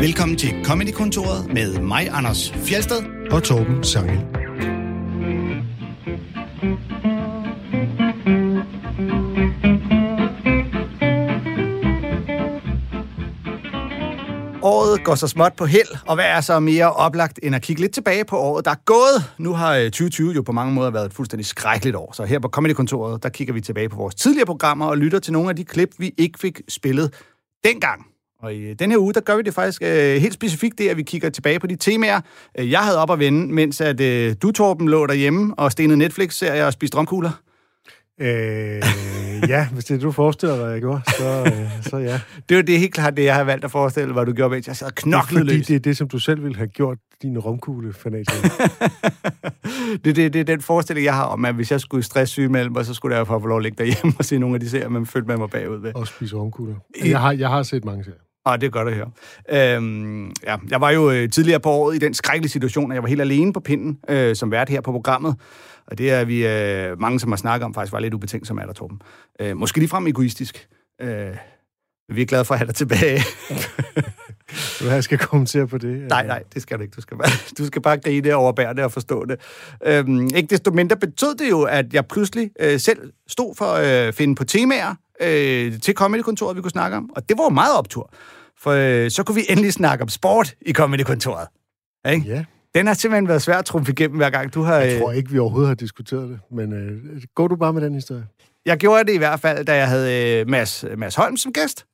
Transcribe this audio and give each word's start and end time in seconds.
Velkommen 0.00 0.38
til 0.38 0.64
Comedy-kontoret 0.64 1.52
med 1.54 1.78
mig, 1.80 2.08
Anders 2.12 2.52
Fjelsted. 2.52 3.02
og 3.30 3.42
Torben 3.42 3.84
Sangel. 3.84 4.18
Året 14.62 15.04
går 15.04 15.14
så 15.14 15.28
småt 15.28 15.52
på 15.56 15.66
held, 15.66 16.06
og 16.06 16.14
hvad 16.14 16.24
er 16.24 16.40
så 16.40 16.60
mere 16.60 16.92
oplagt 16.92 17.40
end 17.42 17.54
at 17.54 17.62
kigge 17.62 17.82
lidt 17.82 17.92
tilbage 17.92 18.24
på 18.24 18.38
året, 18.38 18.64
der 18.64 18.70
er 18.70 18.82
gået? 18.84 19.34
Nu 19.38 19.52
har 19.52 19.74
øh, 19.74 19.84
2020 19.84 20.32
jo 20.32 20.42
på 20.42 20.52
mange 20.52 20.74
måder 20.74 20.90
været 20.90 21.06
et 21.06 21.12
fuldstændig 21.14 21.46
skrækkeligt 21.46 21.96
år, 21.96 22.12
så 22.12 22.24
her 22.24 22.38
på 22.38 22.48
Comedy-kontoret, 22.48 23.22
der 23.22 23.28
kigger 23.28 23.54
vi 23.54 23.60
tilbage 23.60 23.88
på 23.88 23.96
vores 23.96 24.14
tidligere 24.14 24.46
programmer 24.46 24.86
og 24.86 24.98
lytter 24.98 25.18
til 25.18 25.32
nogle 25.32 25.48
af 25.50 25.56
de 25.56 25.64
klip, 25.64 25.88
vi 25.98 26.12
ikke 26.18 26.38
fik 26.38 26.60
spillet 26.68 27.14
dengang. 27.64 28.15
Og 28.42 28.54
i 28.54 28.74
den 28.74 28.90
her 28.90 28.98
uge, 28.98 29.12
der 29.14 29.20
gør 29.20 29.36
vi 29.36 29.42
det 29.42 29.54
faktisk 29.54 29.82
øh, 29.82 30.16
helt 30.16 30.34
specifikt 30.34 30.78
det, 30.78 30.88
at 30.88 30.96
vi 30.96 31.02
kigger 31.02 31.30
tilbage 31.30 31.58
på 31.60 31.66
de 31.66 31.76
temaer, 31.76 32.20
øh, 32.58 32.70
jeg 32.70 32.80
havde 32.80 32.98
op 32.98 33.10
at 33.10 33.18
vende, 33.18 33.54
mens 33.54 33.80
at 33.80 34.00
øh, 34.00 34.34
du, 34.42 34.50
Torben, 34.52 34.88
lå 34.88 35.06
derhjemme 35.06 35.54
og 35.58 35.72
stenede 35.72 35.98
Netflix-serier 35.98 36.66
og 36.66 36.72
spiste 36.72 36.98
romkugler. 36.98 37.30
Øh, 38.20 38.82
ja, 39.48 39.68
hvis 39.72 39.84
det 39.84 39.90
er 39.90 39.94
det, 39.94 40.02
du 40.02 40.12
forestiller 40.12 40.56
dig, 40.56 40.72
jeg 40.72 40.80
gjorde, 40.80 41.00
så, 41.18 41.42
øh, 41.46 41.82
så 41.82 41.96
ja. 41.96 42.20
Det 42.48 42.54
er 42.54 42.56
jo 42.56 42.62
det 42.62 42.78
helt 42.78 42.94
klart 42.94 43.16
det, 43.16 43.24
jeg 43.24 43.34
har 43.34 43.44
valgt 43.44 43.64
at 43.64 43.70
forestille, 43.70 44.12
hvad 44.12 44.26
du 44.26 44.32
gjorde, 44.32 44.50
mens 44.50 44.66
jeg 44.66 44.76
sad 44.76 44.86
og 44.86 44.94
knoklede 44.94 45.40
Fordi 45.40 45.56
løs. 45.56 45.66
det 45.66 45.74
er 45.76 45.80
det, 45.80 45.96
som 45.96 46.08
du 46.08 46.18
selv 46.18 46.42
ville 46.42 46.56
have 46.56 46.68
gjort, 46.68 46.98
din 47.22 47.38
romkugle 47.38 47.92
fanatik. 47.92 48.42
det, 50.04 50.16
det, 50.16 50.32
det 50.32 50.36
er 50.36 50.44
den 50.44 50.60
forestilling, 50.60 51.04
jeg 51.04 51.14
har 51.14 51.24
om, 51.24 51.44
at 51.44 51.54
hvis 51.54 51.70
jeg 51.70 51.80
skulle 51.80 52.02
stresssyge 52.02 52.48
mellem 52.48 52.72
mig, 52.72 52.86
så 52.86 52.94
skulle 52.94 53.16
jeg 53.16 53.26
få 53.26 53.46
lov 53.46 53.58
at 53.58 53.62
ligge 53.62 53.78
derhjemme 53.78 54.12
og 54.18 54.24
se 54.24 54.38
nogle 54.38 54.54
af 54.54 54.60
de 54.60 54.70
serier, 54.70 54.88
man 54.88 55.06
følte 55.06 55.26
med 55.28 55.36
mig 55.36 55.50
bagud 55.50 55.80
ved. 55.80 55.94
og 55.94 56.06
spise 56.06 56.36
romkugler. 56.36 56.74
Jeg 57.04 57.20
har, 57.20 57.32
jeg 57.32 57.48
har 57.48 57.62
set 57.62 57.84
mange 57.84 58.04
serier. 58.04 58.25
Og 58.46 58.60
det 58.60 58.66
er 58.66 58.70
godt 58.70 58.88
at 58.88 58.94
høre. 58.94 59.10
Øhm, 59.50 60.32
ja, 60.44 60.56
jeg 60.70 60.80
var 60.80 60.90
jo 60.90 61.10
øh, 61.10 61.30
tidligere 61.30 61.60
på 61.60 61.70
året 61.70 61.94
i 61.94 61.98
den 61.98 62.14
skrækkelige 62.14 62.50
situation, 62.50 62.92
at 62.92 62.94
jeg 62.94 63.02
var 63.02 63.08
helt 63.08 63.20
alene 63.20 63.52
på 63.52 63.60
pinden 63.60 63.98
øh, 64.08 64.36
som 64.36 64.50
vært 64.50 64.68
her 64.68 64.80
på 64.80 64.92
programmet. 64.92 65.36
Og 65.86 65.98
det 65.98 66.10
er 66.10 66.24
vi 66.24 66.46
øh, 66.46 67.00
mange, 67.00 67.20
som 67.20 67.32
har 67.32 67.36
snakket 67.36 67.64
om, 67.64 67.74
faktisk 67.74 67.92
var 67.92 67.98
lidt 67.98 68.14
ubetænkt 68.14 68.46
som 68.46 68.58
er 68.58 68.66
der, 68.66 68.72
Torben. 68.72 69.02
Øh, 69.40 69.56
måske 69.56 69.78
ligefrem 69.78 70.06
egoistisk. 70.06 70.68
Øh, 71.02 71.36
vi 72.08 72.22
er 72.22 72.26
glade 72.26 72.44
for 72.44 72.54
at 72.54 72.58
have 72.58 72.66
dig 72.66 72.74
tilbage. 72.74 73.20
Så 74.50 74.90
jeg 74.90 75.04
skal 75.04 75.18
kommentere 75.18 75.66
på 75.66 75.78
det. 75.78 76.08
nej, 76.08 76.26
nej, 76.26 76.42
det 76.54 76.62
skal 76.62 76.78
du 76.78 76.82
ikke. 76.82 76.94
Du 76.96 77.00
skal 77.00 77.16
bare, 77.16 77.30
du 77.58 77.66
skal 77.66 77.82
bare 77.82 77.96
grine 77.96 78.34
og 78.34 78.42
overbære 78.42 78.74
det 78.74 78.84
og 78.84 78.92
forstå 78.92 79.24
det. 79.24 79.40
Øhm, 79.84 80.30
ikke 80.36 80.46
desto 80.50 80.70
mindre 80.70 80.96
betød 80.96 81.34
det 81.34 81.50
jo, 81.50 81.62
at 81.62 81.94
jeg 81.94 82.06
pludselig 82.06 82.50
øh, 82.60 82.80
selv 82.80 83.12
stod 83.28 83.54
for 83.54 83.64
at 83.64 84.06
øh, 84.06 84.12
finde 84.12 84.34
på 84.34 84.44
temaer 84.44 84.94
øh, 85.20 85.80
til 85.80 85.94
Comedy-kontoret, 85.94 86.56
vi 86.56 86.62
kunne 86.62 86.70
snakke 86.70 86.96
om. 86.96 87.10
Og 87.16 87.28
det 87.28 87.38
var 87.38 87.44
jo 87.44 87.50
meget 87.50 87.76
optur. 87.78 88.10
For 88.58 88.70
øh, 88.70 89.10
så 89.10 89.22
kunne 89.22 89.34
vi 89.34 89.42
endelig 89.48 89.72
snakke 89.72 90.02
om 90.02 90.08
sport 90.08 90.54
i 90.60 90.72
Comedy-kontoret. 90.72 91.48
Ikke? 92.10 92.26
Ja, 92.26 92.44
Den 92.74 92.86
har 92.86 92.94
simpelthen 92.94 93.28
været 93.28 93.42
svær 93.42 93.58
at 93.58 93.64
trumfe 93.64 93.92
igennem 93.92 94.16
hver 94.16 94.30
gang. 94.30 94.54
Du 94.54 94.62
har, 94.62 94.76
jeg 94.76 94.94
øh, 94.94 95.00
tror 95.00 95.12
ikke, 95.12 95.30
vi 95.30 95.38
overhovedet 95.38 95.68
har 95.68 95.74
diskuteret 95.74 96.28
det, 96.28 96.38
men 96.50 96.72
øh, 96.72 97.22
går 97.34 97.48
du 97.48 97.56
bare 97.56 97.72
med 97.72 97.82
den 97.82 97.94
historie? 97.94 98.26
Jeg 98.66 98.78
gjorde 98.78 99.04
det 99.04 99.14
i 99.14 99.18
hvert 99.18 99.40
fald, 99.40 99.64
da 99.64 99.76
jeg 99.76 99.88
havde 99.88 100.40
øh, 100.40 100.48
Mads, 100.48 100.84
Mads 100.96 101.14
Holm 101.14 101.36
som 101.36 101.52
gæst. 101.52 101.86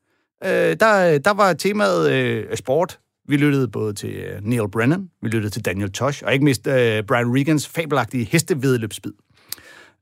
Øh, 0.44 0.50
der, 0.50 1.18
der 1.18 1.30
var 1.32 1.52
temaet 1.52 2.12
øh, 2.12 2.56
sport. 2.56 2.98
Vi 3.28 3.36
lyttede 3.36 3.68
både 3.68 3.92
til 3.92 4.10
øh, 4.10 4.40
Neil 4.42 4.68
Brennan, 4.72 5.08
vi 5.22 5.28
lyttede 5.28 5.50
til 5.52 5.64
Daniel 5.64 5.92
Tosh, 5.92 6.22
og 6.26 6.32
ikke 6.32 6.44
mindst 6.44 6.66
øh, 6.66 7.02
Brian 7.04 7.36
Regans 7.36 7.68
fabelagtige 7.68 8.24
hestevedløbsbid. 8.24 9.12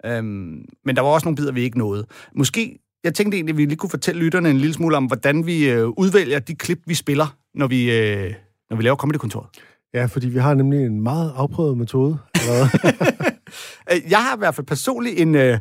Øhm, 0.04 0.64
men 0.84 0.96
der 0.96 1.02
var 1.02 1.08
også 1.08 1.24
nogle 1.24 1.36
bidder, 1.36 1.52
vi 1.52 1.62
ikke 1.62 1.78
nåede. 1.78 2.06
Måske, 2.34 2.78
jeg 3.04 3.14
tænkte 3.14 3.36
egentlig, 3.36 3.52
at 3.52 3.56
vi 3.58 3.64
lige 3.64 3.76
kunne 3.76 3.90
fortælle 3.90 4.20
lytterne 4.20 4.50
en 4.50 4.58
lille 4.58 4.74
smule 4.74 4.96
om, 4.96 5.04
hvordan 5.04 5.46
vi 5.46 5.70
øh, 5.70 5.88
udvælger 5.88 6.38
de 6.38 6.54
klip, 6.54 6.78
vi 6.86 6.94
spiller, 6.94 7.36
når 7.54 7.66
vi, 7.66 7.98
øh, 7.98 8.34
når 8.70 8.76
vi 8.76 8.82
laver 8.82 8.96
Comedy-kontoret. 8.96 9.46
Ja, 9.94 10.04
fordi 10.06 10.28
vi 10.28 10.38
har 10.38 10.54
nemlig 10.54 10.80
en 10.86 11.00
meget 11.00 11.32
afprøvet 11.36 11.78
metode. 11.78 12.18
Øh, 13.92 14.10
Jeg 14.10 14.18
har 14.18 14.36
i 14.36 14.38
hvert 14.38 14.54
fald 14.54 14.66
personligt 14.66 15.20
en... 15.20 15.34
Øh, 15.34 15.58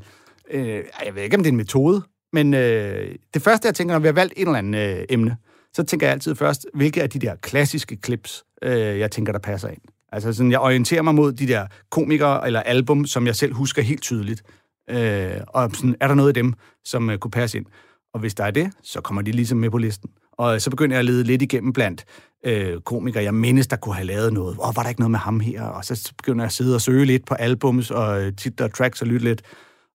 øh, 0.51 0.83
jeg 1.05 1.15
ved 1.15 1.23
ikke, 1.23 1.37
om 1.37 1.43
det 1.43 1.49
er 1.49 1.51
en 1.51 1.57
metode, 1.57 2.01
men 2.33 2.53
øh, 2.53 3.15
det 3.33 3.41
første, 3.41 3.65
jeg 3.67 3.75
tænker, 3.75 3.95
når 3.95 3.99
vi 3.99 4.07
har 4.07 4.13
valgt 4.13 4.33
et 4.37 4.41
eller 4.41 4.57
andet 4.57 4.97
øh, 4.99 5.05
emne, 5.09 5.37
så 5.73 5.83
tænker 5.83 6.07
jeg 6.07 6.13
altid 6.13 6.35
først, 6.35 6.65
hvilke 6.73 7.03
af 7.03 7.09
de 7.09 7.19
der 7.19 7.35
klassiske 7.35 7.97
clips, 8.05 8.43
øh, 8.63 8.99
jeg 8.99 9.11
tænker, 9.11 9.31
der 9.31 9.39
passer 9.39 9.67
ind. 9.67 9.81
Altså 10.11 10.33
sådan, 10.33 10.51
jeg 10.51 10.59
orienterer 10.59 11.01
mig 11.01 11.15
mod 11.15 11.31
de 11.33 11.47
der 11.47 11.67
komikere 11.91 12.47
eller 12.47 12.59
album, 12.59 13.05
som 13.05 13.25
jeg 13.27 13.35
selv 13.35 13.53
husker 13.53 13.81
helt 13.81 14.01
tydeligt. 14.01 14.43
Øh, 14.89 15.41
og 15.47 15.71
sådan, 15.73 15.95
er 15.99 16.07
der 16.07 16.15
noget 16.15 16.29
af 16.29 16.33
dem, 16.33 16.53
som 16.85 17.09
øh, 17.09 17.17
kunne 17.17 17.31
passe 17.31 17.57
ind? 17.57 17.65
Og 18.13 18.19
hvis 18.19 18.35
der 18.35 18.43
er 18.43 18.51
det, 18.51 18.71
så 18.83 19.01
kommer 19.01 19.21
de 19.21 19.31
ligesom 19.31 19.57
med 19.57 19.69
på 19.69 19.77
listen. 19.77 20.09
Og 20.31 20.61
så 20.61 20.69
begynder 20.69 20.95
jeg 20.95 20.99
at 20.99 21.05
lede 21.05 21.23
lidt 21.23 21.41
igennem 21.41 21.73
blandt 21.73 22.05
øh, 22.45 22.81
komikere, 22.81 23.23
jeg 23.23 23.33
mindes, 23.33 23.67
der 23.67 23.75
kunne 23.75 23.95
have 23.95 24.07
lavet 24.07 24.33
noget. 24.33 24.57
Åh, 24.59 24.75
var 24.75 24.81
der 24.81 24.89
ikke 24.89 25.01
noget 25.01 25.11
med 25.11 25.19
ham 25.19 25.39
her? 25.39 25.63
Og 25.63 25.85
så 25.85 26.13
begynder 26.17 26.43
jeg 26.43 26.47
at 26.47 26.53
sidde 26.53 26.75
og 26.75 26.81
søge 26.81 27.05
lidt 27.05 27.25
på 27.25 27.33
albums 27.33 27.91
og 27.91 28.21
øh, 28.21 28.35
titler 28.35 28.67
og 28.67 28.73
tracks 28.73 29.01
og 29.01 29.07
lytte 29.07 29.25
lidt. 29.25 29.41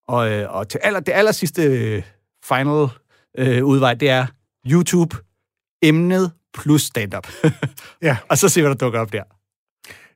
Og, 0.09 0.33
øh, 0.33 0.55
og 0.55 0.69
til 0.69 0.81
aller, 0.83 1.01
det 1.01 1.13
aller 1.13 1.33
sidste 1.33 1.63
øh, 1.63 2.03
final 2.45 2.89
øh, 3.39 3.65
udvej, 3.65 3.95
det 3.95 4.11
er 4.11 4.27
YouTube, 4.71 5.17
emnet 5.83 6.33
plus 6.55 6.83
stand-up. 6.83 7.29
Ja. 8.03 8.17
og 8.31 8.39
så 8.39 8.49
se, 8.49 8.61
hvad 8.61 8.71
der 8.71 8.77
dukker 8.77 9.01
op 9.01 9.13
der. 9.13 9.23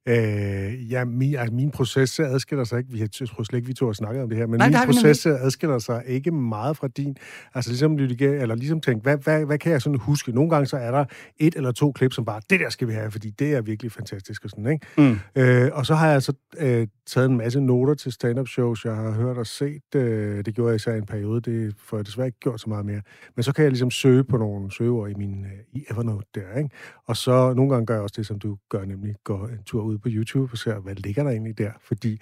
Øh, 0.06 0.92
ja, 0.92 1.04
min, 1.04 1.34
altså, 1.34 1.54
min 1.54 1.70
proces 1.70 2.20
adskiller 2.20 2.64
sig 2.64 2.78
ikke. 2.78 2.91
Vi 2.91 2.98
har, 2.98 3.09
jeg 3.20 3.28
tror 3.28 3.42
slet 3.42 3.56
ikke, 3.56 3.66
vi 3.66 3.75
to 3.75 3.86
har 3.86 3.92
snakket 3.92 4.22
om 4.22 4.28
det 4.28 4.38
her, 4.38 4.47
men 4.47 4.59
Nej, 4.59 4.69
min 4.69 4.94
proces 4.94 5.26
adskiller 5.26 5.78
sig 5.78 6.03
ikke 6.06 6.31
meget 6.31 6.76
fra 6.76 6.88
din. 6.88 7.16
Altså 7.54 7.70
ligesom, 7.70 7.98
eller 7.98 8.54
ligesom 8.54 8.81
tænke, 8.81 9.03
hvad, 9.03 9.16
hvad, 9.16 9.44
hvad 9.44 9.58
kan 9.58 9.72
jeg 9.72 9.82
sådan 9.82 9.98
huske? 9.98 10.32
Nogle 10.32 10.50
gange 10.50 10.66
så 10.66 10.76
er 10.76 10.91
der 10.91 11.04
et 11.38 11.54
eller 11.54 11.72
to 11.72 11.92
klip, 11.92 12.12
som 12.12 12.25
bare, 12.25 12.41
det 12.50 12.60
der 12.60 12.70
skal 12.70 12.88
vi 12.88 12.92
have, 12.92 13.10
fordi 13.10 13.31
det 13.31 13.54
er 13.54 13.60
virkelig 13.60 13.92
fantastisk 13.92 14.44
og 14.44 14.50
sådan, 14.50 14.66
ikke? 14.66 14.87
Mm. 14.98 15.19
Øh, 15.42 15.70
og 15.72 15.87
så 15.87 15.94
har 15.94 16.10
jeg 16.10 16.22
så 16.22 16.32
øh, 16.58 16.87
taget 17.06 17.31
en 17.31 17.37
masse 17.37 17.60
noter 17.60 17.94
til 17.94 18.12
stand-up 18.12 18.48
shows, 18.48 18.84
jeg 18.84 18.94
har 18.94 19.10
hørt 19.10 19.38
og 19.38 19.47
set. 19.47 19.94
Øh, 19.94 20.44
det 20.44 20.54
gjorde 20.54 20.69
jeg 20.69 20.76
især 20.76 20.94
en 20.94 21.06
periode, 21.06 21.41
det 21.41 21.75
får 21.78 21.97
jeg 21.97 22.06
desværre 22.06 22.26
ikke 22.26 22.41
gjort 22.41 22.60
så 22.60 22.69
meget 22.69 22.87
mere. 22.87 23.00
Men 23.37 23.42
så 23.42 23.53
kan 23.53 23.62
jeg 23.62 23.70
ligesom 23.70 23.91
søge 23.91 24.25
på 24.25 24.37
nogle 24.37 24.72
søgeord 24.72 25.10
i 25.10 25.14
min 25.14 25.44
øh, 25.44 25.50
i 25.72 25.84
Evernote 25.91 26.26
der, 26.34 26.58
ikke? 26.58 26.70
Og 27.06 27.16
så 27.16 27.54
nogle 27.54 27.70
gange 27.70 27.87
gør 27.87 27.94
jeg 27.94 28.03
også 28.03 28.14
det, 28.16 28.26
som 28.26 28.38
du 28.38 28.56
gør, 28.69 28.84
nemlig 28.84 29.14
går 29.25 29.47
en 29.47 29.62
tur 29.66 29.82
ud 29.88 29.99
på 29.99 30.09
YouTube 30.10 30.53
og 30.53 30.59
ser, 30.59 30.78
hvad 30.78 30.94
ligger 30.94 31.22
der 31.22 31.31
egentlig 31.31 31.59
der? 31.59 31.71
Fordi 31.81 32.21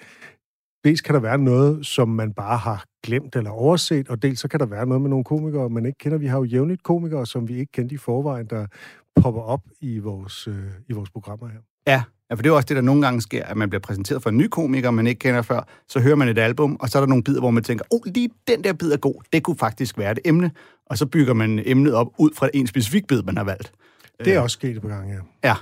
dels 0.85 1.01
kan 1.01 1.15
der 1.15 1.21
være 1.21 1.39
noget, 1.39 1.87
som 1.87 2.09
man 2.09 2.33
bare 2.33 2.59
har 2.59 2.85
glemt 3.03 3.37
eller 3.37 3.51
overset, 3.51 4.09
og 4.09 4.23
dels 4.23 4.41
så 4.41 4.49
kan 4.49 4.61
der 4.61 4.67
være 4.67 4.87
noget 4.87 5.01
med 5.01 5.11
nogle 5.11 5.25
komikere, 5.25 5.71
man 5.71 5.87
ikke 5.87 5.99
kender. 5.99 6.19
Vi 6.19 6.27
har 6.27 6.39
jo 6.39 6.45
jævnligt 6.45 6.83
komikere, 6.83 7.27
som 7.27 7.49
vi 7.49 7.59
ikke 7.59 7.73
kendte 7.73 7.95
i 7.95 7.99
forvejen, 7.99 8.47
der 8.47 8.67
popper 9.21 9.41
op 9.41 9.61
i 9.81 9.99
vores, 9.99 10.49
øh, 10.49 10.55
i 10.89 10.93
vores 10.93 11.11
programmer 11.11 11.49
her. 11.49 11.59
Ja, 11.87 12.03
ja, 12.31 12.35
for 12.35 12.43
det 12.43 12.47
er 12.47 12.51
jo 12.51 12.57
også 12.57 12.67
det, 12.67 12.77
der 12.77 12.83
nogle 12.83 13.03
gange 13.03 13.21
sker, 13.21 13.45
at 13.45 13.57
man 13.57 13.71
bliver 13.71 13.81
præsenteret 13.81 14.23
for 14.23 14.31
en 14.31 14.37
ny 14.37 14.49
komiker, 14.49 14.91
man 14.91 15.07
ikke 15.07 15.19
kender 15.19 15.43
før. 15.43 15.69
Så 15.89 16.01
hører 16.01 16.17
man 16.17 16.29
et 16.29 16.39
album, 16.39 16.77
og 16.81 16.89
så 16.89 16.99
er 16.99 17.03
der 17.03 17.07
nogle 17.09 17.25
bidder, 17.25 17.41
hvor 17.41 17.51
man 17.51 17.63
tænker, 17.63 17.85
oh, 17.91 18.01
lige 18.05 18.31
den 18.49 18.65
der 18.65 18.73
bid 18.73 18.93
er 18.93 18.97
god. 18.97 19.23
Det 19.33 19.43
kunne 19.43 19.57
faktisk 19.59 19.99
være 19.99 20.13
et 20.13 20.19
emne. 20.25 20.51
Og 20.87 20.99
så 20.99 21.07
bygger 21.07 21.35
man 21.35 21.63
emnet 21.65 21.95
op 21.95 22.07
ud 22.19 22.31
fra 22.35 22.49
en 22.55 22.67
specifik 22.67 23.07
bid, 23.07 23.23
man 23.23 23.37
har 23.37 23.45
valgt. 23.45 23.73
Det 24.25 24.35
er 24.35 24.41
også 24.41 24.55
sket 24.55 24.83
på 24.83 24.89
gang, 24.89 25.11
ja. 25.11 25.49
Ja. 25.49 25.55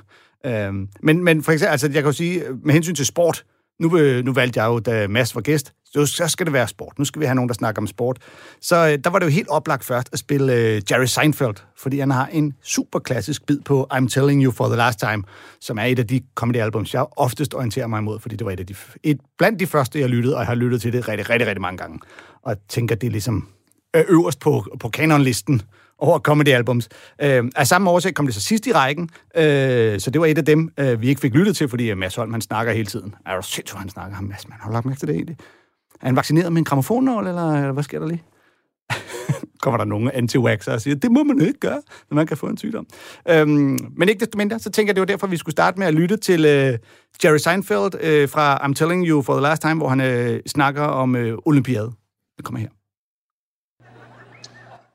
Øhm, 0.46 0.88
men, 1.02 1.24
men 1.24 1.42
for 1.42 1.52
eksempel, 1.52 1.70
altså, 1.70 1.86
jeg 1.86 2.02
kan 2.02 2.04
jo 2.04 2.12
sige, 2.12 2.42
med 2.64 2.74
hensyn 2.74 2.94
til 2.94 3.06
sport, 3.06 3.44
nu, 3.80 3.98
øh, 3.98 4.24
nu 4.24 4.32
valgte 4.32 4.62
jeg 4.62 4.68
jo, 4.68 4.78
da 4.78 5.08
Mads 5.08 5.34
var 5.34 5.40
gæst, 5.40 5.72
så, 5.84 6.06
så 6.06 6.28
skal 6.28 6.46
det 6.46 6.52
være 6.52 6.68
sport. 6.68 6.98
Nu 6.98 7.04
skal 7.04 7.20
vi 7.20 7.26
have 7.26 7.34
nogen, 7.34 7.48
der 7.48 7.54
snakker 7.54 7.82
om 7.82 7.86
sport. 7.86 8.18
Så 8.60 8.76
øh, 8.76 8.98
der 9.04 9.10
var 9.10 9.18
det 9.18 9.26
jo 9.26 9.30
helt 9.30 9.48
oplagt 9.48 9.84
først 9.84 10.08
at 10.12 10.18
spille 10.18 10.54
øh, 10.54 10.82
Jerry 10.90 11.04
Seinfeld, 11.04 11.54
fordi 11.76 11.98
han 11.98 12.10
har 12.10 12.26
en 12.26 12.54
super 12.62 12.98
klassisk 12.98 13.46
bid 13.46 13.60
på 13.60 13.86
I'm 13.92 14.08
Telling 14.08 14.44
You 14.44 14.52
for 14.52 14.66
the 14.66 14.76
Last 14.76 14.98
Time, 14.98 15.22
som 15.60 15.78
er 15.78 15.84
et 15.84 15.98
af 15.98 16.06
de 16.06 16.20
comedy-albums, 16.34 16.94
jeg 16.94 17.06
oftest 17.16 17.54
orienterer 17.54 17.86
mig 17.86 17.98
imod, 17.98 18.20
fordi 18.20 18.36
det 18.36 18.44
var 18.44 18.50
et 18.50 18.60
af 18.60 18.66
de, 18.66 18.74
et, 19.02 19.20
blandt 19.38 19.60
de 19.60 19.66
første, 19.66 20.00
jeg 20.00 20.08
lyttede, 20.08 20.34
og 20.34 20.40
jeg 20.40 20.46
har 20.46 20.54
lyttet 20.54 20.80
til 20.80 20.92
det 20.92 21.08
rigtig, 21.08 21.30
rigtig, 21.30 21.48
rigtig 21.48 21.62
mange 21.62 21.78
gange. 21.78 21.98
Og 22.42 22.50
jeg 22.50 22.58
tænker, 22.68 22.94
det 22.94 23.06
er 23.06 23.10
ligesom 23.10 23.48
øverst 23.94 24.40
på, 24.40 24.64
på 24.80 24.88
kanonlisten 24.88 25.62
over 25.98 26.18
comedy-albums. 26.18 26.88
Øh, 27.22 27.44
af 27.56 27.66
samme 27.66 27.90
årsag 27.90 28.14
kom 28.14 28.26
det 28.26 28.34
så 28.34 28.40
sidst 28.40 28.66
i 28.66 28.72
rækken, 28.72 29.10
øh, 29.36 30.00
så 30.00 30.10
det 30.10 30.20
var 30.20 30.26
et 30.26 30.38
af 30.38 30.44
dem, 30.44 30.72
øh, 30.80 31.00
vi 31.00 31.08
ikke 31.08 31.20
fik 31.20 31.34
lyttet 31.34 31.56
til, 31.56 31.68
fordi 31.68 31.90
øh, 31.90 31.98
Mads 31.98 32.14
Holm, 32.14 32.32
han 32.32 32.40
snakker 32.40 32.72
hele 32.72 32.86
tiden. 32.86 33.14
Er 33.26 33.36
du 33.36 33.42
sindssygt, 33.42 33.78
han 33.78 33.88
snakker 33.88 34.16
ham, 34.16 34.24
Mads, 34.24 34.48
man 34.48 34.58
har 34.60 34.68
du 34.68 34.72
lagt 34.72 34.86
mærke 34.86 34.98
til 34.98 35.08
det 35.08 35.14
egentlig? 35.14 35.36
Er 36.00 36.06
han 36.06 36.16
vaccineret 36.16 36.52
med 36.52 36.58
en 36.58 36.64
gramofonnål, 36.64 37.26
eller, 37.26 37.52
eller 37.52 37.72
hvad 37.72 37.82
sker 37.82 37.98
der 37.98 38.06
lige? 38.06 38.22
kommer 39.62 39.78
der 39.78 39.84
nogle 39.84 40.14
anti 40.14 40.36
og 40.36 40.80
siger, 40.80 40.94
det 40.94 41.12
må 41.12 41.24
man 41.24 41.40
ikke 41.40 41.60
gøre, 41.60 41.82
når 42.10 42.14
man 42.14 42.26
kan 42.26 42.36
få 42.36 42.46
en 42.46 42.56
sygdom. 42.56 42.86
Øhm, 43.28 43.78
men 43.96 44.08
ikke 44.08 44.20
desto 44.20 44.38
mindre, 44.38 44.58
så 44.58 44.70
tænker 44.70 44.88
jeg, 44.88 44.96
det 44.96 45.00
var 45.00 45.06
derfor, 45.06 45.26
vi 45.26 45.36
skulle 45.36 45.52
starte 45.52 45.78
med 45.78 45.86
at 45.86 45.94
lytte 45.94 46.16
til 46.16 46.44
øh, 46.44 46.78
Jerry 47.24 47.38
Seinfeld 47.38 48.00
øh, 48.00 48.28
fra 48.28 48.66
I'm 48.66 48.74
Telling 48.74 49.06
You 49.06 49.22
for 49.22 49.34
the 49.34 49.42
Last 49.42 49.62
Time, 49.62 49.74
hvor 49.74 49.88
han 49.88 50.00
øh, 50.00 50.40
snakker 50.46 50.82
om 50.82 51.16
øh, 51.16 51.38
olympiade. 51.46 51.92
Det 52.36 52.44
kommer 52.44 52.60
her. 52.60 52.68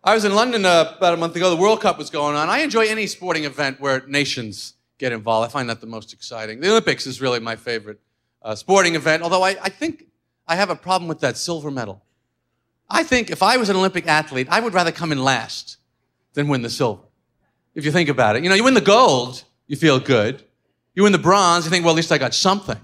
I 0.03 0.13
was 0.13 0.23
in 0.23 0.33
London 0.33 0.65
uh, 0.65 0.93
about 0.97 1.13
a 1.13 1.17
month 1.17 1.35
ago. 1.35 1.49
The 1.49 1.57
World 1.57 1.81
Cup 1.81 1.97
was 1.97 2.09
going 2.09 2.35
on. 2.35 2.47
I 2.47 2.59
enjoy 2.59 2.85
any 2.85 3.05
sporting 3.05 3.43
event 3.43 3.81
where 3.81 4.05
nations 4.07 4.75
get 4.97 5.11
involved. 5.11 5.49
I 5.49 5.51
find 5.51 5.69
that 5.69 5.81
the 5.81 5.87
most 5.87 6.13
exciting. 6.13 6.61
The 6.61 6.69
Olympics 6.69 7.05
is 7.05 7.19
really 7.19 7.39
my 7.39 7.57
favorite 7.57 7.99
uh, 8.41 8.55
sporting 8.55 8.95
event, 8.95 9.23
although 9.23 9.43
I, 9.43 9.57
I 9.61 9.69
think 9.69 10.05
I 10.47 10.55
have 10.55 10.69
a 10.69 10.75
problem 10.75 11.09
with 11.09 11.19
that 11.19 11.35
silver 11.35 11.69
medal. 11.69 12.01
I 12.89 13.03
think 13.03 13.29
if 13.29 13.43
I 13.43 13.57
was 13.57 13.69
an 13.69 13.75
Olympic 13.75 14.07
athlete, 14.07 14.47
I 14.49 14.61
would 14.61 14.73
rather 14.73 14.91
come 14.91 15.11
in 15.11 15.21
last 15.21 15.77
than 16.33 16.47
win 16.47 16.61
the 16.61 16.69
silver. 16.69 17.03
if 17.75 17.83
you 17.85 17.91
think 17.91 18.09
about 18.09 18.35
it. 18.35 18.43
You 18.43 18.49
know, 18.49 18.55
you 18.55 18.63
win 18.63 18.73
the 18.73 18.81
gold, 18.81 19.43
you 19.67 19.75
feel 19.75 19.99
good. 19.99 20.43
You 20.95 21.03
win 21.03 21.11
the 21.11 21.19
bronze, 21.19 21.65
you 21.65 21.71
think, 21.71 21.83
well, 21.83 21.93
at 21.93 21.97
least 21.97 22.11
I 22.11 22.17
got 22.17 22.33
something. 22.33 22.79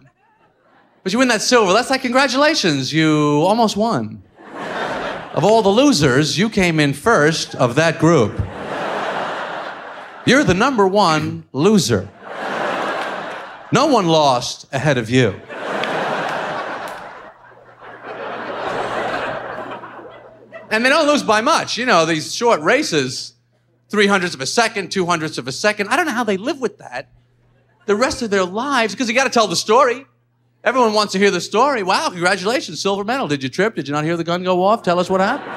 But 1.01 1.13
you 1.13 1.19
win 1.19 1.27
that 1.29 1.41
silver, 1.41 1.71
that's 1.73 1.89
like, 1.89 2.01
congratulations, 2.01 2.91
you 2.91 3.41
almost 3.41 3.77
won. 3.77 4.21
Of 5.35 5.43
all 5.43 5.61
the 5.61 5.67
losers, 5.67 6.37
you 6.37 6.49
came 6.49 6.79
in 6.79 6.93
first 6.93 7.55
of 7.55 7.75
that 7.75 7.99
group. 7.99 8.31
You're 10.25 10.45
the 10.45 10.53
number 10.53 10.87
one 10.87 11.43
loser. 11.51 12.09
No 13.73 13.87
one 13.87 14.07
lost 14.07 14.65
ahead 14.71 14.97
of 14.97 15.09
you. 15.09 15.31
And 20.71 20.85
they 20.85 20.89
don't 20.89 21.05
lose 21.05 21.21
by 21.21 21.41
much. 21.41 21.77
You 21.77 21.85
know, 21.85 22.05
these 22.05 22.33
short 22.33 22.61
races, 22.61 23.33
three 23.89 24.07
hundredths 24.07 24.35
of 24.35 24.41
a 24.41 24.45
second, 24.45 24.89
two 24.89 25.05
hundredths 25.05 25.37
of 25.37 25.49
a 25.49 25.51
second. 25.51 25.89
I 25.89 25.97
don't 25.97 26.05
know 26.05 26.13
how 26.13 26.23
they 26.23 26.37
live 26.37 26.61
with 26.61 26.77
that 26.77 27.09
the 27.85 27.95
rest 27.95 28.21
of 28.21 28.29
their 28.29 28.45
lives 28.45 28.93
because 28.93 29.09
you 29.09 29.13
got 29.13 29.25
to 29.25 29.29
tell 29.29 29.47
the 29.47 29.55
story. 29.57 30.05
Everyone 30.65 30.94
wants 30.94 31.13
to 31.13 31.19
hear 31.19 31.29
the 31.29 31.39
story. 31.39 31.83
Wow, 31.83 32.09
congratulations, 32.09 32.81
silver 32.81 33.03
medal. 33.03 33.27
Did 33.27 33.44
you 33.44 33.50
trip? 33.50 33.75
Did 33.75 33.88
you 33.88 33.94
not 33.94 34.03
hear 34.03 34.17
the 34.17 34.23
gun 34.23 34.44
go 34.44 34.63
off? 34.63 34.81
Tell 34.81 35.00
us 35.00 35.12
what 35.12 35.21
happened. 35.21 35.51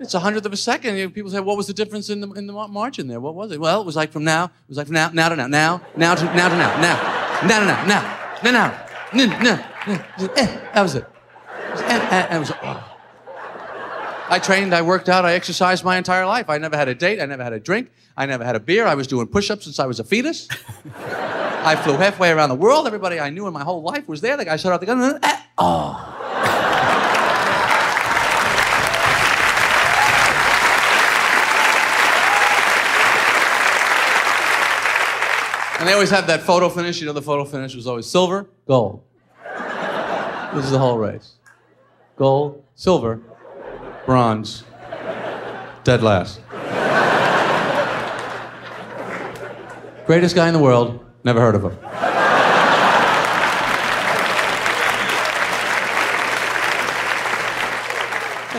it's 0.00 0.14
a 0.14 0.20
hundredth 0.20 0.46
of 0.46 0.54
a 0.54 0.56
second. 0.56 0.96
You 0.96 1.04
know, 1.04 1.10
people 1.10 1.30
say, 1.30 1.40
"What 1.40 1.58
was 1.58 1.66
the 1.66 1.74
difference 1.74 2.08
in 2.08 2.22
the 2.22 2.30
in 2.32 2.46
the 2.46 2.54
margin 2.54 3.08
there? 3.08 3.20
What 3.20 3.34
was 3.34 3.52
it?" 3.52 3.60
Well, 3.60 3.82
it 3.82 3.84
was 3.84 3.94
like 3.94 4.10
from 4.10 4.24
now. 4.24 4.44
It 4.44 4.68
was 4.68 4.78
like 4.78 4.86
from 4.86 4.94
now, 4.94 5.10
now 5.12 5.28
to 5.28 5.36
now, 5.36 5.46
now, 5.48 5.82
now 5.96 6.14
to 6.14 6.24
now 6.24 6.48
to 6.48 6.56
now, 6.56 6.80
now, 6.80 7.46
now 7.46 7.60
to 7.60 7.66
now, 7.66 7.84
now, 7.84 8.16
now, 8.42 8.50
now, 8.50 8.86
no, 9.12 9.26
no, 9.26 9.56
no. 9.86 10.04
Eh, 10.36 10.46
that 10.72 10.82
was 10.82 10.94
it. 10.94 11.04
Eh, 11.52 12.08
eh, 12.10 12.26
That 12.28 12.38
was. 12.38 12.52
Oh. 12.62 12.89
I 14.30 14.38
trained, 14.38 14.72
I 14.72 14.82
worked 14.82 15.08
out, 15.08 15.24
I 15.24 15.34
exercised 15.34 15.84
my 15.84 15.96
entire 15.96 16.24
life. 16.24 16.48
I 16.48 16.56
never 16.58 16.76
had 16.76 16.86
a 16.86 16.94
date, 16.94 17.20
I 17.20 17.26
never 17.26 17.42
had 17.42 17.52
a 17.52 17.58
drink, 17.58 17.90
I 18.16 18.26
never 18.26 18.44
had 18.44 18.54
a 18.54 18.60
beer. 18.60 18.86
I 18.86 18.94
was 18.94 19.08
doing 19.08 19.26
push 19.26 19.50
ups 19.50 19.64
since 19.64 19.80
I 19.80 19.86
was 19.86 19.98
a 19.98 20.04
fetus. 20.04 20.46
I 20.94 21.74
flew 21.74 21.94
halfway 21.94 22.30
around 22.30 22.48
the 22.48 22.54
world. 22.54 22.86
Everybody 22.86 23.18
I 23.18 23.30
knew 23.30 23.48
in 23.48 23.52
my 23.52 23.64
whole 23.64 23.82
life 23.82 24.06
was 24.06 24.20
there. 24.20 24.36
The 24.36 24.44
guy 24.44 24.54
shut 24.54 24.72
out 24.72 24.78
the 24.78 24.86
gun. 24.86 25.18
Eh, 25.20 25.40
oh. 25.58 26.16
And 35.80 35.88
they 35.88 35.92
always 35.92 36.10
have 36.10 36.28
that 36.28 36.42
photo 36.42 36.68
finish. 36.68 37.00
You 37.00 37.06
know, 37.06 37.12
the 37.12 37.20
photo 37.20 37.44
finish 37.44 37.74
was 37.74 37.88
always 37.88 38.06
silver, 38.06 38.48
gold. 38.68 39.02
This 40.54 40.64
is 40.66 40.70
the 40.70 40.78
whole 40.78 40.98
race 40.98 41.32
gold, 42.16 42.62
silver, 42.76 43.20
bronze, 44.10 44.64
dead 45.84 46.02
last. 46.02 46.40
Greatest 50.04 50.34
guy 50.34 50.48
in 50.48 50.52
the 50.52 50.58
world, 50.58 51.04
never 51.22 51.40
heard 51.40 51.54
of 51.54 51.62
him. 51.62 51.78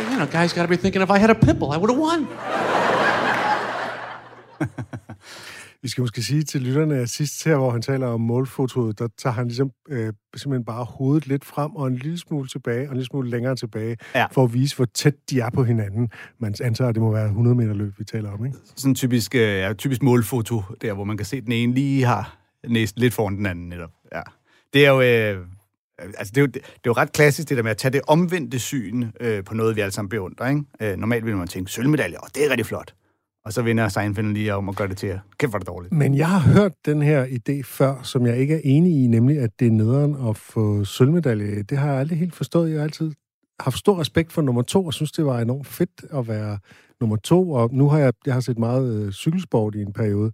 You 0.09 0.17
know, 0.19 0.25
guys 0.25 0.53
got 0.53 0.61
to 0.61 0.69
be 0.69 0.77
thinking 0.77 1.01
if 1.01 1.11
I 1.11 1.17
had 1.17 1.29
a 1.29 1.35
pimple, 1.35 1.73
I 1.73 1.77
would 1.77 1.89
have 1.89 1.99
won. 1.99 2.29
Vi 5.83 5.89
skal 5.89 6.01
måske 6.01 6.23
sige 6.23 6.43
til 6.43 6.61
lytterne, 6.61 6.95
at 6.97 7.09
sidst 7.09 7.43
her, 7.45 7.57
hvor 7.57 7.71
han 7.71 7.81
taler 7.81 8.07
om 8.07 8.21
målfotoet, 8.21 8.99
der 8.99 9.07
tager 9.17 9.33
han 9.33 9.47
ligesom 9.47 9.71
øh, 9.89 10.13
simpelthen 10.35 10.65
bare 10.65 10.83
hovedet 10.85 11.27
lidt 11.27 11.45
frem 11.45 11.75
og 11.75 11.87
en 11.87 11.95
lille 11.95 12.17
smule 12.17 12.47
tilbage, 12.49 12.79
og 12.87 12.91
en 12.91 12.93
lille 12.97 13.05
smule 13.05 13.29
længere 13.29 13.55
tilbage, 13.55 13.97
Ja. 14.15 14.25
for 14.31 14.43
at 14.43 14.53
vise, 14.53 14.75
hvor 14.75 14.85
tæt 14.85 15.13
de 15.29 15.39
er 15.39 15.49
på 15.49 15.63
hinanden. 15.63 16.09
Man 16.39 16.55
antager, 16.63 16.89
at 16.89 16.95
det 16.95 17.01
må 17.03 17.11
være 17.11 17.25
100 17.27 17.55
meter 17.55 17.73
løb, 17.73 17.93
vi 17.99 18.03
taler 18.03 18.31
om, 18.31 18.45
ikke? 18.45 18.57
Sådan 18.75 18.91
en 18.91 18.95
typisk, 18.95 19.35
øh, 19.35 19.41
ja, 19.41 19.73
typisk 19.73 20.03
målfoto, 20.03 20.61
der 20.81 20.93
hvor 20.93 21.03
man 21.03 21.17
kan 21.17 21.25
se, 21.25 21.37
at 21.37 21.43
den 21.43 21.51
ene 21.51 21.73
lige 21.73 22.03
har 22.03 22.37
næsten 22.67 23.01
lidt 23.01 23.13
foran 23.13 23.37
den 23.37 23.45
anden 23.45 23.69
netop. 23.69 23.91
Ja. 24.13 24.21
Det 24.73 24.85
er 24.85 24.89
jo... 24.89 25.01
Øh, 25.01 25.45
altså 26.17 26.31
det, 26.31 26.37
er 26.37 26.41
jo, 26.41 26.45
det, 26.47 26.53
det 26.53 26.61
er 26.63 26.71
jo 26.87 26.93
ret 26.93 27.11
klassisk, 27.13 27.49
det 27.49 27.57
der 27.57 27.63
med 27.63 27.71
at 27.71 27.77
tage 27.77 27.91
det 27.91 28.01
omvendte 28.07 28.59
syn 28.59 29.05
øh, 29.19 29.43
på 29.43 29.53
noget, 29.53 29.75
vi 29.75 29.81
alle 29.81 29.91
sammen 29.91 30.09
beundrer. 30.09 30.49
Ikke? 30.49 30.63
Øh, 30.81 30.97
normalt 30.97 31.25
vil 31.25 31.37
man 31.37 31.47
tænke, 31.47 31.71
sølvmedalje, 31.71 32.17
og 32.19 32.27
det 32.35 32.45
er 32.45 32.49
rigtig 32.49 32.65
flot. 32.65 32.93
Og 33.45 33.53
så 33.53 33.61
vinder 33.61 33.89
Seinfeld 33.89 34.33
lige 34.33 34.55
om 34.55 34.69
at 34.69 34.75
gøre 34.75 34.87
det 34.87 34.97
til, 34.97 35.19
kæft 35.37 35.51
hvor 35.51 35.59
det 35.59 35.67
dårligt. 35.67 35.93
Men 35.93 36.17
jeg 36.17 36.29
har 36.29 36.39
hørt 36.53 36.71
den 36.85 37.01
her 37.01 37.25
idé 37.25 37.61
før, 37.63 38.03
som 38.03 38.25
jeg 38.25 38.37
ikke 38.37 38.55
er 38.55 38.61
enig 38.63 39.03
i, 39.03 39.07
nemlig 39.07 39.39
at 39.39 39.49
det 39.59 39.67
er 39.67 39.71
nederen 39.71 40.29
at 40.29 40.37
få 40.37 40.85
sølvmedalje. 40.85 41.63
Det 41.63 41.77
har 41.77 41.91
jeg 41.91 41.99
aldrig 41.99 42.19
helt 42.19 42.35
forstået. 42.35 42.69
Jeg 42.69 42.77
har 42.77 42.83
altid 42.83 43.11
haft 43.59 43.77
stor 43.77 43.99
respekt 43.99 44.31
for 44.31 44.41
nummer 44.41 44.61
to, 44.61 44.85
og 44.85 44.93
synes, 44.93 45.11
det 45.11 45.25
var 45.25 45.39
enormt 45.39 45.67
fedt 45.67 46.05
at 46.13 46.27
være 46.27 46.57
nummer 47.01 47.15
to. 47.15 47.51
Og 47.51 47.69
nu 47.73 47.89
har 47.89 47.99
jeg, 47.99 48.13
jeg 48.25 48.33
har 48.33 48.41
set 48.41 48.59
meget 48.59 49.05
øh, 49.05 49.11
cykelsport 49.11 49.75
i 49.75 49.81
en 49.81 49.93
periode, 49.93 50.31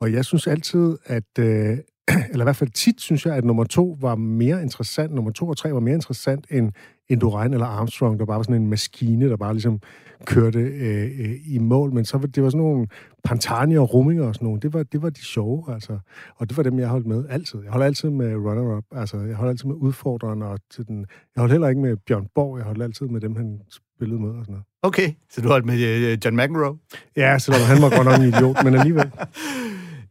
og 0.00 0.12
jeg 0.12 0.24
synes 0.24 0.46
altid, 0.46 0.98
at... 1.04 1.38
Øh, 1.38 1.78
eller 2.30 2.44
i 2.44 2.46
hvert 2.46 2.56
fald 2.56 2.70
tit 2.70 3.00
synes 3.00 3.26
jeg, 3.26 3.34
at 3.34 3.44
nummer 3.44 3.64
to 3.64 3.96
var 4.00 4.14
mere 4.14 4.62
interessant, 4.62 5.14
nummer 5.14 5.30
to 5.30 5.48
og 5.48 5.56
tre 5.56 5.72
var 5.72 5.80
mere 5.80 5.94
interessant 5.94 6.46
end 6.50 6.72
Indurain 7.08 7.52
eller 7.52 7.66
Armstrong, 7.66 8.18
der 8.18 8.24
bare 8.24 8.36
var 8.36 8.42
sådan 8.42 8.62
en 8.62 8.70
maskine, 8.70 9.28
der 9.28 9.36
bare 9.36 9.52
ligesom 9.52 9.80
kørte 10.26 10.58
øh, 10.58 11.04
øh, 11.04 11.34
i 11.46 11.58
mål. 11.58 11.92
Men 11.92 12.04
så 12.04 12.18
var 12.18 12.26
det 12.26 12.42
var 12.42 12.50
sådan 12.50 12.60
nogle 12.60 12.86
Pantani 13.24 13.76
og 13.76 13.94
Rumminger 13.94 14.24
og 14.24 14.34
sådan 14.34 14.46
nogle. 14.46 14.60
Det 14.60 14.72
var, 14.72 14.82
det 14.82 15.02
var 15.02 15.10
de 15.10 15.24
sjove, 15.24 15.74
altså. 15.74 15.98
Og 16.36 16.48
det 16.48 16.56
var 16.56 16.62
dem, 16.62 16.78
jeg 16.78 16.88
holdt 16.88 17.06
med 17.06 17.24
altid. 17.28 17.62
Jeg 17.62 17.70
holder 17.72 17.86
altid 17.86 18.10
med 18.10 18.34
runner-up. 18.36 18.84
Altså, 18.92 19.16
jeg 19.16 19.36
holder 19.36 19.50
altid 19.50 19.66
med 19.66 19.76
udfordreren 19.76 20.42
og 20.42 20.58
til 20.70 20.88
den... 20.88 20.98
Jeg 21.34 21.40
holdt 21.40 21.52
heller 21.52 21.68
ikke 21.68 21.80
med 21.80 21.96
Bjørn 21.96 22.26
Borg. 22.34 22.58
Jeg 22.58 22.66
holdt 22.66 22.82
altid 22.82 23.06
med 23.06 23.20
dem, 23.20 23.36
han 23.36 23.60
spillede 23.70 24.20
med 24.20 24.30
og 24.30 24.44
sådan 24.44 24.52
noget. 24.52 24.64
Okay, 24.82 25.12
så 25.30 25.40
du 25.40 25.48
holdt 25.48 25.66
med 25.66 25.74
øh, 25.74 26.18
John 26.24 26.36
McEnroe? 26.36 26.78
Ja, 27.16 27.38
selvom 27.38 27.62
han 27.62 27.82
var 27.82 27.96
godt 27.96 28.04
nok 28.04 28.18
en 28.20 28.28
idiot, 28.28 28.64
men 28.64 28.74
alligevel. 28.74 29.10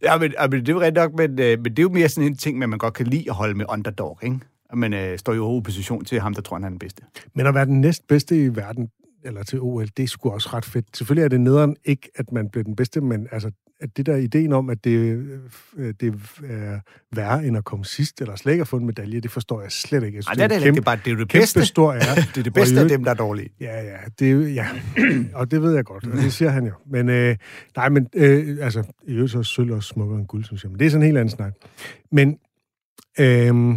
Ja, 0.03 0.17
men, 0.17 0.33
men 0.41 0.59
det 0.59 0.69
er 0.69 0.73
jo 0.73 0.79
rigtigt 0.79 0.95
nok, 0.95 1.13
men, 1.13 1.39
øh, 1.39 1.59
men 1.59 1.63
det 1.63 1.79
er 1.79 1.83
jo 1.83 1.89
mere 1.89 2.09
sådan 2.09 2.27
en 2.29 2.37
ting, 2.37 2.57
man, 2.57 2.69
man 2.69 2.79
godt 2.79 2.93
kan 2.93 3.07
lide 3.07 3.23
at 3.29 3.35
holde 3.35 3.53
med 3.53 3.65
underdog, 3.69 4.19
ikke? 4.23 4.39
Man 4.73 4.93
øh, 4.93 5.17
står 5.19 5.33
jo 5.33 5.53
i 5.53 5.57
opposition 5.57 6.05
til 6.05 6.19
ham, 6.19 6.33
der 6.33 6.41
tror, 6.41 6.55
han 6.55 6.63
er 6.63 6.69
den 6.69 6.79
bedste. 6.79 7.03
Men 7.35 7.47
at 7.47 7.53
være 7.53 7.65
den 7.65 7.81
næstbedste 7.81 8.43
i 8.43 8.55
verden, 8.55 8.89
eller 9.23 9.43
til 9.43 9.59
OL, 9.61 9.87
det 9.97 10.03
er 10.03 10.07
sgu 10.07 10.29
også 10.29 10.49
ret 10.53 10.65
fedt. 10.65 10.97
Selvfølgelig 10.97 11.23
er 11.23 11.29
det 11.29 11.41
nederen 11.41 11.75
ikke, 11.85 12.09
at 12.15 12.31
man 12.31 12.49
bliver 12.49 12.63
den 12.63 12.75
bedste, 12.75 13.01
men 13.01 13.27
altså, 13.31 13.51
at 13.79 13.97
det 13.97 14.05
der 14.05 14.15
ideen 14.15 14.53
om, 14.53 14.69
at 14.69 14.83
det, 14.83 14.89
øh, 15.77 15.93
det 15.99 16.13
er 16.43 16.79
værre 17.15 17.45
end 17.45 17.57
at 17.57 17.63
komme 17.63 17.85
sidst, 17.85 18.21
eller 18.21 18.35
slet 18.35 18.51
ikke 18.51 18.61
at 18.61 18.67
få 18.67 18.77
en 18.77 18.85
medalje, 18.85 19.19
det 19.19 19.31
forstår 19.31 19.61
jeg 19.61 19.71
slet 19.71 20.03
ikke. 20.03 20.15
Jeg 20.15 20.23
synes, 20.23 20.37
det 20.37 20.43
er 20.43 20.47
det 20.47 20.55
ikke. 20.55 20.71
Det 20.71 20.77
er 20.77 20.81
bare 20.81 20.99
det, 21.05 21.11
er 21.11 21.15
det 21.15 21.29
kæmpe 21.29 21.41
bedste. 21.41 21.65
stor 21.65 21.93
ære. 21.93 22.15
det 22.35 22.37
er 22.37 22.43
det 22.43 22.53
bedste 22.53 22.79
af 22.79 22.89
dem, 22.89 23.03
der 23.03 23.11
er 23.11 23.15
dårlige. 23.15 23.49
Ja, 23.59 23.81
ja, 23.81 23.97
det 24.19 24.55
ja. 24.55 24.67
og 25.39 25.51
det 25.51 25.61
ved 25.61 25.75
jeg 25.75 25.85
godt, 25.85 26.07
og 26.07 26.17
det 26.17 26.33
siger 26.33 26.51
han 26.51 26.65
jo. 26.65 26.73
Men 26.85 27.09
øh, 27.09 27.35
nej, 27.75 27.89
men 27.89 28.07
øh, 28.15 28.57
altså, 28.61 28.83
i 29.07 29.13
øvrigt 29.13 29.31
så 29.31 29.39
er 29.39 29.43
sølv 29.43 29.71
også 29.71 29.89
smukkere 29.89 30.19
end 30.19 30.27
guld, 30.27 30.43
synes 30.43 30.63
jeg. 30.63 30.71
Men 30.71 30.79
det 30.79 30.85
er 30.85 30.89
sådan 30.89 31.01
en 31.01 31.05
helt 31.05 31.17
anden 31.17 31.35
snak. 31.35 31.53
Men 32.11 32.37
øh, 33.19 33.75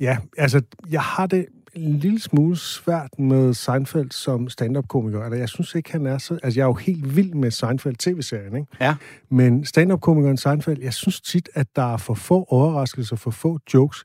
ja, 0.00 0.18
altså, 0.38 0.62
jeg 0.90 1.02
har 1.02 1.26
det 1.26 1.46
en 1.74 1.98
lille 1.98 2.20
smule 2.20 2.56
svært 2.56 3.18
med 3.18 3.54
Seinfeld 3.54 4.10
som 4.10 4.48
stand-up-komiker. 4.48 5.22
Altså, 5.22 5.38
jeg 5.38 5.48
synes 5.48 5.74
ikke, 5.74 5.92
han 5.92 6.06
er 6.06 6.18
så... 6.18 6.34
Altså, 6.42 6.60
jeg 6.60 6.64
er 6.64 6.68
jo 6.68 6.74
helt 6.74 7.16
vild 7.16 7.34
med 7.34 7.50
Seinfeld-tv-serien, 7.50 8.56
ikke? 8.56 8.66
Ja. 8.80 8.96
Men 9.30 9.64
stand-up-komikeren 9.64 10.36
Seinfeld, 10.36 10.82
jeg 10.82 10.94
synes 10.94 11.20
tit, 11.20 11.48
at 11.54 11.66
der 11.76 11.92
er 11.92 11.96
for 11.96 12.14
få 12.14 12.44
overraskelser, 12.48 13.16
for 13.16 13.30
få 13.30 13.58
jokes. 13.74 14.04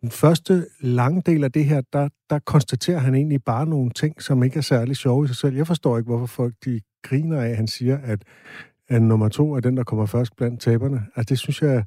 Den 0.00 0.10
første 0.10 0.66
lange 0.80 1.22
del 1.26 1.44
af 1.44 1.52
det 1.52 1.64
her, 1.64 1.82
der, 1.92 2.08
der 2.30 2.38
konstaterer 2.38 2.98
han 2.98 3.14
egentlig 3.14 3.44
bare 3.44 3.66
nogle 3.66 3.90
ting, 3.90 4.22
som 4.22 4.42
ikke 4.42 4.56
er 4.56 4.62
særlig 4.62 4.96
sjove 4.96 5.24
i 5.24 5.28
sig 5.28 5.36
selv. 5.36 5.56
Jeg 5.56 5.66
forstår 5.66 5.98
ikke, 5.98 6.08
hvorfor 6.08 6.26
folk 6.26 6.54
de 6.64 6.80
griner 7.02 7.40
af, 7.40 7.48
at 7.48 7.56
han 7.56 7.66
siger, 7.66 7.98
at, 8.02 8.22
at 8.88 9.02
nummer 9.02 9.28
to 9.28 9.54
er 9.54 9.60
den, 9.60 9.76
der 9.76 9.84
kommer 9.84 10.06
først 10.06 10.36
blandt 10.36 10.60
taberne. 10.60 11.02
Altså, 11.16 11.28
det 11.28 11.38
synes 11.38 11.62
jeg 11.62 11.84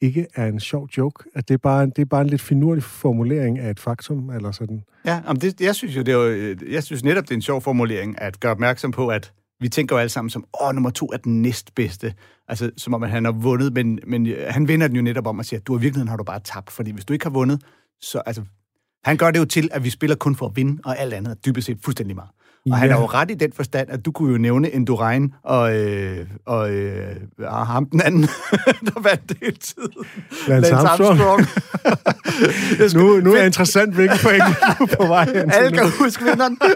ikke 0.00 0.26
er 0.34 0.46
en 0.46 0.60
sjov 0.60 0.88
joke. 0.96 1.24
At 1.34 1.48
det, 1.48 1.54
er 1.54 1.58
bare, 1.58 1.86
det 1.86 1.98
er 1.98 2.04
bare 2.04 2.20
en 2.20 2.26
lidt 2.26 2.42
finurlig 2.42 2.84
formulering 2.84 3.58
af 3.58 3.70
et 3.70 3.80
faktum, 3.80 4.30
eller 4.30 4.52
sådan. 4.52 4.82
Ja, 5.04 5.20
om 5.26 5.36
det, 5.36 5.60
jeg 5.60 5.74
synes 5.74 5.96
jo, 5.96 6.02
det 6.02 6.12
er 6.12 6.16
jo, 6.16 6.28
øh, 6.28 6.72
jeg 6.72 6.82
synes 6.82 7.04
netop, 7.04 7.24
det 7.24 7.30
er 7.30 7.34
en 7.34 7.42
sjov 7.42 7.62
formulering 7.62 8.20
at 8.20 8.40
gøre 8.40 8.52
opmærksom 8.52 8.90
på, 8.90 9.08
at 9.08 9.32
vi 9.60 9.68
tænker 9.68 9.96
jo 9.96 10.00
alle 10.00 10.08
sammen 10.08 10.30
som, 10.30 10.44
åh, 10.62 10.74
nummer 10.74 10.90
to 10.90 11.06
er 11.12 11.16
den 11.16 11.42
næstbedste. 11.42 12.14
Altså, 12.48 12.70
som 12.76 12.94
om, 12.94 13.02
at 13.02 13.10
han 13.10 13.24
har 13.24 13.32
vundet, 13.32 13.72
men, 13.72 13.98
men 14.06 14.26
øh, 14.26 14.46
han 14.48 14.68
vinder 14.68 14.88
den 14.88 14.96
jo 14.96 15.02
netop 15.02 15.26
om 15.26 15.40
at 15.40 15.46
sige, 15.46 15.56
at 15.56 15.66
du 15.66 15.78
i 15.78 15.80
virkeligheden 15.80 16.08
har 16.08 16.16
du 16.16 16.24
bare 16.24 16.40
tabt, 16.40 16.70
fordi 16.70 16.90
hvis 16.90 17.04
du 17.04 17.12
ikke 17.12 17.24
har 17.24 17.30
vundet, 17.30 17.62
så, 18.00 18.22
altså, 18.26 18.42
han 19.04 19.16
gør 19.16 19.30
det 19.30 19.38
jo 19.38 19.44
til, 19.44 19.68
at 19.72 19.84
vi 19.84 19.90
spiller 19.90 20.16
kun 20.16 20.36
for 20.36 20.46
at 20.46 20.56
vinde, 20.56 20.80
og 20.84 20.98
alt 20.98 21.14
andet 21.14 21.30
er 21.30 21.34
dybest 21.34 21.66
set 21.66 21.78
fuldstændig 21.84 22.16
meget. 22.16 22.30
Og 22.66 22.70
ja. 22.70 22.74
han 22.76 22.88
Ja. 22.88 22.94
er 22.96 23.00
jo 23.00 23.06
ret 23.06 23.30
i 23.30 23.34
den 23.34 23.52
forstand, 23.52 23.88
at 23.90 24.04
du 24.04 24.12
kunne 24.12 24.32
jo 24.32 24.38
nævne 24.38 24.74
Endurain 24.74 25.34
og, 25.44 25.76
øh, 25.76 26.26
og, 26.46 26.70
øh, 26.70 27.16
og 27.38 27.66
ham 27.66 27.86
den 27.86 28.00
anden, 28.00 28.22
der 28.86 29.00
vandt 29.00 29.28
det 29.28 29.36
hele 29.42 29.56
tiden. 29.56 29.90
Lance 30.48 30.74
Armstrong. 30.74 31.40
Jeg 32.80 32.90
skal- 32.90 33.00
Nu, 33.02 33.20
nu 33.20 33.34
er 33.34 33.42
interessant, 33.42 33.94
hvilken 33.94 34.18
point 34.22 34.42
du 34.78 34.84
er 34.84 34.96
på 35.00 35.06
vej 35.06 35.24
hen 35.24 35.50
Alle 35.52 35.70
kan 35.78 35.90
huske 35.98 36.24
vinderen. 36.24 36.58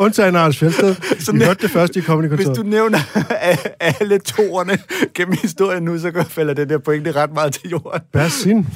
Undtagen 0.00 0.36
Anders 0.36 0.58
Fjeldsted. 0.58 0.94
Så 1.20 1.32
Vi 1.32 1.38
næ- 1.38 1.44
hørte 1.44 1.62
det 1.62 1.70
første 1.70 1.98
i 1.98 2.02
Comedy 2.02 2.26
Hvis 2.28 2.46
du 2.46 2.62
nævner 2.62 2.98
alle 3.80 4.18
toerne 4.18 4.78
gennem 5.14 5.36
historien 5.42 5.82
nu, 5.82 5.98
så 5.98 6.24
falder 6.28 6.54
det 6.54 6.68
der 6.68 6.78
pointe 6.78 7.12
ret 7.12 7.32
meget 7.34 7.52
til 7.52 7.70
jorden. 7.70 8.00
Hvad 8.12 8.28
sin? 8.30 8.66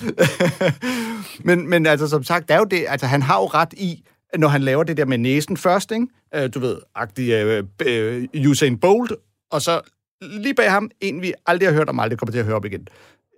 men, 1.44 1.70
men 1.70 1.86
altså, 1.86 2.08
som 2.08 2.24
sagt, 2.24 2.48
det 2.48 2.54
er 2.54 2.58
jo 2.58 2.64
det, 2.64 2.84
altså, 2.88 3.06
han 3.06 3.22
har 3.22 3.36
jo 3.38 3.46
ret 3.46 3.72
i, 3.72 4.02
når 4.38 4.48
han 4.48 4.62
laver 4.62 4.84
det 4.84 4.96
der 4.96 5.04
med 5.04 5.18
næsen 5.18 5.56
først, 5.56 5.92
ikke? 5.92 6.06
Øh, 6.34 6.50
du 6.54 6.58
ved, 6.58 6.76
agtig 6.94 7.30
øh, 7.30 7.64
øh, 7.86 8.28
Usain 8.48 8.78
Bolt, 8.78 9.12
og 9.50 9.62
så 9.62 9.80
lige 10.22 10.54
bag 10.54 10.70
ham, 10.70 10.90
en 11.00 11.22
vi 11.22 11.32
aldrig 11.46 11.68
har 11.68 11.74
hørt 11.74 11.88
om, 11.88 12.00
aldrig 12.00 12.18
kommer 12.18 12.32
til 12.32 12.38
at 12.38 12.44
høre 12.44 12.56
op 12.56 12.64
igen. 12.64 12.88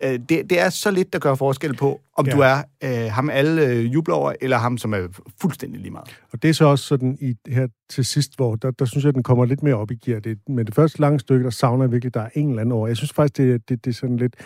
Øh, 0.05 0.13
det, 0.29 0.51
det 0.51 0.61
er 0.61 0.69
så 0.69 0.91
lidt, 0.91 1.13
der 1.13 1.19
gør 1.19 1.35
forskel 1.35 1.77
på, 1.77 2.01
om 2.17 2.27
ja. 2.27 2.33
Du 2.33 2.41
er 2.41 2.63
øh, 2.85 3.13
ham 3.13 3.31
alle 3.31 3.67
øh, 3.67 3.95
jubler 3.95 4.15
over, 4.15 4.33
eller 4.41 4.57
ham, 4.57 4.79
som 4.79 4.95
er 4.95 5.09
fuldstændig 5.41 5.81
lige 5.81 5.91
meget. 5.91 6.21
Og 6.33 6.43
det 6.43 6.51
er 6.51 6.55
så 6.55 6.65
også 6.65 6.85
sådan 6.85 7.19
i 7.21 7.35
her 7.49 7.67
til 7.91 8.05
sidst, 8.05 8.37
hvor 8.37 8.57
der, 8.57 8.71
der 8.71 8.85
synes 8.85 9.05
jeg, 9.05 9.15
den 9.15 9.23
kommer 9.23 9.45
lidt 9.45 9.63
mere 9.63 9.75
op 9.75 9.91
i 9.91 9.95
gear. 9.95 10.21
Det, 10.21 10.39
men 10.49 10.67
det 10.67 10.75
første 10.75 11.01
lange 11.01 11.21
stykke, 11.21 11.45
der 11.45 11.51
savner 11.51 11.85
jeg 11.85 11.93
virkelig, 11.93 12.15
der 12.15 12.21
er 12.21 12.29
en 12.35 12.49
eller 12.49 12.61
anden 12.61 12.73
over. 12.73 12.87
Jeg 12.87 12.97
synes 12.97 13.13
faktisk, 13.13 13.37
det, 13.37 13.69
det, 13.69 13.85
det 13.85 13.91
er 13.91 13.95
sådan 13.95 14.17
lidt... 14.17 14.37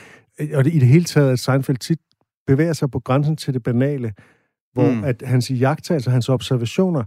Og 0.55 0.65
det, 0.65 0.75
i 0.75 0.79
det 0.79 0.89
hele 0.89 1.05
taget, 1.05 1.33
at 1.33 1.39
Seinfeld 1.39 1.79
tit 1.79 1.99
bevæger 2.47 2.73
sig 2.73 2.91
på 2.91 3.01
grænsen 3.01 3.37
til 3.37 3.55
det 3.55 3.63
banale, 3.63 4.13
hvor 4.73 4.91
Mm. 4.91 5.05
at 5.05 5.23
hans 5.27 5.51
jagttagelser, 5.51 6.11
hans 6.11 6.29
observationer, 6.29 7.05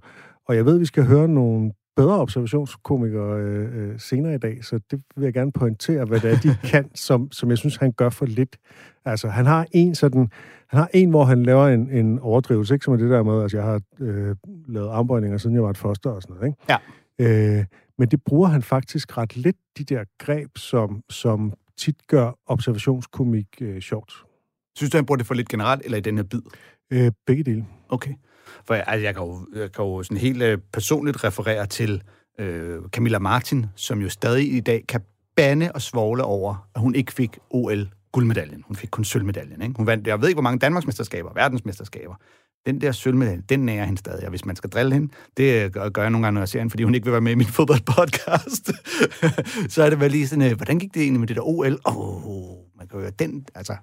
og 0.48 0.56
jeg 0.56 0.66
ved, 0.66 0.78
vi 0.80 0.86
skal 0.86 1.04
høre 1.04 1.28
nogle 1.28 1.72
bedre 1.96 2.20
observationskomikere 2.20 3.40
øh, 3.40 3.90
øh, 3.92 4.00
senere 4.00 4.36
i 4.36 4.38
dag, 4.38 4.66
så 4.66 4.80
det 4.92 5.02
vil 5.16 5.24
jeg 5.24 5.34
gerne 5.34 5.52
pointere, 5.52 6.06
hvad 6.06 6.20
det 6.20 6.32
er, 6.32 6.38
de 6.40 6.56
kan, 6.72 6.90
som, 6.96 7.32
som 7.32 7.50
jeg 7.50 7.58
synes, 7.58 7.76
han 7.76 7.92
gør 7.92 8.10
for 8.10 8.26
lidt. 8.26 8.58
Altså, 9.06 9.28
han 9.28 9.46
har 9.46 9.66
en 9.72 9.96
sådan, 9.96 10.30
han 10.68 10.80
har 10.80 10.90
en, 10.94 11.10
hvor 11.10 11.24
han 11.24 11.44
laver 11.44 11.68
en, 11.68 11.90
en 11.90 12.20
overdrivelse, 12.20 12.74
ikke? 12.74 12.84
som 12.84 12.94
er 12.94 12.98
det 12.98 13.10
der 13.10 13.24
med, 13.24 13.42
altså 13.42 13.58
jeg 13.58 13.66
har 13.66 13.82
øh, 14.00 14.36
lavet 14.68 14.90
armbøjninger, 14.90 15.38
siden 15.38 15.56
jeg 15.56 15.64
var 15.64 15.70
et 15.70 15.78
foster 15.78 16.10
og 16.10 16.22
sådan 16.22 16.36
noget, 16.36 16.48
ikke? 16.48 16.78
Ja. 17.20 17.58
Øh, 17.60 17.66
men 17.98 18.08
det 18.08 18.24
bruger 18.24 18.48
han 18.48 18.62
faktisk 18.62 19.18
ret 19.18 19.36
lidt, 19.38 19.58
de 19.78 19.84
der 19.84 20.04
greb, 20.20 20.58
som, 20.58 21.02
som 21.10 21.54
tit 21.78 22.08
gør 22.08 22.32
observationskomik 22.48 23.48
øh, 23.62 23.82
sjovt. 23.82 24.14
Synes 24.78 24.92
du, 24.92 24.98
han 24.98 25.06
bruger 25.06 25.18
det 25.18 25.26
for 25.28 25.34
lidt 25.34 25.50
generelt, 25.50 25.82
eller 25.86 25.98
i 25.98 26.02
den 26.02 26.18
her 26.18 26.24
bid? 26.24 26.42
Øh, 26.92 27.12
begge 27.26 27.44
dele. 27.44 27.66
Okay. 27.90 28.14
For 28.66 28.74
jeg, 28.74 28.84
altså, 28.88 29.04
jeg, 29.04 29.16
kan, 29.16 29.24
jo, 29.24 29.48
jeg 29.56 29.72
kan 29.72 29.86
jo 29.86 30.04
sådan 30.04 30.18
helt 30.18 30.42
øh, 30.42 30.58
personligt 30.74 31.24
referere 31.24 31.66
til 31.66 32.04
øh, 32.40 32.80
Camilla 32.90 33.20
Martin, 33.20 33.66
som 33.76 34.02
jo 34.02 34.10
stadig 34.10 34.54
i 34.54 34.60
dag 34.60 34.84
kan 34.88 35.02
bande 35.36 35.72
og 35.72 35.82
svogle 35.82 36.24
over, 36.24 36.68
at 36.76 36.82
hun 36.82 36.96
ikke 36.96 37.14
fik 37.14 37.38
OL-guldmedaljen. 37.50 38.64
Hun 38.68 38.76
fik 38.76 38.90
kun 38.92 39.04
sølvmedaljen. 39.04 39.62
Ikke? 39.62 39.74
Hun 39.78 39.88
vandt, 39.88 40.08
jeg 40.08 40.22
ved 40.22 40.28
ikke, 40.28 40.36
hvor 40.36 40.42
mange 40.42 40.60
Danmarksmesterskaber, 40.60 41.34
verdensmesterskaber. 41.36 42.16
Den 42.66 42.82
der 42.82 42.92
sølvmedalje, 42.92 43.44
den 43.50 43.60
nærer 43.60 43.86
hende 43.86 44.00
stadig. 44.00 44.24
Og 44.24 44.30
hvis 44.30 44.46
man 44.46 44.56
skal 44.56 44.70
drille 44.70 44.94
hende, 44.94 45.14
det 45.38 45.66
øh, 45.66 45.72
gør 45.72 46.02
jeg 46.02 46.10
nogle 46.12 46.26
gange, 46.26 46.34
når 46.34 46.42
jeg 46.42 46.50
ser 46.50 46.60
hende, 46.60 46.70
fordi 46.70 46.84
hun 46.84 46.96
ikke 46.96 47.06
vil 47.06 47.12
være 47.12 47.22
med 47.22 47.32
i 47.32 47.36
min 47.36 47.48
fodboldpodcast. 47.58 48.72
så 49.74 49.84
er 49.84 49.90
det 49.90 50.00
vel 50.00 50.12
lige 50.12 50.28
sådan, 50.28 50.52
øh, 50.52 50.56
hvordan 50.56 50.80
gik 50.80 50.94
det 50.94 51.02
egentlig 51.02 51.20
med 51.20 51.28
det 51.28 51.36
der 51.36 51.48
OL? 51.48 51.80
Åh, 51.86 52.28
oh, 52.28 52.58
man 52.78 52.88
kan 52.88 52.98
jo 52.98 53.02
høre 53.02 53.12
den, 53.20 53.46
altså... 53.56 53.76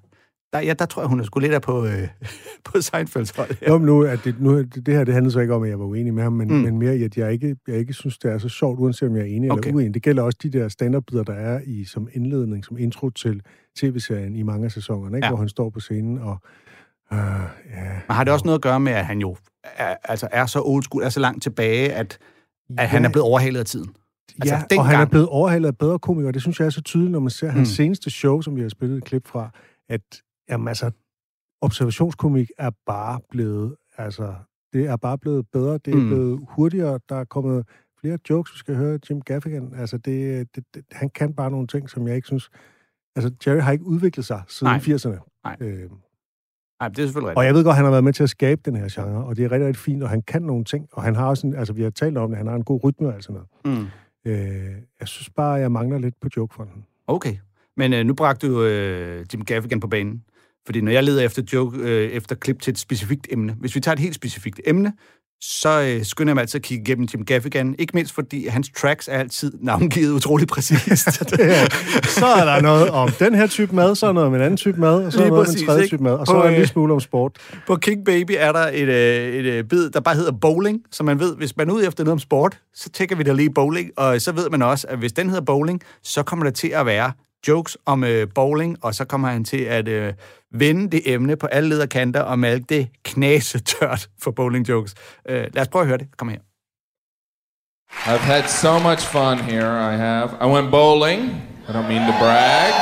Der, 0.52 0.61
ja, 0.61 0.73
der 0.73 0.87
tror 0.87 1.02
jeg, 1.02 1.09
hun 1.09 1.21
er 1.21 1.25
sgu 1.25 1.40
lidt 1.40 1.52
af 1.52 1.62
på, 1.62 1.87
øh, 1.87 2.09
på 2.64 2.81
Seinfelds 2.81 3.31
hold. 3.37 3.50
Ja. 3.62 3.73
Men 3.78 3.87
nu, 3.87 4.02
at 4.02 4.21
det, 4.25 4.40
nu, 4.40 4.62
det 4.62 4.88
her 4.95 5.05
det 5.05 5.14
handler 5.14 5.31
så 5.33 5.40
ikke 5.40 5.55
om, 5.55 5.62
at 5.62 5.69
jeg 5.71 5.78
var 5.78 5.85
uenig 5.85 6.14
med 6.14 6.23
ham, 6.23 6.33
men, 6.33 6.49
Mm. 6.49 6.55
men 6.55 6.78
mere 6.78 6.97
i, 6.99 7.02
at 7.02 7.17
jeg 7.17 7.33
ikke, 7.33 7.57
jeg 7.69 7.76
ikke 7.76 7.93
synes, 7.93 8.19
det 8.19 8.31
er 8.33 8.38
så 8.38 8.49
sjovt, 8.49 8.81
uanset 8.81 9.09
om 9.09 9.17
jeg 9.17 9.23
er 9.23 9.26
enig 9.26 9.52
Okay. 9.52 9.62
eller 9.69 9.76
uenig. 9.76 9.95
Det 9.95 10.02
gælder 10.02 10.23
også 10.23 10.38
de 10.43 10.50
der 10.50 10.69
stand 10.69 10.95
der 11.26 11.33
er 11.33 11.61
i 11.67 11.85
som 11.85 12.09
indledning, 12.12 12.64
som 12.64 12.78
intro 12.78 13.11
til 13.11 13.43
tv-serien 13.76 14.37
i 14.37 14.43
mange 14.43 14.64
af 14.64 14.73
sæsonerne, 14.73 15.17
ikke? 15.17 15.26
Ja. 15.26 15.31
hvor 15.31 15.38
han 15.38 15.49
står 15.49 15.71
på 15.71 15.81
scenen 15.81 16.19
og... 16.19 16.38
Øh, 17.12 17.19
ja, 17.19 17.83
Men 18.09 18.14
har 18.17 18.25
det 18.25 18.33
også 18.33 18.45
noget 18.45 18.59
at 18.59 18.62
gøre 18.62 18.81
med, 18.81 18.93
at 18.93 19.05
han 19.07 19.19
jo 19.19 19.37
er, 19.64 19.95
altså 20.05 20.28
er 20.33 20.47
så 20.47 20.62
old 20.64 20.83
school, 20.83 21.02
er 21.02 21.09
så 21.09 21.21
langt 21.21 21.43
tilbage, 21.43 21.93
at, 21.93 22.19
at 22.78 22.88
han 22.88 23.05
er 23.05 23.09
blevet 23.09 23.25
overhalet 23.25 23.61
af 23.61 23.67
tiden? 23.67 23.88
altså, 24.40 24.55
ja, 24.55 24.61
dengang- 24.71 24.81
og 24.81 24.87
han 24.87 25.00
er 25.00 25.05
blevet 25.07 25.26
overhalet 25.28 25.67
af 25.69 25.78
bedre 25.78 25.99
komikere. 25.99 26.33
Det 26.33 26.43
synes 26.43 26.61
jeg 26.61 26.67
er 26.67 26.71
så 26.71 26.81
tydeligt, 26.83 27.12
når 27.12 27.21
man 27.21 27.31
ser 27.31 27.49
hans 27.50 27.69
Mm. 27.69 27.73
seneste 27.75 28.11
show, 28.11 28.40
som 28.40 28.57
vi 28.57 28.62
har 28.62 28.69
spillet 28.69 28.97
et 28.99 29.05
klip 29.05 29.26
fra, 29.28 29.50
at 29.88 30.00
jamen, 30.50 30.69
altså, 30.69 30.90
observationskomik 31.61 32.50
er 32.59 32.71
bare 32.87 33.21
blevet, 33.31 33.76
altså, 33.97 34.35
det 34.73 34.87
er 34.87 34.97
bare 34.97 35.19
blevet 35.19 35.47
bedre, 35.52 35.78
det 35.78 35.95
er 35.95 35.99
Mm. 35.99 36.07
blevet 36.07 36.40
hurtigere, 36.49 37.00
der 37.09 37.17
er 37.17 37.25
kommet 37.25 37.67
flere 38.00 38.19
jokes, 38.31 38.52
vi 38.55 38.59
skal 38.59 38.75
høre 38.76 38.99
Jim 39.11 39.21
Gaffigan. 39.21 39.75
Altså, 39.76 39.99
det, 39.99 40.49
det, 40.57 40.64
det, 40.75 40.85
han 40.93 41.11
kan 41.11 41.35
bare 41.35 41.50
nogle 41.50 41.67
ting, 41.67 41.90
som 41.90 42.07
jeg 42.09 42.17
ikke 42.17 42.26
synes... 42.26 42.49
Altså, 43.17 43.35
Jerry 43.47 43.61
har 43.61 43.73
ikke 43.73 43.85
udviklet 43.87 44.26
sig 44.26 44.43
siden 44.49 44.71
Nej. 44.73 44.78
80'erne. 44.78 45.40
Nej. 45.45 45.57
Øh, 45.61 45.90
Nej, 46.81 46.88
det 46.88 46.99
er 46.99 47.07
selvfølgelig 47.07 47.37
og 47.37 47.40
rigtigt. 47.40 47.47
jeg 47.47 47.55
ved 47.55 47.64
godt, 47.64 47.76
han 47.76 47.85
har 47.85 47.90
været 47.90 48.05
med 48.05 48.12
til 48.12 48.23
at 48.23 48.31
skabe 48.31 48.61
den 48.64 48.76
her 48.76 48.88
genre, 48.93 49.25
og 49.25 49.37
det 49.37 49.45
er 49.45 49.52
rigtig, 49.52 49.67
rigtig 49.67 49.81
fint, 49.83 50.02
og 50.02 50.11
han 50.11 50.23
kan 50.23 50.43
nogle 50.43 50.64
ting, 50.64 50.88
og 50.93 51.02
han 51.02 51.14
har 51.17 51.26
også 51.26 51.47
en, 51.47 51.55
altså 51.55 51.73
vi 51.73 51.83
har 51.83 51.90
talt 51.90 52.17
om 52.19 52.28
det, 52.31 52.38
han 52.38 52.47
har 52.47 52.55
en 52.55 52.64
god 52.64 52.85
rytme 52.85 53.09
og 53.09 53.14
alt 53.14 53.25
sådan 53.25 53.40
noget. 53.64 53.78
Mm. 53.81 53.87
Øh, 54.31 54.76
jeg 55.00 55.09
synes 55.09 55.31
bare, 55.31 55.52
jeg 55.52 55.73
mangler 55.73 55.99
lidt 55.99 56.14
på 56.21 56.28
jokefronten. 56.37 56.85
Okay. 57.07 57.37
Men 57.76 57.93
øh, 57.93 58.05
nu 58.07 58.14
bragte 58.14 58.49
du 58.49 58.62
øh, 58.62 59.26
Jim 59.35 59.45
Gaffigan 59.45 59.81
på 59.81 59.87
banen. 59.88 60.25
Fordi 60.69 60.81
når 60.81 60.93
jeg 60.93 61.05
leder 61.05 61.23
efter 61.23 61.43
joke, 61.53 61.79
øh, 61.79 62.11
efter 62.11 62.35
klip 62.35 62.63
til 62.63 62.71
et 62.71 62.79
specifikt 62.79 63.27
emne, 63.31 63.57
hvis 63.61 63.75
vi 63.75 63.81
tager 63.81 63.93
et 63.93 63.99
helt 63.99 64.15
specifikt 64.15 64.61
emne, 64.67 64.93
så 65.41 65.81
øh, 65.81 66.05
skynder 66.05 66.31
jeg 66.31 66.35
mig 66.35 66.43
altid 66.43 66.59
at 66.59 66.65
kigge 66.65 66.83
igennem 66.83 67.09
Jim 67.15 67.25
Gaffigan. 67.25 67.75
Ikke 67.79 67.91
mindst 67.95 68.15
fordi 68.15 68.47
hans 68.47 68.71
tracks 68.77 69.09
er 69.09 69.19
altid 69.19 69.53
navngivet 69.61 70.13
utroligt 70.13 70.51
præcist. 70.51 71.13
så 72.19 72.27
er 72.27 72.45
der 72.45 72.61
noget 72.61 72.91
om 72.91 73.11
den 73.19 73.35
her 73.35 73.47
type 73.47 73.77
mad, 73.77 73.95
så 73.95 74.07
er 74.07 74.13
noget 74.13 74.27
om 74.27 74.35
en 74.35 74.41
anden 74.41 74.57
type 74.57 74.81
mad, 74.81 75.05
og 75.05 75.13
så 75.13 75.19
er 75.19 75.23
Lige 75.23 75.31
noget 75.31 75.41
om 75.41 75.45
præcis, 75.47 75.61
en 75.61 75.67
tredje 75.67 75.83
ikke? 75.83 75.97
type 75.97 76.03
mad, 76.03 76.13
og 76.13 76.27
så 76.27 76.33
På, 76.33 76.39
er 76.39 76.43
der 76.43 76.49
en 76.49 76.55
øh, 76.55 76.59
lille 76.59 76.69
smule 76.69 76.93
om 76.93 77.01
sport. 77.01 77.33
På 77.67 77.77
King 77.77 78.05
Baby 78.05 78.33
er 78.39 78.53
der 78.53 78.71
et, 78.73 78.89
øh, 78.89 79.35
et 79.35 79.45
øh, 79.45 79.65
bid, 79.65 79.91
der 79.91 80.01
bare 80.01 80.15
hedder 80.15 80.33
bowling, 80.33 80.81
så 80.91 81.03
man 81.03 81.21
ved, 81.21 81.37
hvis 81.37 81.57
man 81.57 81.69
er 81.71 81.75
ude 81.75 81.87
efter 81.87 82.05
noget 82.05 82.13
om 82.13 82.19
sport, 82.19 82.59
så 82.75 82.91
tænker 82.91 83.17
vi 83.17 83.23
da 83.23 83.33
lige 83.33 83.51
bowling, 83.51 83.91
og 83.97 84.21
så 84.21 84.33
ved 84.33 84.51
man 84.51 84.63
også, 84.63 84.87
at 84.91 84.99
hvis 84.99 85.13
den 85.13 85.29
hedder 85.29 85.45
bowling, 85.45 85.81
så 86.03 86.23
kommer 86.23 86.45
der 86.45 86.53
til 86.53 86.69
at 86.69 86.87
være 86.87 87.13
jokes 87.49 87.78
om 87.87 88.04
øh, 88.04 88.28
bowling, 88.35 88.76
og 88.83 88.95
så 88.95 89.04
kommer 89.04 89.28
han 89.28 89.45
til 89.45 89.61
at 89.61 89.88
øh, 89.88 90.12
vende 90.52 90.90
det 90.90 91.02
emne 91.04 91.37
på 91.37 91.47
alle 91.47 91.68
lederkanter 91.68 92.21
og 92.21 92.38
malke 92.38 92.64
det 92.68 92.88
knasetørt 93.04 94.09
for 94.23 94.30
bowling 94.30 94.68
jokes. 94.68 94.95
Øh, 95.28 95.47
lad 95.54 95.62
os 95.62 95.68
prøve 95.68 95.83
at 95.83 95.88
høre 95.88 95.99
det. 95.99 96.09
Kom 96.16 96.28
her. 96.28 96.38
I've 97.90 98.21
had 98.21 98.49
so 98.49 98.78
much 98.78 99.02
fun 99.07 99.38
here. 99.38 99.92
I 99.92 99.97
have. 99.97 100.30
I 100.40 100.47
went 100.47 100.71
bowling. 100.71 101.21
I 101.68 101.73
don't 101.73 101.88
mean 101.88 102.07
to 102.07 102.14
brag. 102.18 102.73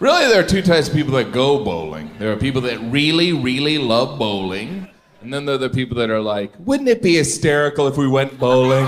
Really, 0.00 0.26
there 0.32 0.40
are 0.44 0.48
two 0.48 0.62
types 0.62 0.88
of 0.88 0.94
people 0.94 1.14
that 1.14 1.32
go 1.32 1.64
bowling. 1.64 2.10
There 2.18 2.30
are 2.32 2.36
people 2.36 2.60
that 2.62 2.78
really, 2.92 3.32
really 3.32 3.78
love 3.78 4.18
bowling. 4.18 4.86
And 5.22 5.32
then 5.32 5.46
there 5.46 5.54
are 5.54 5.68
the 5.68 5.70
people 5.70 5.96
that 5.96 6.10
are 6.10 6.20
like, 6.20 6.52
wouldn't 6.58 6.88
it 6.88 7.00
be 7.02 7.14
hysterical 7.16 7.88
if 7.88 7.96
we 7.96 8.06
went 8.08 8.38
bowling? 8.38 8.86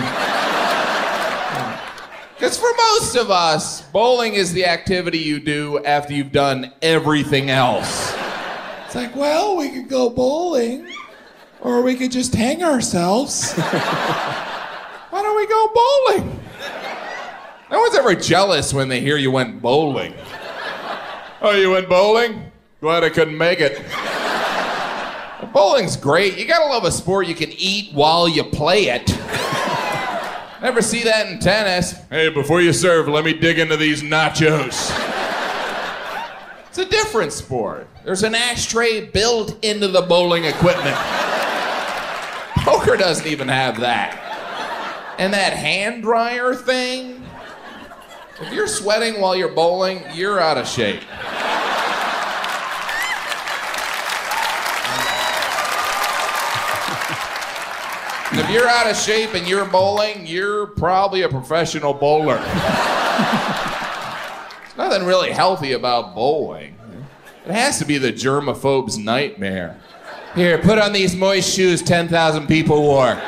Because 2.36 2.58
for 2.58 2.68
most 2.76 3.16
of 3.16 3.30
us, 3.30 3.80
bowling 3.80 4.34
is 4.34 4.52
the 4.52 4.66
activity 4.66 5.16
you 5.16 5.40
do 5.40 5.82
after 5.84 6.12
you've 6.12 6.32
done 6.32 6.70
everything 6.82 7.48
else. 7.48 8.14
It's 8.84 8.94
like, 8.94 9.16
well, 9.16 9.56
we 9.56 9.70
could 9.70 9.88
go 9.88 10.10
bowling, 10.10 10.86
or 11.62 11.80
we 11.80 11.94
could 11.94 12.12
just 12.12 12.34
hang 12.34 12.62
ourselves. 12.62 13.54
Why 13.54 15.22
don't 15.22 15.34
we 15.34 15.46
go 15.46 15.72
bowling? 15.74 16.40
No 17.70 17.80
one's 17.80 17.96
ever 17.96 18.14
jealous 18.14 18.74
when 18.74 18.88
they 18.88 19.00
hear 19.00 19.16
you 19.16 19.30
went 19.30 19.62
bowling. 19.62 20.12
Oh, 21.40 21.52
you 21.52 21.70
went 21.70 21.88
bowling? 21.88 22.52
Glad 22.82 23.02
I 23.02 23.08
couldn't 23.08 23.38
make 23.38 23.60
it. 23.60 23.82
Bowling's 25.54 25.96
great. 25.96 26.36
You 26.36 26.44
gotta 26.44 26.66
love 26.66 26.84
a 26.84 26.92
sport 26.92 27.28
you 27.28 27.34
can 27.34 27.50
eat 27.52 27.94
while 27.94 28.28
you 28.28 28.44
play 28.44 28.88
it. 28.88 29.10
Never 30.62 30.80
see 30.80 31.02
that 31.04 31.26
in 31.28 31.38
tennis. 31.38 31.92
Hey, 32.08 32.30
before 32.30 32.62
you 32.62 32.72
serve, 32.72 33.08
let 33.08 33.24
me 33.24 33.34
dig 33.34 33.58
into 33.58 33.76
these 33.76 34.02
nachos. 34.02 34.90
It's 36.68 36.78
a 36.78 36.84
different 36.84 37.32
sport. 37.32 37.88
There's 38.04 38.22
an 38.22 38.34
ashtray 38.34 39.06
built 39.06 39.64
into 39.64 39.88
the 39.88 40.02
bowling 40.02 40.44
equipment. 40.44 40.96
Poker 42.56 42.96
doesn't 42.96 43.26
even 43.26 43.48
have 43.48 43.80
that. 43.80 45.14
And 45.18 45.32
that 45.32 45.54
hand 45.54 46.02
dryer 46.02 46.54
thing, 46.54 47.24
if 48.40 48.52
you're 48.52 48.66
sweating 48.66 49.20
while 49.20 49.34
you're 49.36 49.48
bowling, 49.54 50.02
you're 50.12 50.40
out 50.40 50.58
of 50.58 50.66
shape. 50.66 51.00
If 58.46 58.52
you're 58.52 58.68
out 58.68 58.88
of 58.88 58.96
shape 58.96 59.34
and 59.34 59.48
you're 59.48 59.64
bowling, 59.64 60.24
you're 60.24 60.68
probably 60.68 61.22
a 61.22 61.28
professional 61.28 61.92
bowler. 61.92 62.36
There's 62.36 62.46
nothing 64.78 65.04
really 65.04 65.32
healthy 65.32 65.72
about 65.72 66.14
bowling. 66.14 66.76
It 67.44 67.50
has 67.50 67.80
to 67.80 67.84
be 67.84 67.98
the 67.98 68.12
germaphobe's 68.12 68.98
nightmare. 68.98 69.80
Here, 70.36 70.58
put 70.58 70.78
on 70.78 70.92
these 70.92 71.16
moist 71.16 71.52
shoes 71.52 71.82
10,000 71.82 72.46
people 72.46 72.82
wore. 72.82 73.06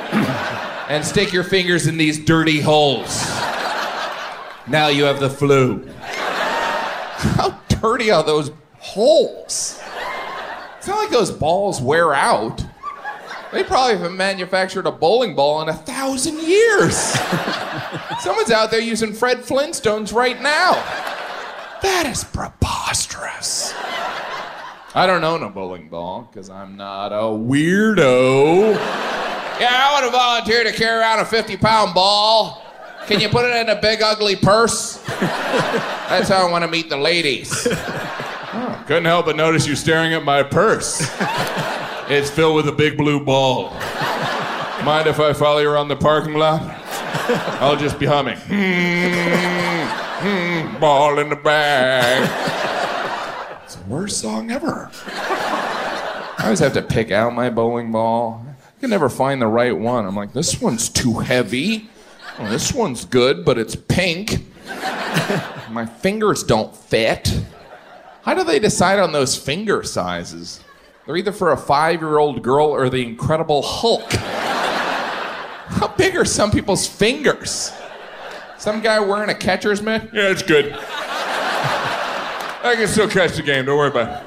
and 0.89 1.05
stick 1.05 1.33
your 1.33 1.43
fingers 1.43 1.89
in 1.89 1.97
these 1.97 2.25
dirty 2.25 2.61
holes. 2.61 3.27
Now 4.69 4.87
you 4.87 5.03
have 5.03 5.19
the 5.19 5.31
flu. 5.31 5.85
How 5.99 7.59
dirty 7.69 8.13
are 8.13 8.23
those 8.23 8.53
holes? 8.79 9.83
It's 10.77 10.87
not 10.87 10.99
like 10.99 11.11
those 11.11 11.33
balls 11.33 11.81
wear 11.81 12.15
out. 12.15 12.65
They 13.53 13.65
probably 13.65 13.97
haven't 13.97 14.17
manufactured 14.17 14.87
a 14.87 14.93
bowling 14.93 15.35
ball 15.35 15.63
in 15.63 15.69
a 15.69 15.75
thousand 15.75 16.41
years. 16.41 16.97
Someone's 18.21 18.51
out 18.51 18.71
there 18.71 18.81
using 18.81 19.13
Fred 19.13 19.39
Flintstones 19.39 20.13
right 20.13 20.41
now. 20.43 20.75
That 21.81 22.07
is 22.11 22.25
preposterous. 22.25 23.73
I 24.95 25.07
don't 25.07 25.25
own 25.25 25.43
a 25.43 25.49
bowling 25.49 25.89
ball 25.89 26.29
because 26.31 26.51
I'm 26.51 26.77
not 26.77 27.13
a 27.13 27.17
weirdo. 27.17 28.75
yeah, 29.61 29.87
I 29.89 29.93
want 29.93 30.05
to 30.07 30.11
volunteer 30.11 30.65
to 30.65 30.73
carry 30.73 30.99
around 31.01 31.21
a 31.21 31.25
50 31.25 31.57
pound 31.57 31.95
ball. 31.95 32.63
Can 33.07 33.21
you 33.21 33.29
put 33.31 33.47
it 33.47 33.57
in 33.57 33.71
a 33.71 33.81
big 33.81 34.03
ugly 34.03 34.37
purse? 34.37 34.97
That's 35.21 36.29
how 36.29 36.47
I 36.47 36.51
want 36.51 36.65
to 36.65 36.71
meet 36.71 36.89
the 36.91 36.97
ladies. 36.99 37.67
Oh, 38.51 38.83
couldn't 38.87 39.05
help 39.05 39.27
but 39.27 39.37
notice 39.37 39.67
you 39.67 39.77
staring 39.77 40.15
at 40.15 40.25
my 40.25 40.43
purse. 40.43 41.07
It's 42.11 42.31
filled 42.31 42.57
with 42.57 42.67
a 42.69 42.73
big 42.73 42.97
blue 42.97 43.23
ball. 43.23 43.71
Mind 44.83 45.07
if 45.07 45.21
I 45.21 45.35
follow 45.35 45.59
you 45.59 45.69
around 45.69 45.89
the 45.89 45.97
parking 45.97 46.35
lot? 46.35 46.63
I'll 47.61 47.77
just 47.77 47.99
be 47.99 48.07
humming. 48.07 48.39
Hmm, 48.39 49.85
hmm, 50.27 50.81
ball 50.81 51.19
in 51.19 51.29
the 51.29 51.37
bag. 51.37 52.23
It's 53.63 53.75
the 53.75 53.85
worst 53.85 54.23
song 54.23 54.51
ever. 54.51 54.91
I 54.95 56.45
always 56.45 56.61
have 56.61 56.73
to 56.73 56.83
pick 56.83 57.11
out 57.11 57.35
my 57.35 57.51
bowling 57.51 57.93
ball. 57.93 58.43
I 58.49 58.81
can 58.81 58.89
never 58.89 59.11
find 59.11 59.43
the 59.43 59.47
right 59.47 59.77
one. 59.77 60.07
I'm 60.07 60.17
like, 60.17 60.33
this 60.33 60.63
one's 60.63 60.89
too 60.89 61.19
heavy. 61.19 61.91
This 62.39 62.73
one's 62.73 63.05
good, 63.05 63.45
but 63.45 63.59
it's 63.59 63.77
pink. 63.77 64.47
my 65.71 65.85
fingers 65.85 66.43
don't 66.43 66.75
fit. 66.75 67.39
How 68.23 68.33
do 68.33 68.45
they 68.45 68.59
decide 68.61 68.99
on 68.99 69.13
those 69.13 69.37
finger 69.37 69.83
sizes? 69.83 70.65
They're 71.09 71.17
either 71.17 71.33
for 71.33 71.53
a 71.53 71.57
five 71.57 72.03
year 72.03 72.19
old 72.19 72.43
girl 72.43 72.67
or 72.67 72.91
the 72.91 73.03
Incredible 73.03 73.63
Hulk. 73.63 74.13
How 74.13 75.89
big 75.97 76.15
are 76.15 76.27
some 76.27 76.51
people's 76.51 76.87
fingers? 76.87 77.73
Some 78.59 78.83
guy 78.83 79.01
wearing 79.01 79.31
a 79.31 79.35
catcher's 79.35 79.81
mitt? 79.81 80.03
Yeah, 80.13 80.29
it's 80.29 80.43
good. 80.43 80.75
I 82.63 82.75
can 82.77 82.87
still 82.89 83.09
catch 83.09 83.37
the 83.37 83.43
game, 83.43 83.65
don't 83.65 83.79
worry 83.79 83.89
about 83.89 84.21
it. 84.21 84.27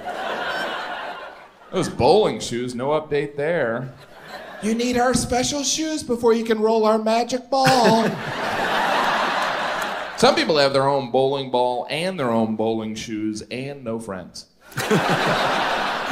Those 1.72 1.88
bowling 1.88 2.40
shoes, 2.40 2.74
no 2.74 3.00
update 3.00 3.36
there. 3.36 3.94
You 4.64 4.74
need 4.74 4.98
our 4.98 5.14
special 5.14 5.64
shoes 5.64 6.02
before 6.02 6.34
you 6.34 6.44
can 6.44 6.60
roll 6.60 6.86
our 6.86 6.98
magic 6.98 7.48
ball. 7.52 8.06
Some 10.18 10.34
people 10.34 10.58
have 10.58 10.74
their 10.74 10.90
own 10.90 11.12
bowling 11.12 11.52
ball 11.52 11.86
and 11.92 12.20
their 12.20 12.32
own 12.32 12.56
bowling 12.56 12.96
shoes 12.96 13.44
and 13.52 13.84
no 13.84 14.00
friends. 14.00 14.48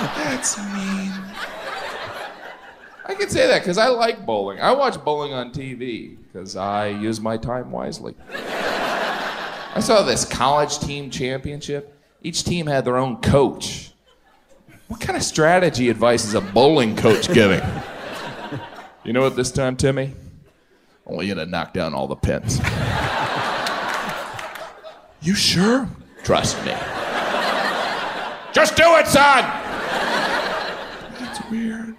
That's 0.02 0.58
mean. 0.58 1.14
I 3.06 3.16
can 3.16 3.30
say 3.30 3.48
that 3.48 3.60
because 3.62 3.78
I 3.78 3.88
like 3.88 4.26
bowling. 4.26 4.60
I 4.60 4.72
watch 4.72 5.04
bowling 5.04 5.34
on 5.34 5.52
TV 5.52 6.16
because 6.32 6.56
I 6.56 6.90
use 6.90 7.20
my 7.20 7.38
time 7.38 7.72
wisely. 7.72 8.16
I 8.30 9.80
saw 9.82 10.04
this 10.04 10.26
college 10.26 10.80
team 10.80 11.10
championship. 11.10 11.96
Each 12.22 12.44
team 12.44 12.68
had 12.68 12.86
their 12.86 12.98
own 12.98 13.22
coach. 13.22 13.94
What 14.88 15.00
kind 15.00 15.18
of 15.18 15.24
strategy 15.24 15.90
advice 15.90 16.26
is 16.26 16.34
a 16.34 16.42
bowling 16.42 16.96
coach 16.96 17.32
giving? 17.34 17.62
You 19.04 19.14
know 19.14 19.22
what 19.22 19.36
this 19.36 19.52
time, 19.52 19.76
Timmy? 19.76 20.14
I 21.08 21.12
want 21.12 21.26
you 21.26 21.34
to 21.36 21.46
knock 21.46 21.74
down 21.74 21.96
all 21.96 22.08
the 22.08 22.16
pins. 22.16 22.60
you 25.22 25.34
sure? 25.34 25.90
Trust 26.24 26.64
me. 26.66 26.74
Just 28.54 28.76
do 28.76 28.84
it, 28.98 29.08
son! 29.08 29.69
That's 31.50 31.52
weird. 31.52 31.96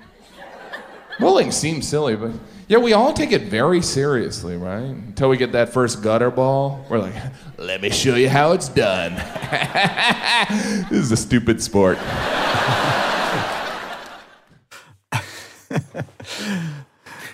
Bowling 1.19 1.51
seems 1.51 1.87
silly, 1.87 2.17
but 2.17 2.31
yeah, 2.69 2.79
we 2.79 2.93
all 2.93 3.13
take 3.13 3.33
it 3.33 3.43
very 3.43 3.83
seriously, 3.83 4.57
right? 4.57 4.81
Until 4.81 5.29
we 5.29 5.37
get 5.37 5.53
that 5.53 5.73
first 5.73 6.03
gutter 6.03 6.31
ball, 6.31 6.85
we're 6.89 6.99
like, 6.99 7.15
let 7.59 7.83
me 7.83 7.91
show 7.91 8.15
you 8.15 8.29
how 8.29 8.53
it's 8.53 8.69
done. 8.69 9.15
this 10.91 11.01
is 11.01 11.13
a 11.13 11.17
stupid 11.17 11.63
sport. 11.63 11.99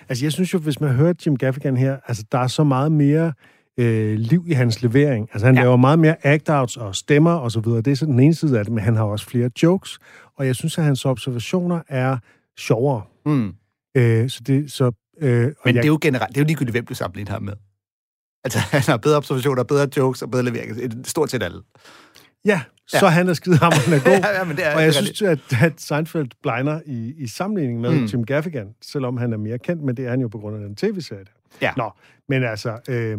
Altså, 0.09 0.25
jeg 0.25 0.33
synes 0.33 0.55
jo, 0.55 0.59
hvis 0.59 0.81
man 0.81 0.91
hører 0.91 1.13
Jim 1.27 1.37
Gaffigan 1.37 1.77
her, 1.77 1.97
altså, 2.09 2.25
der 2.33 2.39
er 2.39 2.47
så 2.47 2.65
meget 2.65 2.93
mere 2.93 3.33
øh, 3.79 4.19
liv 4.19 4.45
i 4.47 4.53
hans 4.53 4.83
levering. 4.83 5.29
Altså, 5.33 5.47
han 5.47 5.55
ja. 5.55 5.63
laver 5.63 5.77
meget 5.77 5.99
mere 5.99 6.17
act-outs 6.27 6.81
og 6.81 6.95
stemmer 6.95 7.33
og 7.33 7.53
så 7.53 7.61
videre. 7.61 7.81
Det 7.81 7.91
er 7.91 7.97
så 7.97 8.07
den 8.07 8.21
ene 8.21 8.35
side 8.35 8.59
af 8.59 8.65
det, 8.65 8.75
men 8.75 8.85
han 8.85 8.97
har 8.97 9.05
også 9.05 9.27
flere 9.27 9.51
jokes, 9.63 9.99
og 10.37 10.47
jeg 10.47 10.55
synes, 10.57 10.79
at 10.79 10.85
hans 10.85 11.05
observationer 11.05 11.81
er 11.89 12.19
sjovere. 12.59 13.03
Mm. 13.27 13.55
Øh, 13.97 14.31
så 14.31 14.41
det, 14.47 14.73
så, 14.73 14.93
øh, 15.21 15.31
Men 15.43 15.53
jeg, 15.65 15.75
det 15.75 15.83
er 15.85 15.87
jo 15.87 15.99
generelt, 16.03 16.29
det 16.29 16.37
er 16.37 16.41
jo 16.41 16.47
ligegyldigt, 16.47 16.73
hvem 16.75 16.87
du 16.87 16.95
sammenligner 16.95 17.33
ham 17.33 17.43
med. 17.43 17.53
Altså, 18.45 18.59
han 18.73 18.83
har 18.87 18.97
bedre 18.97 19.17
observationer, 19.17 19.63
bedre 19.63 19.89
jokes 19.97 20.23
og 20.23 20.31
bedre 20.31 20.45
levering. 20.45 21.07
Stort 21.07 21.31
set 21.31 21.43
alle. 21.43 21.63
Ja, 22.45 22.61
så 22.89 22.99
Ja. 23.03 23.07
han 23.07 23.29
er 23.29 23.35
skide 23.35 23.57
hammerende 23.57 24.01
god. 24.11 24.13
Ja, 24.13 24.39
ja, 24.39 24.45
men 24.45 24.57
det 24.57 24.67
er- 24.67 24.75
og 24.75 24.83
jeg 24.83 24.93
det 24.93 24.99
er 25.01 25.05
synes, 25.05 25.23
at, 25.23 25.39
at 25.63 25.81
Seinfeld 25.81 26.29
blegner 26.43 26.81
i, 26.87 27.15
i 27.19 27.27
sammenligning 27.27 27.81
med 27.81 27.91
Mm. 28.01 28.05
Jim 28.05 28.25
Gaffigan, 28.25 28.75
selvom 28.83 29.17
han 29.17 29.33
er 29.33 29.37
mere 29.37 29.59
kendt, 29.59 29.83
men 29.83 29.97
det 29.97 30.07
er 30.07 30.11
han 30.11 30.21
jo 30.21 30.29
på 30.29 30.39
grund 30.39 30.57
af 30.57 30.63
den 30.63 30.77
tv-serie. 30.77 31.25
Ja. 31.63 31.73
Nå, 31.77 31.91
men 32.29 32.45
altså, 32.45 32.79
øh, 32.89 33.19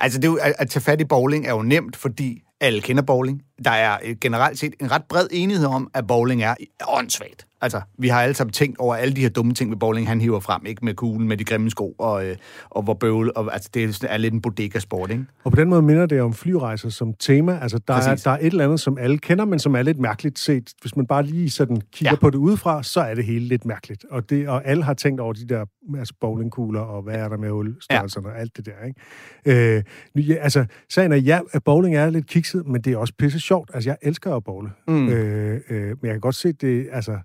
Altså, 0.00 0.18
det 0.18 0.24
er 0.24 0.30
jo, 0.32 0.38
at 0.42 0.54
at 0.58 0.70
tage 0.70 0.82
fat 0.82 1.00
i 1.00 1.04
bowling 1.04 1.46
er 1.46 1.50
jo 1.50 1.62
nemt, 1.62 1.96
fordi 1.96 2.42
alle 2.60 2.80
kender 2.80 3.02
bowling. 3.02 3.42
Der 3.64 3.70
er 3.70 3.98
øh, 4.04 4.16
generelt 4.20 4.58
set 4.58 4.74
en 4.80 4.90
ret 4.92 5.04
bred 5.08 5.26
enighed 5.30 5.66
om, 5.66 5.90
at 5.94 6.06
bowling 6.06 6.42
er 6.42 6.54
åndssvagt. 6.88 7.44
Altså, 7.60 7.80
vi 7.98 8.08
har 8.08 8.22
alle 8.22 8.34
sammen 8.34 8.52
tænkt 8.52 8.78
over 8.78 8.94
alle 8.94 9.14
de 9.16 9.20
her 9.20 9.28
dumme 9.28 9.54
ting 9.54 9.70
med 9.70 9.78
bowling, 9.78 10.08
han 10.08 10.20
hiver 10.20 10.40
frem, 10.40 10.66
ikke 10.66 10.84
med 10.84 10.94
kuglen, 10.94 11.28
med 11.28 11.36
de 11.36 11.44
grimme 11.44 11.70
sko, 11.70 11.94
og, 11.98 12.26
øh, 12.26 12.36
og 12.70 12.82
hvor 12.82 12.94
bøvle, 12.94 13.36
og 13.36 13.52
altså, 13.52 13.70
det 13.74 14.04
er 14.08 14.16
lidt 14.16 14.34
en 14.34 14.40
bodega-sport, 14.42 15.10
ikke? 15.10 15.24
og 15.44 15.52
på 15.52 15.56
den 15.56 15.68
måde 15.68 15.82
minder 15.82 16.06
det 16.06 16.20
om 16.20 16.32
flyrejser 16.34 16.88
som 16.88 17.14
tema. 17.14 17.58
Altså, 17.62 17.78
der 17.88 17.94
er, 17.94 18.16
der 18.16 18.30
er 18.30 18.38
et 18.38 18.46
eller 18.46 18.64
andet, 18.64 18.80
som 18.80 18.98
alle 18.98 19.18
kender, 19.18 19.44
men 19.44 19.58
som 19.58 19.74
er 19.74 19.82
lidt 19.82 19.98
mærkeligt 19.98 20.38
set. 20.38 20.72
Hvis 20.80 20.96
man 20.96 21.06
bare 21.06 21.22
lige 21.22 21.50
sådan 21.50 21.76
kigger 21.92 22.10
Ja. 22.10 22.14
ja. 22.14 22.16
på 22.20 22.30
det 22.30 22.38
udefra, 22.38 22.82
så 22.82 23.00
er 23.00 23.14
det 23.14 23.24
hele 23.24 23.44
lidt 23.44 23.64
mærkeligt. 23.64 24.04
Og, 24.10 24.30
det, 24.30 24.48
og 24.48 24.66
alle 24.66 24.84
har 24.84 24.94
tænkt 24.94 25.20
over 25.20 25.32
de 25.32 25.46
der 25.48 25.64
altså 25.98 26.14
bowlingkugler, 26.20 26.80
og 26.80 27.02
hvad 27.02 27.14
er 27.14 27.28
der 27.28 27.36
med 27.36 27.50
hulstørrelserne 27.50 28.28
og 28.28 28.40
alt 28.40 28.56
det 28.56 28.66
der, 28.66 28.86
ikke? 28.86 29.76
Øh, 30.16 30.28
ja, 30.28 30.34
altså, 30.34 30.64
sagen 30.90 31.12
er, 31.12 31.16
ja, 31.16 31.40
at 31.52 31.64
bowling 31.64 31.96
er 31.96 32.10
lidt 32.10 32.26
kikset, 32.26 32.66
men 32.66 32.80
det 32.80 32.92
er 32.92 32.96
også 32.96 33.14
pisse 33.18 33.40
sjovt. 33.48 33.70
Altså, 33.74 33.90
jeg 33.90 33.96
elsker 34.02 34.34
at 34.36 34.44
bowle. 34.44 34.70
Mm. 34.88 35.08
Øh, 35.08 35.60
øh, 35.70 35.86
men 35.88 35.98
jeg 36.02 36.10
kan 36.12 36.20
godt 36.20 36.34
se 36.34 36.52
det, 36.52 36.88
altså... 36.92 37.18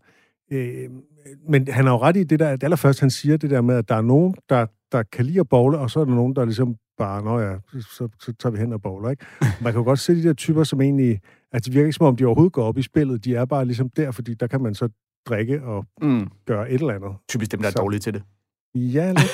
Øh, 0.52 0.90
men 1.50 1.68
han 1.68 1.86
har 1.86 1.92
jo 1.94 1.98
ret 1.98 2.18
i 2.18 2.24
det 2.24 2.40
der, 2.40 2.52
det 2.52 2.64
allerførste, 2.64 3.02
han 3.02 3.10
siger 3.10 3.38
det 3.38 3.50
der 3.50 3.62
med, 3.62 3.76
at 3.76 3.90
der 3.90 3.96
er 3.96 4.02
nogen, 4.02 4.36
der, 4.50 4.66
der 4.92 5.04
kan 5.04 5.26
lide 5.26 5.40
at 5.40 5.50
bowle, 5.50 5.78
og 5.80 5.90
så 5.92 6.00
er 6.00 6.06
der 6.06 6.16
nogen, 6.16 6.36
der 6.36 6.46
ligesom 6.46 6.76
bare, 6.98 7.24
nå 7.24 7.40
ja, 7.40 7.56
så, 7.80 8.10
så 8.20 8.34
tager 8.40 8.52
vi 8.52 8.58
hen 8.60 8.74
og 8.74 8.82
bowler, 8.82 9.10
ikke? 9.10 9.26
Man 9.62 9.74
kan 9.74 9.80
jo 9.80 9.84
godt 9.86 10.00
se 10.00 10.16
de 10.16 10.24
der 10.24 10.34
typer, 10.34 10.64
som 10.64 10.82
egentlig, 10.82 11.20
altså 11.52 11.70
det 11.70 11.74
virker 11.74 11.86
ikke 11.86 11.96
som 11.96 12.06
om, 12.06 12.16
de 12.16 12.26
overhovedet 12.26 12.54
går 12.54 12.64
op 12.64 12.78
i 12.78 12.82
spillet. 12.82 13.26
De 13.26 13.36
er 13.36 13.46
bare 13.46 13.66
ligesom 13.66 13.90
der, 13.90 14.12
fordi 14.12 14.34
der 14.34 14.48
kan 14.48 14.62
man 14.62 14.74
så 14.76 14.90
drikke 15.28 15.64
og 15.64 15.86
Mm. 16.02 16.28
gøre 16.46 16.72
et 16.72 16.82
eller 16.82 16.94
andet. 16.94 17.12
Typisk 17.30 17.52
dem, 17.52 17.60
der 17.60 17.68
er 17.68 17.72
Så- 17.72 17.78
dårlige 17.82 18.00
til 18.00 18.14
det. 18.14 18.24
Ja, 18.76 19.08
lidt. 19.08 19.32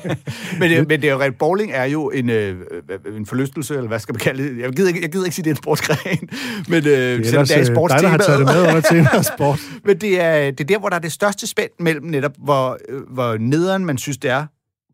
men, 0.60 0.70
det, 0.70 0.88
men 0.88 1.02
det 1.02 1.08
er 1.08 1.12
jo 1.12 1.20
rent, 1.20 1.38
bowling 1.38 1.72
er 1.72 1.84
jo 1.84 2.10
en, 2.10 2.30
øh, 2.30 2.60
øh, 3.06 3.16
en 3.16 3.26
forlystelse, 3.26 3.74
eller 3.74 3.88
hvad 3.88 3.98
skal 3.98 4.12
man 4.12 4.18
kalde 4.20 4.42
det? 4.42 4.58
Jeg 4.58 4.72
gider 4.72 4.88
ikke, 4.88 5.02
jeg 5.02 5.12
gider 5.12 5.24
ikke 5.24 5.34
sige, 5.34 5.44
det 5.44 5.50
er 5.50 5.54
en 5.54 5.62
sportsgren, 5.62 6.18
men 6.68 6.86
øh, 6.86 6.92
Det 6.92 7.20
er 7.20 7.24
selvom 7.24 7.46
det 7.46 7.56
er 7.56 7.82
øh, 7.82 7.88
dig, 7.88 8.02
der 8.02 8.08
har 8.08 8.18
taget 8.18 8.38
det 8.38 8.46
med 8.46 8.60
under 8.68 8.80
tema 8.80 9.22
sport. 9.22 9.60
Men 9.86 9.96
det 9.96 10.20
er, 10.20 10.50
det 10.50 10.60
er 10.60 10.64
der, 10.64 10.78
hvor 10.78 10.88
der 10.88 10.96
er 10.96 11.00
det 11.00 11.12
største 11.12 11.46
spænd 11.46 11.70
mellem 11.78 12.06
netop, 12.06 12.32
hvor, 12.38 12.78
øh, 12.88 13.02
hvor 13.10 13.36
nederen 13.36 13.84
man 13.84 13.98
synes, 13.98 14.18
det 14.18 14.30
er, 14.30 14.46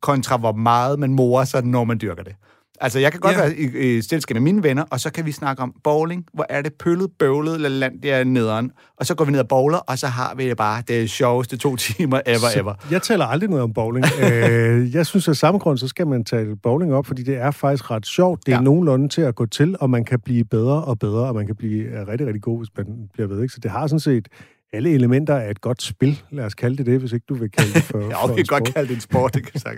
kontra 0.02 0.36
hvor 0.36 0.52
meget 0.52 0.98
man 0.98 1.12
morer 1.12 1.44
sig, 1.44 1.64
når 1.64 1.84
man 1.84 1.98
dyrker 2.00 2.22
det. 2.22 2.34
Altså, 2.80 2.98
jeg 2.98 3.12
kan 3.12 3.20
godt 3.20 3.36
Ja. 3.36 3.40
være 3.40 3.56
i, 3.56 3.96
i 3.96 4.02
selskab 4.02 4.34
med 4.34 4.40
mine 4.42 4.62
venner, 4.62 4.84
og 4.90 5.00
så 5.00 5.12
kan 5.12 5.26
vi 5.26 5.32
snakke 5.32 5.62
om 5.62 5.74
bowling. 5.84 6.24
Hvor 6.34 6.46
er 6.48 6.62
det 6.62 6.72
pøllet, 6.74 7.10
bøvlet, 7.18 7.54
eller 7.54 7.68
land, 7.68 8.02
det 8.02 8.12
er 8.12 8.24
nederen. 8.24 8.70
Og 8.96 9.06
så 9.06 9.14
går 9.14 9.24
vi 9.24 9.32
ned 9.32 9.40
og 9.40 9.48
bowler, 9.48 9.78
og 9.78 9.98
så 9.98 10.06
har 10.06 10.34
vi 10.34 10.48
det 10.48 10.56
bare 10.56 10.82
det 10.88 11.10
sjoveste 11.10 11.56
to 11.56 11.76
timer 11.86 12.20
ever, 12.26 12.38
Så 12.38 12.60
ever. 12.60 12.74
Jeg 12.90 13.02
taler 13.02 13.24
aldrig 13.26 13.50
noget 13.50 13.62
om 13.62 13.72
bowling. 13.72 14.06
øh, 14.32 14.94
jeg 14.94 15.06
synes, 15.06 15.28
at 15.28 15.36
samme 15.36 15.58
grund, 15.58 15.78
så 15.78 15.88
skal 15.88 16.06
man 16.06 16.24
tale 16.24 16.56
bowling 16.56 16.94
op, 16.94 17.06
fordi 17.06 17.22
det 17.22 17.36
er 17.36 17.50
faktisk 17.50 17.90
ret 17.90 18.06
sjovt. 18.06 18.46
Det 18.46 18.52
er 18.52 18.56
Ja. 18.56 18.62
nogenlunde 18.62 19.08
til 19.08 19.22
at 19.22 19.34
gå 19.34 19.46
til, 19.46 19.76
og 19.80 19.90
man 19.90 20.04
kan 20.04 20.20
blive 20.20 20.44
bedre 20.44 20.84
og 20.84 20.98
bedre, 20.98 21.24
og 21.28 21.34
man 21.34 21.46
kan 21.46 21.56
blive 21.56 22.06
rigtig, 22.08 22.26
rigtig 22.26 22.42
god, 22.42 22.58
hvis 22.58 22.70
man 22.76 22.86
bliver 23.12 23.26
ved. 23.28 23.42
Ikke? 23.42 23.54
Så 23.54 23.60
det 23.62 23.70
har 23.70 23.86
sådan 23.86 24.00
set 24.00 24.28
alle 24.72 24.90
elementer 24.94 25.36
af 25.36 25.50
et 25.50 25.60
godt 25.60 25.82
spil. 25.82 26.22
Lad 26.30 26.44
os 26.44 26.54
kalde 26.54 26.76
det 26.76 26.86
det, 26.86 26.98
hvis 27.00 27.12
ikke 27.12 27.26
du 27.28 27.34
vil 27.34 27.50
kalde 27.50 27.72
det 27.72 27.82
for, 27.82 27.98
Ja, 28.28 28.34
vi 28.34 28.42
kan 28.42 28.44
godt 28.48 28.74
kalde 28.74 28.88
det 28.88 28.94
en 28.94 29.00
sport, 29.00 29.34
det 29.34 29.50
kan 29.52 29.60
sige. 29.60 29.72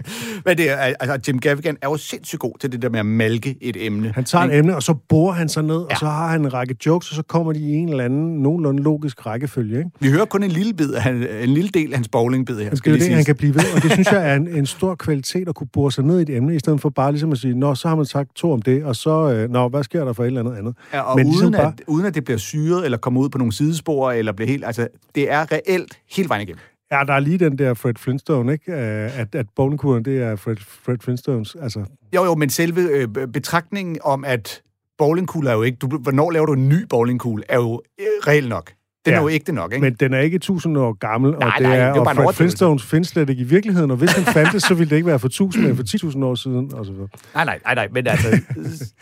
Men 0.46 0.56
det 0.58 0.70
er, 0.70 0.76
altså, 0.76 1.18
Jim 1.28 1.38
Gaffigan 1.40 1.76
er 1.82 1.88
jo 1.88 1.96
sindssygt 1.96 2.40
god 2.40 2.52
til 2.60 2.72
det 2.72 2.82
der 2.82 2.88
med 2.88 3.00
at 3.00 3.06
malke 3.06 3.56
et 3.60 3.76
emne. 3.86 4.12
Han 4.14 4.24
tager 4.24 4.44
et 4.44 4.54
emne, 4.58 4.76
og 4.76 4.82
så 4.82 4.94
borer 5.08 5.32
han 5.32 5.48
sig 5.48 5.62
ned, 5.62 5.76
ja. 5.76 5.84
Og 5.94 5.96
så 5.98 6.06
har 6.06 6.28
han 6.28 6.40
en 6.40 6.52
række 6.54 6.76
jokes, 6.86 7.10
og 7.10 7.16
så 7.16 7.22
kommer 7.22 7.52
de 7.52 7.58
i 7.60 7.72
en 7.74 7.88
eller 7.88 8.04
anden 8.04 8.38
nogenlunde 8.42 8.82
logisk 8.82 9.26
rækkefølge. 9.26 9.78
Ikke? 9.78 9.90
Vi 10.00 10.10
hører 10.10 10.24
kun 10.24 10.42
en 10.42 10.50
lille 10.50 10.74
bid 10.74 10.94
han, 10.94 11.16
en 11.42 11.48
lille 11.48 11.70
del 11.74 11.92
af 11.92 11.96
hans 11.98 12.08
bowlingbid 12.08 12.58
her. 12.60 12.68
Det 12.70 12.78
skal 12.78 12.90
er 12.92 12.94
jo 12.94 12.98
lige 12.98 13.08
det, 13.08 13.16
han 13.16 13.24
kan 13.24 13.36
blive 13.36 13.54
ved, 13.54 13.62
og 13.76 13.82
det 13.82 13.92
synes 13.92 14.12
jeg 14.12 14.30
er 14.30 14.34
en, 14.34 14.48
en 14.48 14.66
stor 14.66 14.94
kvalitet 14.94 15.48
at 15.48 15.54
kunne 15.54 15.68
bore 15.72 15.92
sig 15.92 16.04
ned 16.04 16.18
i 16.18 16.22
et 16.22 16.30
emne, 16.30 16.54
i 16.54 16.58
stedet 16.58 16.80
for 16.80 16.90
bare 16.90 17.12
ligesom 17.12 17.32
at 17.32 17.38
sige, 17.38 17.54
nå, 17.54 17.74
så 17.74 17.88
har 17.88 17.96
man 17.96 18.04
sagt 18.06 18.34
to 18.36 18.52
om 18.52 18.62
det, 18.62 18.84
og 18.84 18.96
så, 18.96 19.32
øh, 19.32 19.50
nå, 19.50 19.68
hvad 19.68 19.82
sker 19.84 20.04
der 20.04 20.12
for 20.12 20.22
et 20.22 20.26
eller 20.26 20.40
andet 20.40 20.56
andet? 20.56 20.74
Ja, 20.92 21.00
og 21.00 21.16
Men 21.16 21.26
uden, 21.26 21.32
ligesom 21.32 21.52
bare- 21.52 21.66
at, 21.66 21.82
uden 21.86 22.06
at 22.06 22.14
det 22.14 22.24
bliver 22.24 22.38
syret, 22.38 22.84
eller 22.84 22.98
kommer 22.98 23.20
ud 23.20 23.28
på 23.28 23.38
nogle 23.38 23.52
sidespor, 23.52 24.10
eller 24.12 24.32
bliver 24.32 24.48
helt... 24.48 24.64
Altså, 24.66 24.77
det 25.14 25.30
er 25.30 25.52
reelt 25.52 25.98
hele 26.10 26.28
vejen 26.28 26.42
igennem. 26.42 26.60
Ja, 26.92 27.00
der 27.06 27.12
er 27.14 27.20
lige 27.20 27.38
den 27.38 27.58
der 27.58 27.74
Fred 27.74 27.94
Flintstone, 27.98 28.52
ikke? 28.52 28.72
Øh, 28.72 29.20
At, 29.20 29.34
at 29.34 29.46
bowlingkuren, 29.56 30.04
det 30.04 30.22
er 30.22 30.36
Fred, 30.36 30.56
Fred 30.84 30.96
Flintstones, 31.00 31.56
altså... 31.62 31.84
Jo, 32.14 32.24
jo, 32.24 32.34
men 32.34 32.50
selve 32.50 32.80
øh, 32.80 33.08
betragtningen 33.32 33.98
om, 34.04 34.24
at 34.24 34.62
bowlingkugle 34.98 35.50
er 35.50 35.54
jo 35.54 35.62
ikke... 35.62 35.76
Du, 35.78 35.86
hvornår 35.98 36.30
laver 36.30 36.46
du 36.46 36.52
en 36.52 36.68
ny 36.68 36.82
bowlingkugle, 36.90 37.44
er 37.48 37.56
jo 37.56 37.82
øh, 38.00 38.06
reelt 38.26 38.48
nok. 38.48 38.72
Den 39.04 39.12
Ja. 39.12 39.18
er 39.18 39.22
jo 39.22 39.28
ægte 39.28 39.52
nok, 39.52 39.72
ikke? 39.72 39.82
Men 39.84 39.94
den 39.94 40.14
er 40.14 40.18
ikke 40.20 40.34
1000 40.36 40.78
år 40.78 40.92
gammel, 40.92 41.34
og 41.34 41.40
Nej, 41.40 41.54
det 41.58 41.62
nej, 41.66 41.76
er, 41.76 41.92
det 41.92 42.00
og 42.00 42.14
Fred. 42.14 42.32
Flintstones 42.32 42.82
findes 42.82 43.08
slet 43.08 43.30
ikke 43.30 43.40
i 43.42 43.44
virkeligheden, 43.44 43.90
og 43.90 43.96
hvis 43.96 44.14
den 44.14 44.24
fandtes, 44.24 44.62
så 44.62 44.74
ville 44.74 44.90
det 44.90 44.96
ikke 44.96 45.06
være 45.06 45.18
for 45.18 45.26
1000, 45.28 45.64
men 45.66 45.76
for 45.76 45.82
10.000 45.82 46.24
år 46.24 46.34
siden, 46.34 46.74
og 46.74 46.86
så 46.86 46.92
videre. 46.92 47.08
Nej, 47.34 47.44
nej, 47.44 47.58
nej, 47.64 47.74
nej, 47.74 47.88
men 47.92 48.06
altså, 48.06 48.40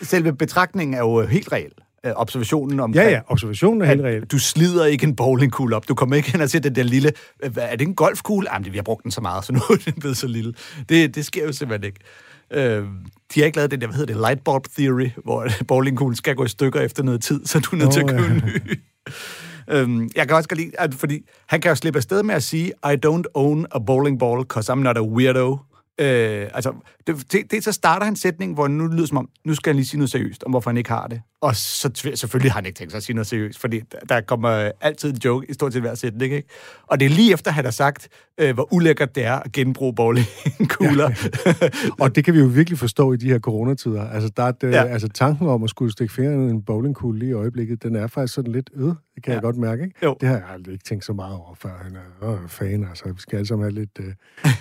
selve 0.03 0.33
betragtningen 0.37 0.95
er 0.95 0.99
jo 0.99 1.27
helt 1.27 1.53
reel. 1.53 1.71
Øh, 2.07 2.13
Observationen 2.17 2.81
om 2.81 2.93
Ja, 2.93 3.11
ja, 3.11 3.21
observationen 3.29 3.83
er 3.83 3.87
helt 3.87 4.03
reel. 4.03 4.25
Du 4.25 4.39
slider 4.39 4.85
ikke 4.85 5.07
en 5.07 5.17
bowlingkugle 5.17 5.77
op. 5.77 5.89
Du 5.89 5.95
kommer 5.95 6.17
ikke 6.17 6.39
hen 6.39 6.49
ser 6.49 6.59
den 6.59 6.75
der 6.75 6.83
lille... 6.83 7.13
hvad, 7.51 7.63
Er 7.63 7.77
det 7.77 7.89
en 7.89 7.95
golfkugle? 7.95 8.49
Jamen, 8.53 8.73
vi 8.73 8.79
har 8.79 8.83
brugt 8.83 9.03
den 9.03 9.11
så 9.11 9.21
meget, 9.21 9.45
så 9.45 9.53
nu 9.53 9.61
er 9.71 9.77
den 9.85 9.95
blevet 10.01 10.17
så 10.17 10.27
lille. 10.27 10.55
Det, 10.89 11.15
det 11.15 11.25
sker 11.25 11.45
jo 11.45 11.53
simpelthen 11.53 11.87
ikke. 11.87 12.01
Øh, 12.51 12.85
de 13.35 13.41
har 13.41 13.45
ikke 13.45 13.57
lavet 13.57 13.71
den 13.71 13.81
der, 13.81 13.87
hvad 13.87 13.97
hedder 13.97 14.15
det, 14.15 14.21
lightbulb 14.21 14.65
theory, 14.79 15.11
hvor 15.25 15.49
bowlingkuglen 15.69 16.17
skal 16.17 16.35
gå 16.35 16.45
i 16.45 16.49
stykker 16.49 16.81
efter 16.81 17.03
noget 17.03 17.23
tid, 17.23 17.47
så 17.47 17.61
du 17.61 17.77
er 17.77 17.79
nødt 17.81 17.93
til 17.93 18.01
at 18.01 18.09
købe 18.09 18.23
ja. 18.23 18.31
en 18.31 18.43
ny. 18.47 18.79
Øhm, 19.71 20.11
jeg 20.17 20.29
kan 20.29 20.37
også 20.37 20.49
godt 20.49 20.61
lide, 20.61 20.71
at, 20.79 20.95
fordi 20.95 21.29
han 21.47 21.61
kan 21.61 21.69
jo 21.69 21.75
slippe 21.75 21.97
afsted 21.97 22.23
med 22.23 22.35
at 22.35 22.43
sige, 22.43 22.67
I 22.67 22.97
don't 23.07 23.23
own 23.35 23.67
a 23.71 23.79
bowling 23.79 24.19
ball, 24.19 24.45
cause 24.45 24.73
I'm 24.73 24.77
not 24.77 24.97
a 24.97 25.03
weirdo. 25.03 25.59
Øh, 26.01 26.49
altså, 26.55 26.73
det, 27.07 27.33
det, 27.33 27.51
det, 27.51 27.65
så 27.65 27.73
starter 27.73 28.05
han 28.05 28.17
sætningen, 28.17 28.55
hvor 28.55 28.69
nu 28.69 28.87
lyder 28.87 29.07
som 29.07 29.17
om, 29.17 29.29
nu 29.45 29.55
skal 29.55 29.71
han 29.71 29.77
lige 29.77 29.87
sige 29.87 29.99
noget 29.99 30.11
seriøst, 30.11 30.45
om 30.45 30.51
hvorfor 30.51 30.71
han 30.71 30.77
ikke 30.77 30.91
har 30.91 31.07
det. 31.07 31.23
Og 31.41 31.57
så 31.57 31.91
selvfølgelig 32.15 32.53
har 32.53 32.59
han 32.59 32.67
ikke 32.67 32.77
tænkt 32.77 32.93
sig 32.93 32.97
at 32.97 33.03
sige 33.03 33.15
noget 33.17 33.27
seriøst, 33.27 33.59
fordi 33.59 33.81
der, 34.09 34.21
kommer 34.21 34.71
altid 34.81 35.11
en 35.11 35.19
joke 35.25 35.47
i 35.51 35.55
stort 35.55 35.73
set 35.73 35.83
hver 35.83 35.95
sætning, 35.95 36.33
ikke? 36.35 36.49
Og 36.87 37.01
det 37.01 37.07
er 37.07 37.11
lige 37.11 37.33
efter, 37.33 37.51
han 37.51 37.65
har 37.65 37.71
sagt, 37.73 38.09
øh, 38.41 38.55
hvor 38.55 38.73
ulækkert 38.73 39.15
det 39.15 39.25
er 39.25 39.33
at 39.35 39.53
genbruge 39.53 39.95
bowlingkugler. 39.95 41.11
Og 42.01 42.17
det 42.17 42.25
kan 42.25 42.35
vi 42.35 42.39
jo 42.39 42.47
virkelig 42.47 42.79
forstå 42.79 43.13
i 43.13 43.17
de 43.17 43.29
her 43.29 43.39
coronatider. 43.39 44.09
Altså, 44.09 44.31
der 44.37 44.43
er 44.43 44.53
det, 44.53 44.71
Ja. 44.73 44.83
ja. 44.83 44.89
altså 44.89 45.09
tanken 45.09 45.49
om 45.49 45.65
at 45.65 45.71
skulle 45.71 45.93
stikke 45.93 46.15
fingeren 46.15 46.49
i 46.49 46.51
en 46.51 46.63
bowlingkugle 46.63 47.19
lige 47.19 47.29
i 47.31 47.33
øjeblikket, 47.33 47.83
den 47.83 47.97
er 47.97 48.07
faktisk 48.07 48.35
sådan 48.35 48.53
lidt 48.53 48.71
øde. 48.75 48.97
Det 49.15 49.23
kan 49.25 49.31
ja. 49.31 49.35
jeg 49.37 49.43
godt 49.43 49.57
mærke, 49.57 49.85
ikke? 49.85 49.97
Jo. 50.03 50.17
Det 50.21 50.29
har 50.29 50.37
jeg 50.37 50.45
aldrig 50.55 50.73
ikke 50.73 50.85
tænkt 50.85 51.05
så 51.05 51.13
meget 51.13 51.35
over, 51.35 51.55
før 51.55 51.71
han 51.83 51.97
er 52.23 52.33
øh, 52.33 52.49
fan. 52.49 52.85
Altså, 52.89 53.05
vi 53.09 53.21
skal 53.21 53.37
alle 53.37 53.47
sammen 53.47 53.65
have 53.65 53.75
lidt 53.75 53.91
øh, 54.01 54.13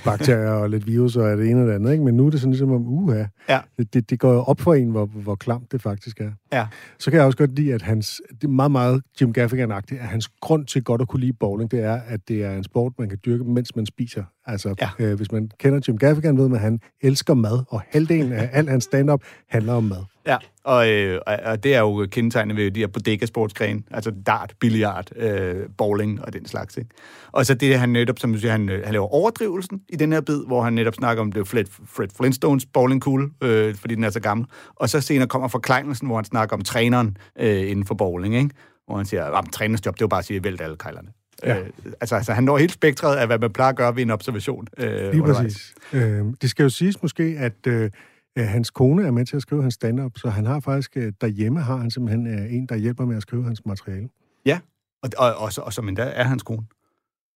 bakterier 0.05 0.49
og 0.51 0.69
lidt 0.69 0.87
virus 0.87 1.15
og 1.15 1.37
det 1.37 1.49
ene 1.49 1.61
og 1.61 1.67
det 1.67 1.73
andet, 1.73 1.91
ikke? 1.91 2.03
Men 2.03 2.17
nu 2.17 2.25
er 2.25 2.29
det 2.29 2.39
sådan 2.39 2.51
ligesom 2.51 2.71
om, 2.71 2.87
uha, 2.87 3.23
Ja. 3.49 3.59
det, 3.77 3.93
det, 3.93 4.09
det 4.09 4.19
går 4.19 4.33
jo 4.33 4.39
op 4.43 4.61
for 4.61 4.73
en, 4.73 4.89
hvor, 4.91 5.05
hvor 5.05 5.35
klamt 5.35 5.71
det 5.71 5.81
faktisk 5.81 6.19
er. 6.21 6.31
ja. 6.53 6.64
Så 6.99 7.11
kan 7.11 7.17
jeg 7.17 7.25
også 7.25 7.37
godt 7.37 7.55
lide, 7.55 7.73
at 7.73 7.81
hans, 7.81 8.21
det 8.29 8.43
er 8.43 8.47
meget, 8.47 8.71
meget 8.71 9.01
Jim 9.21 9.33
Gaffigan-agtigt, 9.37 9.99
at 10.01 10.07
hans 10.07 10.27
grund 10.41 10.65
til 10.65 10.83
godt 10.83 11.01
at 11.01 11.07
kunne 11.07 11.19
lide 11.19 11.33
bowling, 11.33 11.71
det 11.71 11.79
er, 11.79 11.93
at 11.93 12.27
det 12.27 12.43
er 12.43 12.57
en 12.57 12.63
sport, 12.63 12.93
man 12.99 13.09
kan 13.09 13.17
dyrke, 13.25 13.43
mens 13.43 13.75
man 13.75 13.85
spiser. 13.85 14.23
Altså, 14.47 14.75
Ja. 14.81 14.89
øh, 14.99 15.13
hvis 15.17 15.31
man 15.31 15.51
kender 15.59 15.79
Jim 15.87 15.97
Gaffigan, 15.97 16.37
ved 16.37 16.47
man, 16.47 16.55
at 16.55 16.61
han 16.61 16.79
elsker 17.01 17.33
mad, 17.33 17.63
og 17.69 17.81
halvdelen 17.89 18.31
af 18.33 18.49
al 18.53 18.69
hans 18.69 18.83
stand-up 18.83 19.21
handler 19.49 19.73
om 19.73 19.83
mad. 19.83 20.03
Ja, 20.27 20.37
og, 20.63 20.89
øh, 20.91 21.21
og- 21.45 21.63
det 21.63 21.75
er 21.75 21.79
jo 21.79 22.07
kendetegnet 22.11 22.55
ved 22.57 22.71
de 22.71 22.79
her 22.79 22.87
bodega-sportsgrene, 22.87 23.81
altså 23.91 24.11
dart, 24.27 24.53
billiard, 24.59 25.15
øh, 25.15 25.55
bowling 25.77 26.21
og 26.25 26.33
den 26.33 26.45
slags. 26.45 26.77
Ikke? 26.77 26.89
Og 27.31 27.45
så 27.45 27.53
det, 27.53 27.79
han 27.79 27.89
netop, 27.89 28.19
som 28.19 28.33
du 28.33 28.39
siger, 28.39 28.51
han, 28.51 28.69
øh, 28.69 28.83
han 28.83 28.93
laver 28.93 29.07
overdrivelsen 29.13 29.81
i 29.89 29.95
den 29.95 30.11
her 30.13 30.21
bid, 30.21 30.45
hvor 30.47 30.63
han 30.63 30.73
netop 30.73 30.95
snakker 30.95 31.21
om 31.21 31.31
det 31.31 31.39
er 31.41 31.45
Fred, 31.45 31.65
Fred 31.87 32.07
Flintstones 32.17 32.65
bowlingkugle, 32.65 33.29
øh, 33.43 33.75
fordi 33.75 33.95
den 33.95 34.03
er 34.03 34.09
så 34.09 34.19
gammel. 34.19 34.47
Og 34.75 34.89
så 34.89 35.01
senere 35.01 35.27
kommer 35.27 35.47
forklejnelsen, 35.47 36.07
hvor 36.07 36.15
han 36.15 36.25
snakker 36.25 36.55
om 36.55 36.61
træneren 36.61 37.17
øh, 37.39 37.69
inden 37.71 37.85
for 37.85 37.95
bowling, 37.95 38.35
ikke? 38.35 38.49
hvor 38.87 38.97
han 38.97 39.05
siger, 39.05 39.25
at 39.25 39.45
trænerens 39.51 39.85
job, 39.85 39.93
det 39.95 40.01
er 40.01 40.05
jo 40.05 40.07
bare 40.07 40.19
at 40.19 40.25
sige, 40.25 40.43
vælt 40.43 40.61
alle 40.61 40.75
kejlerne. 40.77 41.07
Ja. 41.43 41.59
Øh, 41.59 41.69
altså, 42.01 42.15
altså, 42.15 42.33
han 42.33 42.43
når 42.43 42.57
helt 42.57 42.71
spektret 42.71 43.15
af, 43.17 43.27
hvad 43.27 43.39
man 43.39 43.53
plejer 43.53 43.69
at 43.69 43.75
gøre 43.75 43.95
ved 43.95 44.01
en 44.03 44.09
observation. 44.11 44.67
Øh, 44.77 45.11
Lige 45.11 45.23
præcis. 45.23 45.75
Øh, 45.93 46.25
det 46.41 46.49
skal 46.49 46.63
jo 46.63 46.69
siges 46.69 47.01
måske, 47.01 47.23
at 47.23 47.67
øh, 47.67 47.91
hans 48.37 48.69
kone 48.69 49.07
er 49.07 49.11
med 49.11 49.25
til 49.25 49.35
at 49.35 49.41
skrive 49.41 49.61
hans 49.61 49.73
stand-up, 49.73 50.17
så 50.17 50.29
han 50.29 50.45
har 50.45 50.59
faktisk, 50.59 50.97
øh, 50.97 51.13
derhjemme 51.21 51.61
har 51.61 51.77
han 51.77 51.91
simpelthen 51.91 52.27
øh, 52.27 52.53
en, 52.53 52.65
der 52.65 52.75
hjælper 52.75 53.05
med 53.05 53.15
at 53.15 53.21
skrive 53.21 53.43
hans 53.43 53.65
materiale. 53.65 54.09
Ja, 54.45 54.59
og, 55.03 55.09
og, 55.17 55.35
og, 55.35 55.53
så- 55.53 55.61
og 55.61 55.73
som 55.73 55.87
endda 55.87 56.03
er 56.15 56.23
hans 56.23 56.43
kone. 56.43 56.65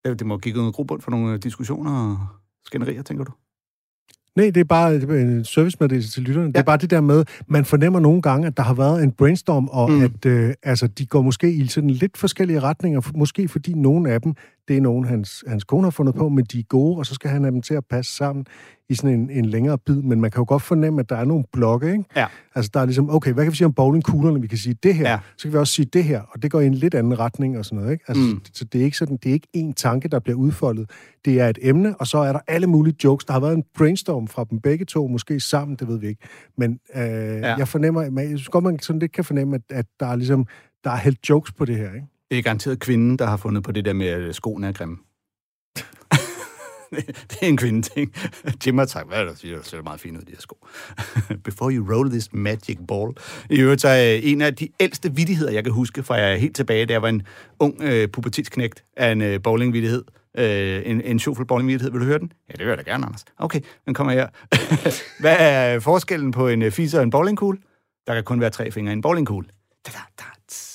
Det, 0.05 0.19
det 0.19 0.27
må 0.27 0.37
give 0.37 0.55
noget 0.55 0.73
grobund 0.75 1.01
for 1.01 1.11
nogle 1.11 1.37
diskussioner 1.37 1.91
og 2.11 2.17
skænderier, 2.65 3.01
tænker 3.03 3.23
du? 3.23 3.31
Nej, 4.39 4.49
det 4.49 4.59
er 4.59 4.63
bare 4.63 4.93
øh, 5.09 5.21
en 5.21 5.45
servicemeddelelse 5.45 6.11
til 6.11 6.23
lytterne. 6.23 6.45
Ja. 6.47 6.51
Det 6.51 6.57
er 6.57 6.63
bare 6.63 6.77
det 6.77 6.89
der 6.89 7.01
med, 7.01 7.23
man 7.47 7.65
fornemmer 7.65 7.99
nogle 7.99 8.21
gange, 8.21 8.47
at 8.47 8.57
der 8.57 8.63
har 8.63 8.73
været 8.73 9.03
en 9.03 9.11
brainstorm, 9.11 9.67
og 9.71 9.91
Mm. 9.91 10.01
at 10.03 10.25
øh, 10.25 10.53
altså, 10.63 10.87
de 10.87 11.05
går 11.05 11.21
måske 11.21 11.51
i 11.53 11.67
sådan 11.67 11.89
lidt 11.89 12.17
forskellige 12.17 12.59
retninger. 12.59 13.01
Måske 13.15 13.47
fordi 13.47 13.73
nogle 13.73 14.11
af 14.11 14.21
dem, 14.21 14.33
det 14.69 14.77
er 14.77 14.81
nogen, 14.81 15.05
hans, 15.05 15.43
hans 15.47 15.63
kone 15.63 15.83
har 15.83 15.91
fundet 15.91 16.15
på, 16.15 16.29
men 16.29 16.45
de 16.45 16.59
er 16.59 16.63
gode, 16.63 16.97
og 16.97 17.05
så 17.05 17.13
skal 17.13 17.29
han 17.29 17.43
have 17.43 17.51
dem 17.53 17.61
til 17.61 17.73
at 17.73 17.83
passe 17.89 18.15
sammen 18.15 18.45
i 18.89 18.95
sådan 18.95 19.19
en, 19.19 19.29
en 19.29 19.45
længere 19.45 19.77
bid. 19.77 19.95
Men 19.95 20.21
man 20.21 20.31
kan 20.31 20.39
jo 20.41 20.45
godt 20.47 20.61
fornemme, 20.61 20.99
at 20.99 21.09
der 21.09 21.15
er 21.15 21.25
nogle 21.25 21.43
blokke, 21.53 21.91
ikke? 21.91 22.03
Ja. 22.15 22.25
Altså, 22.55 22.71
der 22.73 22.79
er 22.79 22.85
ligesom, 22.85 23.09
okay, 23.09 23.33
hvad 23.33 23.43
kan 23.45 23.51
vi 23.51 23.57
sige 23.57 23.65
om 23.65 23.73
bowlingkuglerne? 23.73 24.41
Vi 24.41 24.47
kan 24.47 24.57
sige 24.57 24.75
det 24.83 24.95
her, 24.95 25.09
Ja. 25.09 25.19
så 25.37 25.43
kan 25.43 25.53
vi 25.53 25.57
også 25.57 25.73
sige 25.73 25.85
det 25.93 26.03
her, 26.03 26.21
og 26.31 26.41
det 26.43 26.51
går 26.51 26.59
i 26.59 26.65
en 26.65 26.73
lidt 26.73 26.95
anden 26.95 27.19
retning 27.19 27.57
og 27.57 27.65
sådan 27.65 27.79
noget, 27.79 27.91
ikke? 27.91 28.03
Altså, 28.07 28.23
Mm. 28.23 28.41
så 28.53 28.65
det 28.65 28.81
er 28.81 28.85
ikke 28.85 28.97
sådan, 28.97 29.17
det 29.23 29.29
er 29.29 29.33
ikke 29.33 29.47
én 29.57 29.73
tanke, 29.73 30.07
der 30.07 30.19
bliver 30.19 30.37
udfoldet. 30.37 30.89
Det 31.25 31.39
er 31.39 31.47
et 31.49 31.57
emne, 31.61 31.95
og 31.97 32.07
så 32.07 32.17
er 32.17 32.31
der 32.33 32.39
alle 32.47 32.67
mulige 32.67 32.95
jokes. 33.03 33.25
Der 33.25 33.33
har 33.33 33.39
været 33.39 33.53
en 33.53 33.63
brainstorm 33.77 34.27
fra 34.27 34.45
dem 34.49 34.59
begge 34.59 34.85
to, 34.85 35.07
måske 35.07 35.39
sammen, 35.39 35.77
det 35.77 35.87
ved 35.87 35.99
vi 35.99 36.07
ikke. 36.07 36.27
Men 36.57 36.79
øh, 36.95 37.01
ja. 37.01 37.55
jeg 37.55 37.67
fornemmer, 37.67 38.01
jeg 38.01 38.27
synes 38.27 38.49
godt, 38.49 38.63
man 38.63 38.79
sådan 38.79 38.99
lidt 38.99 39.11
kan 39.11 39.23
fornemme, 39.23 39.55
at, 39.55 39.61
at 39.69 39.85
der 39.99 40.05
er 40.05 40.15
ligesom, 40.15 40.45
der 40.83 40.89
er 40.91 40.97
hældt 40.97 41.29
jokes 41.29 41.51
på 41.51 41.65
det 41.65 41.75
her, 41.77 41.93
ikke? 41.93 42.07
Det 42.31 42.37
er 42.37 42.41
garanteret 42.41 42.79
kvinden, 42.79 43.19
der 43.19 43.25
har 43.25 43.37
fundet 43.37 43.63
på 43.63 43.71
det 43.71 43.85
der 43.85 43.93
med, 43.93 44.07
at 44.07 44.35
skoene 44.35 44.67
er 44.67 44.71
grimme. 44.71 44.97
det 47.29 47.37
er 47.41 47.47
en 47.47 47.57
kvindeting. 47.57 48.13
Jim 48.65 48.77
har 48.77 48.85
sagt, 48.85 49.07
hvad 49.07 49.17
er 49.17 49.25
det, 49.25 49.41
der 49.43 49.61
ser 49.63 49.81
meget 49.81 49.99
fint 49.99 50.17
ud, 50.17 50.21
de 50.21 50.31
her 50.31 50.39
sko. 50.39 50.57
Before 51.49 51.73
you 51.73 51.95
roll 51.95 52.09
this 52.09 52.33
magic 52.33 52.77
ball. 52.87 53.13
I 53.49 53.59
øvrigt 53.59 53.85
er 53.85 54.15
øh, 54.15 54.31
en 54.31 54.41
af 54.41 54.55
de 54.55 54.69
ældste 54.79 55.15
vidtigheder, 55.15 55.51
jeg 55.51 55.63
kan 55.63 55.73
huske, 55.73 56.03
fra 56.03 56.15
jeg 56.15 56.33
er 56.33 56.37
helt 56.37 56.55
tilbage, 56.55 56.85
da 56.85 56.93
jeg 56.93 57.01
var 57.01 57.09
en 57.09 57.21
ung 57.59 57.81
øh, 57.81 58.07
pubertetsknægt 58.09 58.83
af 58.97 59.11
en 59.11 59.21
øh, 59.21 59.41
bowlingvittighed. 59.43 60.03
Øh, 60.37 60.81
en, 60.85 61.01
en 61.01 61.19
sjovfuld 61.19 61.47
bowlingvittighed. 61.47 61.91
Vil 61.91 62.01
du 62.01 62.05
høre 62.05 62.19
den? 62.19 62.31
Ja, 62.49 62.53
det 62.53 62.61
hører 62.61 62.77
jeg 62.77 62.85
da 62.85 62.91
gerne, 62.91 63.05
Anders. 63.05 63.25
Okay, 63.37 63.61
den 63.85 63.93
kommer 63.93 64.13
her. 64.13 64.27
Hvad 65.21 65.35
er 65.39 65.79
forskellen 65.79 66.31
på 66.31 66.47
en 66.47 66.61
øh, 66.61 66.71
og 66.93 67.03
en 67.03 67.09
bowlingkugle? 67.09 67.59
Der 68.07 68.13
kan 68.13 68.23
kun 68.23 68.41
være 68.41 68.49
tre 68.49 68.71
fingre 68.71 68.91
i 68.91 68.93
en 68.93 69.01
bowlingkugle. 69.01 69.47
Da, 69.85 69.91
da, 69.91 69.99
da, 70.19 70.23
tss. 70.47 70.68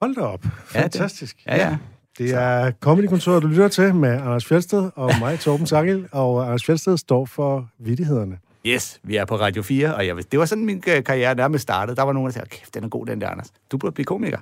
Hold 0.00 0.14
da 0.14 0.20
op. 0.20 0.44
Ja, 0.44 0.48
det- 0.48 0.92
Fantastisk. 0.92 1.36
Ja, 1.46 1.56
ja. 1.56 1.76
Det 2.18 2.30
er 2.30 2.70
Comedy-kontoret, 2.80 3.42
du 3.42 3.46
lytter 3.48 3.68
til 3.68 3.94
med 3.94 4.10
Anders 4.10 4.44
Fjeldsted 4.46 4.90
og 4.96 5.10
mig, 5.20 5.40
Torben 5.40 5.66
Sangel. 5.66 6.08
Og 6.12 6.44
Anders 6.46 6.64
Fjeldsted 6.64 6.96
står 6.96 7.24
for 7.26 7.68
vittighederne. 7.78 8.38
Yes, 8.66 9.00
vi 9.02 9.16
er 9.16 9.24
på 9.24 9.36
Radio 9.36 9.62
4, 9.62 9.94
og 9.94 10.06
jeg, 10.06 10.16
det 10.32 10.38
var 10.38 10.44
sådan, 10.44 10.64
min 10.64 10.82
øh, 10.88 11.04
karriere 11.04 11.34
nærmest 11.34 11.62
startede. 11.62 11.96
Der 11.96 12.02
var 12.02 12.12
nogen, 12.12 12.26
der 12.26 12.32
sagde, 12.32 12.48
kæft, 12.48 12.74
den 12.74 12.84
er 12.84 12.88
god, 12.88 13.06
den 13.06 13.20
der, 13.20 13.28
Anders. 13.28 13.50
Du 13.72 13.78
burde 13.78 13.92
blive 13.94 14.04
komiker. 14.04 14.38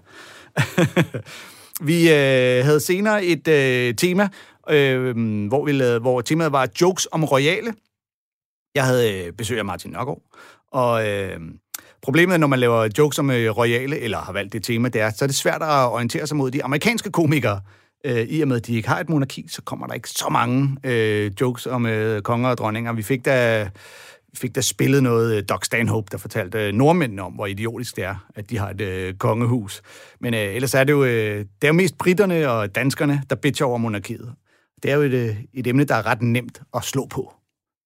vi 1.89 2.03
øh, 2.09 2.65
havde 2.65 2.81
senere 2.81 3.25
et 3.25 3.49
øh, 3.49 3.95
tema, 3.95 4.29
øh, 4.71 5.17
hvor, 5.49 5.65
vi 5.65 5.73
lavede, 5.73 6.01
hvor 6.01 6.21
temaet 6.21 6.53
var 6.53 6.69
jokes 6.81 7.09
om 7.13 7.25
royale. 7.25 7.75
Jeg 8.75 8.85
havde 8.85 9.25
øh, 9.27 9.33
besøg 9.33 9.59
af 9.59 9.65
Martin 9.65 9.91
Nørgaard, 9.91 10.23
og 10.73 11.09
øh, 11.09 11.41
problemet 12.03 12.35
er, 12.35 12.39
når 12.39 12.47
man 12.47 12.59
laver 12.59 12.89
jokes 12.99 13.19
om 13.19 13.31
øh, 13.31 13.57
royale, 13.57 13.99
eller 13.99 14.19
har 14.19 14.33
valgt 14.33 14.53
det 14.53 14.65
tema, 14.65 14.89
det 14.89 15.01
er, 15.01 15.11
så 15.11 15.25
er 15.25 15.27
det 15.27 15.37
svært 15.37 15.63
at 15.63 15.89
orientere 15.89 16.27
sig 16.27 16.37
mod 16.37 16.51
de 16.51 16.65
amerikanske 16.65 17.11
komikere. 17.11 17.61
Øh, 18.05 18.27
I 18.29 18.41
og 18.41 18.49
med, 18.49 18.57
at 18.57 18.67
de 18.67 18.75
ikke 18.75 18.89
har 18.89 19.01
et 19.01 19.09
monarki, 19.09 19.47
så 19.49 19.63
kommer 19.63 19.87
der 19.87 19.95
ikke 19.95 20.11
så 20.11 20.29
mange 20.31 20.77
øh, 20.85 21.33
jokes 21.41 21.67
om 21.67 21.87
øh, 21.87 22.23
konger 22.23 22.49
og 22.49 22.59
dronninger. 22.59 22.93
Vi 22.93 23.03
fik 23.03 23.25
da, 23.25 23.69
fik 24.35 24.55
da 24.55 24.61
spillet 24.61 25.03
noget 25.03 25.37
øh, 25.37 25.43
Doc 25.49 25.65
Stanhope, 25.65 26.09
der 26.13 26.19
fortalte 26.19 26.59
øh, 26.59 26.73
nordmændene 26.75 27.23
om, 27.23 27.33
hvor 27.33 27.47
idiotisk 27.47 27.97
det 27.97 28.05
er, 28.05 28.27
at 28.35 28.51
de 28.51 28.59
har 28.59 28.71
et 28.71 28.81
øh, 28.81 29.15
kongehus. 29.15 29.83
Men 30.21 30.35
øh, 30.35 30.55
ellers 30.55 30.75
er 30.75 30.85
det 30.85 30.93
jo, 30.93 31.05
øh, 31.05 31.39
det 31.39 31.49
er 31.63 31.69
jo 31.69 31.73
mest 31.73 31.99
britterne 31.99 32.51
og 32.51 32.75
danskerne, 32.75 33.23
der 33.31 33.37
bitcher 33.37 33.67
over 33.67 33.79
monarkiet. 33.79 34.33
Det 34.83 34.91
er 34.91 34.95
jo 34.95 35.03
et, 35.03 35.13
øh, 35.13 35.37
et 35.55 35.67
emne, 35.67 35.85
der 35.85 35.95
er 35.95 36.07
ret 36.07 36.23
nemt 36.23 36.63
at 36.77 36.85
slå 36.85 37.07
på. 37.07 37.33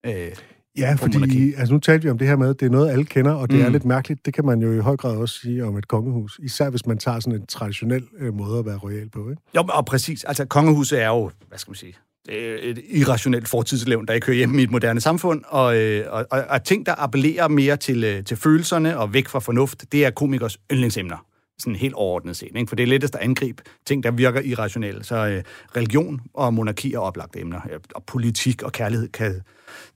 Øh, 0.06 0.32
Ja, 0.78 0.96
monarki. 1.00 1.18
fordi 1.18 1.54
altså, 1.54 1.74
nu 1.74 1.80
talte 1.80 2.02
vi 2.02 2.10
om 2.10 2.18
det 2.18 2.28
her 2.28 2.36
med, 2.36 2.50
at 2.50 2.60
det 2.60 2.66
er 2.66 2.70
noget, 2.70 2.90
alle 2.90 3.04
kender, 3.04 3.32
og 3.32 3.50
det 3.50 3.58
mm. 3.58 3.64
er 3.64 3.68
lidt 3.68 3.84
mærkeligt. 3.84 4.26
Det 4.26 4.34
kan 4.34 4.44
man 4.46 4.62
jo 4.62 4.72
i 4.72 4.78
høj 4.78 4.96
grad 4.96 5.16
også 5.16 5.38
sige 5.38 5.64
om 5.64 5.76
et 5.76 5.88
kongehus. 5.88 6.40
Især 6.42 6.70
hvis 6.70 6.86
man 6.86 6.98
tager 6.98 7.20
sådan 7.20 7.40
en 7.40 7.46
traditionel 7.46 8.04
øh, 8.18 8.34
måde 8.34 8.58
at 8.58 8.66
være 8.66 8.76
royal 8.76 9.10
på, 9.10 9.30
ikke? 9.30 9.42
Jo, 9.56 9.64
og 9.68 9.86
præcis. 9.86 10.24
Altså, 10.24 10.44
kongehuset 10.44 11.02
er 11.02 11.08
jo, 11.08 11.30
hvad 11.48 11.58
skal 11.58 11.70
man 11.70 11.76
sige, 11.76 11.94
et 12.28 12.82
irrationelt 12.88 13.48
fortidslevn, 13.48 14.06
der 14.06 14.14
ikke 14.14 14.26
hører 14.26 14.36
hjemme 14.36 14.60
i 14.60 14.64
et 14.64 14.70
moderne 14.70 15.00
samfund, 15.00 15.42
og, 15.48 15.76
øh, 15.76 16.06
og, 16.08 16.26
og, 16.30 16.44
og 16.48 16.64
ting, 16.64 16.86
der 16.86 16.94
appellerer 16.98 17.48
mere 17.48 17.76
til, 17.76 18.04
øh, 18.04 18.24
til 18.24 18.36
følelserne 18.36 18.98
og 18.98 19.14
væk 19.14 19.28
fra 19.28 19.38
fornuft, 19.38 19.84
det 19.92 20.04
er 20.04 20.10
komikers 20.10 20.58
yndlingsemner. 20.72 21.26
Sådan 21.62 21.76
helt 21.76 21.94
overordnet 21.94 22.36
set, 22.36 22.50
ikke? 22.56 22.68
for 22.68 22.76
det 22.76 22.82
er 22.82 22.86
lettest 22.86 23.14
at 23.14 23.20
angribe 23.20 23.62
ting, 23.86 24.02
der 24.02 24.10
virker 24.10 24.40
irrationelle. 24.40 25.04
Så 25.04 25.26
øh, 25.26 25.42
religion 25.76 26.20
og 26.34 26.54
monarki 26.54 26.92
er 26.92 26.98
oplagte 26.98 27.40
emner, 27.40 27.60
Ja, 27.70 27.76
og 27.94 28.04
politik 28.04 28.62
og 28.62 28.72
kærlighed 28.72 29.08
kan 29.08 29.42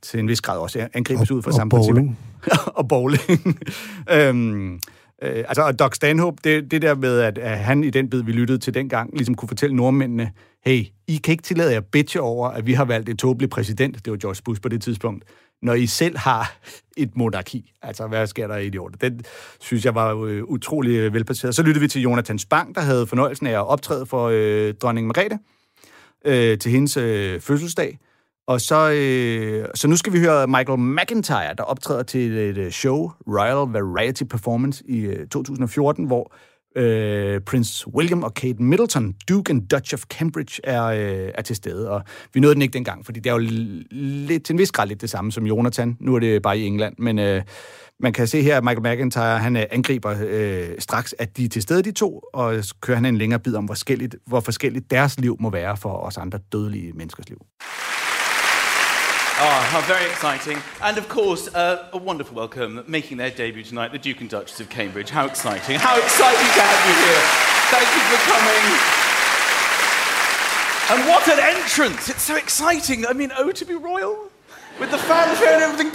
til 0.03 0.21
en 0.21 0.29
vis 0.29 0.41
grad 0.41 0.59
også 0.59 0.89
angribes 0.95 1.31
ud 1.31 1.43
fra 1.43 1.51
og 1.51 1.55
samme 1.55 1.71
bowling. 1.71 2.19
og 2.79 2.89
bowling. 2.89 3.59
øhm, 4.13 4.75
øh, 5.23 5.45
altså, 5.49 5.63
og 5.63 5.79
Doc 5.79 5.95
Stanhope, 5.95 6.37
det, 6.45 6.71
det 6.71 6.83
der 6.83 6.95
med, 6.95 7.21
at, 7.21 7.39
at 7.39 7.59
han 7.59 7.85
i 7.85 7.91
den 7.91 8.11
bid, 8.11 8.23
vi 8.23 8.33
lyttede 8.33 8.59
til 8.59 8.75
dengang, 8.75 9.11
ligesom 9.13 9.35
kunne 9.35 9.49
fortælle 9.49 9.77
nordmændene, 9.77 10.33
hey, 10.65 10.85
I 11.07 11.17
kan 11.17 11.33
ikke 11.33 11.43
tillade 11.43 11.73
jer 11.73 11.81
bitche 11.81 12.21
over, 12.21 12.49
at 12.49 12.67
vi 12.67 12.73
har 12.73 12.85
valgt 12.85 13.09
en 13.09 13.17
tåbelig 13.17 13.51
præsident, 13.51 14.05
det 14.05 14.11
var 14.11 14.17
George 14.17 14.43
Bush 14.45 14.63
på 14.63 14.69
det 14.69 14.83
tidspunkt 14.83 15.25
når 15.62 15.75
I 15.75 15.87
selv 15.87 16.19
har 16.19 16.57
et 16.97 17.16
monarki. 17.16 17.73
Altså, 17.83 18.07
hvad 18.07 18.27
sker 18.27 18.47
der 18.47 18.57
i 18.57 18.66
idioter? 18.66 18.97
Den 18.97 19.25
synes 19.61 19.85
jeg 19.85 19.95
var 19.95 20.14
øh, 20.14 20.42
utrolig 20.45 21.12
velplaceret. 21.12 21.55
Så 21.55 21.62
lyttede 21.62 21.81
vi 21.81 21.88
til 21.88 22.03
Jonathan 22.03 22.38
Spang, 22.38 22.75
der 22.75 22.81
havde 22.81 23.07
fornøjelsen 23.07 23.47
af 23.47 23.53
at 23.53 23.66
optræde 23.66 24.07
for 24.07 24.31
øh, 24.33 24.75
dronning 24.75 25.07
Margrethe 25.07 25.38
øh, 26.25 26.59
til 26.59 26.73
hendes 26.73 26.97
øh, 26.97 27.40
fødselsdag. 27.40 27.99
Og 28.47 28.61
så, 28.61 28.90
øh, 28.90 29.69
så 29.75 29.88
nu 29.88 29.97
skal 29.97 30.12
vi 30.12 30.19
høre 30.19 30.47
Michael 30.47 30.79
McIntyre, 30.79 31.55
der 31.55 31.62
optræder 31.62 32.03
til 32.03 32.33
et 32.33 32.59
øh, 32.59 32.71
show, 32.71 33.12
Royal 33.27 33.73
Variety 33.73 34.23
Performance 34.23 34.85
i 34.88 35.01
øh, 35.01 35.29
2014, 35.29 36.05
hvor 36.05 36.33
øh, 36.77 37.41
Prince 37.41 37.95
William 37.95 38.23
og 38.23 38.35
Kate 38.35 38.62
Middleton, 38.62 39.15
Duke 39.29 39.51
and 39.51 39.69
Dutch 39.69 39.95
of 39.95 40.03
Cambridge, 40.03 40.61
er, 40.65 40.85
øh, 40.85 41.31
er 41.35 41.43
til 41.43 41.57
stede. 41.57 41.91
Og 41.91 42.03
vi 42.35 42.41
nåede 42.41 42.55
den 42.55 42.62
ikke 42.62 42.73
dengang, 42.73 43.05
fordi 43.05 43.21
det 43.21 43.31
er 43.31 43.35
jo 43.35 43.47
lidt, 43.91 44.45
til 44.45 44.53
en 44.53 44.59
vis 44.59 44.73
grad 44.73 44.87
lidt 44.87 45.01
det 45.01 45.11
samme 45.11 45.33
som 45.33 45.47
Jonathan. 45.47 45.97
Nu 46.01 46.15
er 46.15 46.19
det 46.19 46.43
bare 46.43 46.59
i 46.59 46.65
England, 46.65 46.95
men 46.99 47.19
øh, 47.19 47.43
man 48.01 48.12
kan 48.12 48.27
se 48.27 48.43
her, 48.43 48.57
at 48.57 48.65
Michael 48.65 48.97
McIntyre 48.97 49.39
han 49.39 49.57
øh, 49.57 49.62
angriber 49.71 50.17
øh, 50.29 50.69
straks, 50.79 51.15
at 51.19 51.37
de 51.37 51.45
er 51.45 51.49
til 51.49 51.62
stede, 51.62 51.83
de 51.83 51.93
to, 51.93 52.23
og 52.33 52.65
så 52.65 52.75
kører 52.81 52.97
han 52.97 53.05
en 53.05 53.19
længere 53.19 53.41
bid 53.41 53.55
om, 53.55 53.65
hvor 53.65 53.75
forskelligt, 53.75 54.17
hvor 54.27 54.41
forskelligt 54.41 54.91
deres 54.91 55.21
liv 55.21 55.37
må 55.41 55.51
være 55.51 55.77
for 55.77 55.93
os 55.93 56.17
andre 56.17 56.39
dødelige 56.53 56.93
menneskers 56.93 57.29
liv. 57.29 57.39
Oh, 59.38 59.66
how 59.68 59.83
very 59.83 60.09
exciting. 60.09 60.57
And 60.81 60.96
of 60.96 61.11
course, 61.11 61.55
uh, 61.55 61.90
a 61.92 61.99
wonderful 61.99 62.35
welcome, 62.35 62.83
making 62.87 63.18
their 63.18 63.31
debut 63.31 63.64
tonight, 63.64 63.92
the 63.92 63.99
Duke 63.99 64.22
and 64.22 64.31
Duchess 64.31 64.61
of 64.61 64.70
Cambridge. 64.70 65.11
How 65.11 65.27
exciting. 65.27 65.77
How 65.79 65.99
exciting 65.99 66.49
to 66.57 66.62
have 66.64 66.81
you 66.88 66.96
here. 67.05 67.20
Thank 67.68 67.85
you 67.92 68.01
for 68.09 68.16
coming. 68.33 68.64
And 70.88 71.07
what 71.07 71.29
an 71.29 71.38
entrance! 71.38 72.09
It's 72.09 72.22
so 72.22 72.37
exciting. 72.37 73.05
I 73.05 73.12
mean, 73.12 73.31
oh, 73.37 73.53
to 73.53 73.64
be 73.66 73.75
royal. 73.75 74.31
With 74.81 74.90
the 74.90 74.96
fanfare 74.96 75.55
and 75.55 75.62
everything. 75.64 75.92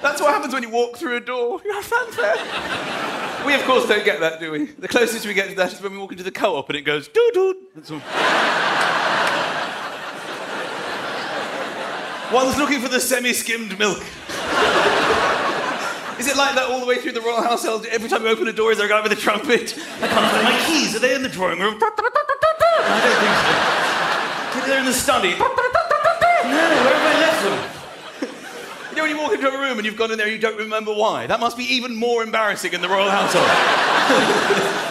That's 0.00 0.22
what 0.22 0.32
happens 0.32 0.54
when 0.54 0.62
you 0.62 0.70
walk 0.70 0.96
through 0.96 1.16
a 1.16 1.20
door. 1.20 1.60
You 1.66 1.72
have 1.74 1.84
fanfare. 1.84 3.46
We, 3.46 3.54
of 3.54 3.62
course, 3.64 3.86
don't 3.86 4.06
get 4.06 4.20
that, 4.20 4.40
do 4.40 4.52
we? 4.52 4.66
The 4.66 4.88
closest 4.88 5.26
we 5.26 5.34
get 5.34 5.50
to 5.50 5.56
that 5.56 5.74
is 5.74 5.82
when 5.82 5.92
we 5.92 5.98
walk 5.98 6.12
into 6.12 6.24
the 6.24 6.30
co 6.30 6.56
op 6.56 6.70
and 6.70 6.78
it 6.78 6.82
goes 6.82 7.08
doo 7.08 7.30
doo. 7.34 7.56
That's 7.74 7.90
all. 7.90 8.00
One's 12.32 12.58
looking 12.58 12.80
for 12.80 12.88
the 12.88 13.00
semi-skimmed 13.00 13.78
milk. 13.78 14.02
Is 16.18 16.26
it 16.26 16.36
like 16.36 16.54
that 16.56 16.66
all 16.68 16.80
the 16.80 16.86
way 16.86 16.98
through 16.98 17.12
the 17.12 17.22
royal 17.22 17.40
household? 17.42 17.86
Every 17.86 18.08
time 18.08 18.22
you 18.22 18.28
open 18.28 18.48
a 18.48 18.52
door, 18.52 18.70
is 18.70 18.76
there 18.76 18.86
a 18.86 18.88
guy 18.88 19.00
with 19.00 19.12
a 19.12 19.16
trumpet? 19.16 19.74
I 20.02 20.08
can't 20.08 20.30
find 20.30 20.44
my 20.44 20.62
keys. 20.66 20.94
Are 20.94 20.98
they 20.98 21.14
in 21.14 21.22
the 21.22 21.28
drawing 21.30 21.58
room? 21.58 21.78
I 21.80 21.90
don't 23.00 23.18
think 23.18 23.36
so. 24.52 24.58
Maybe 24.58 24.68
they're 24.68 24.80
in 24.80 24.84
the 24.84 24.92
study. 24.92 25.38
No, 25.38 25.48
where 25.48 25.56
have 26.94 27.06
I 27.06 27.20
left 27.20 27.42
them? 27.44 27.58
You 28.90 28.96
know 28.96 29.02
when 29.02 29.10
you 29.10 29.18
walk 29.18 29.32
into 29.32 29.48
a 29.48 29.58
room 29.58 29.78
and 29.78 29.86
you've 29.86 29.96
gone 29.96 30.10
in 30.10 30.18
there 30.18 30.26
and 30.26 30.34
you 30.34 30.40
don't 30.40 30.58
remember 30.58 30.92
why? 30.92 31.26
That 31.26 31.40
must 31.40 31.56
be 31.56 31.64
even 31.64 31.96
more 31.96 32.22
embarrassing 32.22 32.74
in 32.74 32.82
the 32.82 32.88
royal 32.88 33.08
household. 33.08 33.46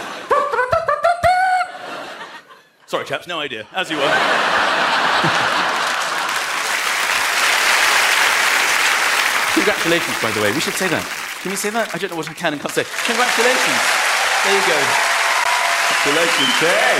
Sorry, 2.88 3.06
chaps, 3.06 3.28
no 3.28 3.40
idea. 3.40 3.68
As 3.74 3.92
you 3.92 3.98
were. 3.98 5.54
Congratulations, 9.68 10.16
by 10.24 10.32
the 10.32 10.40
way. 10.40 10.54
We 10.54 10.62
should 10.62 10.80
say 10.80 10.88
that. 10.88 11.04
Can 11.44 11.52
we 11.52 11.60
say 11.60 11.68
that? 11.76 11.92
I 11.92 12.00
don't 12.00 12.08
know 12.08 12.16
what 12.16 12.30
I 12.30 12.34
can 12.34 12.56
and 12.56 12.62
can't 12.64 12.72
say. 12.72 12.88
Congratulations. 13.04 13.84
There 14.48 14.56
you 14.56 14.64
go. 14.64 14.80
Congratulations. 16.08 16.56
Hey. 16.64 16.96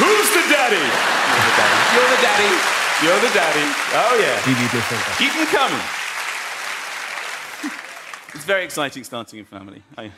Who's 0.00 0.32
the 0.32 0.40
daddy? 0.48 0.80
You're 0.80 1.44
the 1.44 1.52
daddy. 1.60 1.76
You're 1.92 2.08
the 2.08 2.20
daddy. 2.24 2.52
You're 3.04 3.20
the 3.20 3.32
daddy. 3.36 3.68
Oh, 4.00 4.16
yeah. 4.16 4.40
Keep 5.20 5.36
them 5.36 5.44
coming. 5.52 5.84
It's 8.32 8.48
very 8.48 8.64
exciting 8.64 9.04
starting 9.04 9.40
a 9.40 9.44
family. 9.44 9.82
I, 9.98 10.12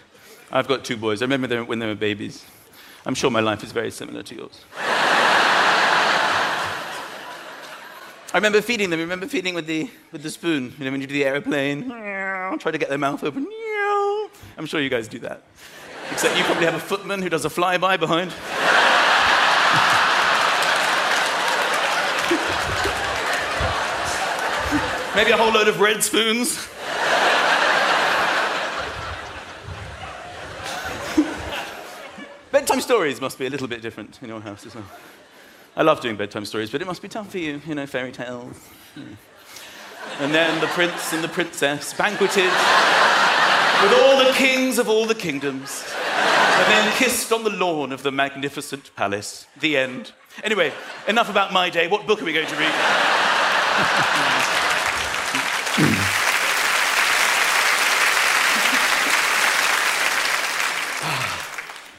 I've 0.53 0.69
got 0.69 0.85
two 0.85 0.97
boys. 0.97 1.21
I 1.21 1.25
remember 1.25 1.49
them 1.49 1.67
when 1.67 1.81
they 1.81 1.87
were 1.87 1.97
babies. 1.97 2.47
I'm 3.05 3.17
sure 3.17 3.29
my 3.29 3.41
life 3.41 3.65
is 3.65 3.73
very 3.73 3.91
similar 3.91 4.23
to 4.23 4.35
yours. 4.37 4.63
I 8.33 8.37
remember 8.37 8.61
feeding 8.61 8.91
them. 8.91 8.99
I 8.99 9.03
Remember 9.03 9.27
feeding 9.27 9.55
with 9.55 9.67
the 9.67 9.89
with 10.13 10.23
the 10.23 10.31
spoon. 10.31 10.75
You 10.79 10.85
know, 10.85 10.91
when 10.91 11.01
you 11.01 11.07
do 11.07 11.15
the 11.15 11.25
aeroplane, 11.25 11.89
try 11.89 12.71
to 12.71 12.79
get 12.79 12.91
their 12.91 12.99
mouth 12.99 13.25
open. 13.25 13.47
I'm 14.59 14.67
sure 14.67 14.81
you 14.81 14.91
guys 14.91 15.09
do 15.09 15.19
that. 15.21 15.43
Except 16.11 16.37
you 16.37 16.45
probably 16.45 16.67
have 16.67 16.75
a 16.75 16.81
footman 16.81 17.23
who 17.23 17.29
does 17.29 17.45
a 17.45 17.49
flyby 17.49 17.99
behind. 17.99 18.33
Maybe 25.15 25.31
a 25.31 25.37
whole 25.37 25.53
load 25.53 25.69
of 25.69 25.81
red 25.81 26.03
spoons. 26.05 26.59
Bedtime 32.53 32.81
stories 32.81 33.21
must 33.21 33.39
be 33.39 33.47
a 33.47 33.51
little 33.51 33.69
bit 33.69 33.83
different 33.83 34.19
in 34.23 34.29
your 34.29 34.41
house 34.41 34.67
as 34.67 34.75
well. 34.75 34.85
I 35.77 35.83
love 35.83 36.01
doing 36.01 36.17
bedtime 36.17 36.45
stories, 36.45 36.71
but 36.71 36.83
it 36.83 36.87
must 36.87 37.03
be 37.03 37.09
tough 37.09 37.31
for 37.31 37.39
you, 37.39 37.61
you 37.67 37.75
know, 37.75 37.87
fairy 37.87 38.13
tales. 38.13 38.57
Hmm. 38.95 39.15
And 40.21 40.35
then 40.35 40.61
the 40.61 40.67
prince 40.69 41.13
and 41.13 41.23
the 41.23 41.29
princess 41.29 41.95
banqueted 41.95 42.51
with 43.83 43.93
all 44.01 44.25
the 44.25 44.33
kings 44.35 44.79
of 44.79 44.89
all 44.89 45.07
the 45.07 45.15
kingdoms, 45.15 45.85
and 46.17 46.73
then 46.73 46.93
kissed 46.97 47.33
on 47.33 47.45
the 47.45 47.51
lawn 47.51 47.93
of 47.93 48.03
the 48.03 48.11
magnificent 48.11 48.95
palace. 48.97 49.47
The 49.61 49.77
end. 49.77 50.13
Anyway, 50.43 50.73
enough 51.07 51.31
about 51.31 51.53
my 51.53 51.71
day. 51.71 51.87
What 51.87 52.07
book 52.07 52.21
are 52.23 52.25
we 52.25 52.33
going 52.33 52.49
to 52.49 52.57
read? 52.57 54.55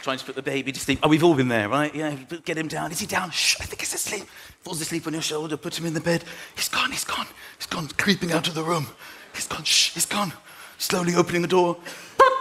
trying 0.09 0.17
to 0.17 0.25
put 0.25 0.35
the 0.35 0.41
baby 0.41 0.71
to 0.71 0.79
sleep. 0.79 0.97
Oh, 1.03 1.07
we've 1.07 1.23
all 1.23 1.35
been 1.35 1.49
there, 1.49 1.69
right? 1.69 1.93
Yeah, 1.93 2.15
get 2.43 2.57
him 2.57 2.67
down. 2.67 2.91
Is 2.91 2.99
he 2.99 3.05
down? 3.05 3.29
Shh, 3.29 3.57
I 3.61 3.65
think 3.65 3.81
he's 3.81 3.93
asleep. 3.93 4.23
Falls 4.63 4.81
asleep 4.81 5.05
on 5.05 5.13
your 5.13 5.21
shoulder, 5.21 5.55
put 5.55 5.77
him 5.77 5.85
in 5.85 5.93
the 5.93 6.01
bed. 6.01 6.23
He's 6.55 6.67
gone, 6.67 6.89
he's 6.89 7.03
gone. 7.03 7.27
He's 7.59 7.67
gone, 7.67 7.87
creeping 7.89 8.31
out 8.31 8.47
of 8.47 8.55
the 8.55 8.63
room. 8.63 8.87
He's 9.35 9.45
gone, 9.45 9.63
shh, 9.63 9.93
he's 9.93 10.07
gone. 10.07 10.33
Slowly 10.79 11.13
opening 11.13 11.43
the 11.43 11.47
door. 11.47 11.77
oh, 11.77 12.39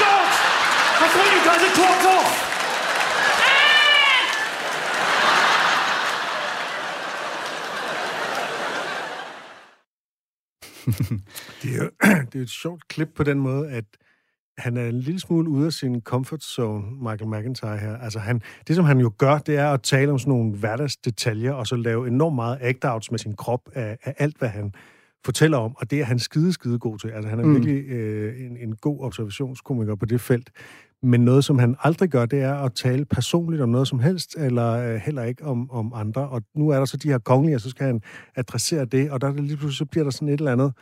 God! 0.00 0.26
I 1.02 1.08
thought 1.12 1.30
you 1.30 1.44
guys 1.44 1.60
had 1.60 1.74
talked 1.76 2.06
off. 2.06 2.48
det, 11.62 11.70
er 11.70 11.76
jo, 11.76 11.90
det 12.32 12.38
er 12.38 12.42
et 12.42 12.50
sjovt 12.50 12.88
klip 12.88 13.08
på 13.14 13.22
den 13.22 13.38
måde, 13.38 13.70
at 13.70 13.84
han 14.58 14.76
er 14.76 14.88
en 14.88 14.98
lille 15.00 15.20
smule 15.20 15.50
ude 15.50 15.66
af 15.66 15.72
sin 15.72 16.00
comfort 16.00 16.44
zone, 16.44 16.84
Michael 16.90 17.30
McIntyre 17.30 17.76
her. 17.78 17.96
Altså 17.96 18.18
han, 18.18 18.42
det, 18.68 18.76
som 18.76 18.84
han 18.84 19.00
jo 19.00 19.12
gør, 19.18 19.38
det 19.38 19.56
er 19.56 19.68
at 19.68 19.82
tale 19.82 20.12
om 20.12 20.18
sådan 20.18 20.30
nogle 20.30 20.52
hverdagsdetaljer, 20.52 21.52
og 21.52 21.66
så 21.66 21.76
lave 21.76 22.08
enormt 22.08 22.34
meget 22.34 22.56
act-outs 22.56 23.08
med 23.10 23.18
sin 23.18 23.36
krop 23.36 23.60
af, 23.74 23.98
af 24.04 24.14
alt, 24.18 24.38
hvad 24.38 24.48
han 24.48 24.72
fortæller 25.24 25.58
om, 25.58 25.76
og 25.76 25.90
det 25.90 26.00
er 26.00 26.04
han 26.04 26.18
skide, 26.18 26.52
skide 26.52 26.78
god 26.78 26.98
til. 26.98 27.08
Altså 27.08 27.28
han 27.28 27.38
er 27.40 27.44
mm. 27.44 27.54
virkelig 27.54 27.88
øh, 27.88 28.46
en, 28.46 28.56
en 28.56 28.76
god 28.76 29.00
observationskomiker 29.00 29.94
på 29.94 30.06
det 30.06 30.20
felt. 30.20 30.50
Men 31.02 31.20
noget, 31.20 31.44
som 31.44 31.58
han 31.58 31.76
aldrig 31.82 32.08
gør, 32.08 32.26
det 32.26 32.42
er 32.42 32.54
at 32.54 32.74
tale 32.74 33.04
personligt 33.04 33.62
om 33.62 33.68
noget 33.68 33.88
som 33.88 33.98
helst, 33.98 34.36
eller 34.36 34.72
øh, 34.72 34.94
heller 34.94 35.22
ikke 35.22 35.44
om, 35.44 35.70
om 35.70 35.92
andre. 35.94 36.28
Og 36.28 36.42
nu 36.54 36.68
er 36.68 36.78
der 36.78 36.84
så 36.84 36.96
de 36.96 37.08
her 37.08 37.18
kongelige, 37.18 37.56
og 37.56 37.60
så 37.60 37.70
skal 37.70 37.86
han 37.86 38.00
adressere 38.36 38.84
det, 38.84 39.10
og 39.10 39.20
der 39.20 39.28
er 39.28 39.32
det 39.32 39.44
lige 39.44 39.56
pludselig, 39.56 39.78
så 39.78 39.84
bliver 39.84 40.04
der 40.04 40.10
sådan 40.10 40.28
et 40.28 40.38
eller 40.38 40.52
andet. 40.52 40.72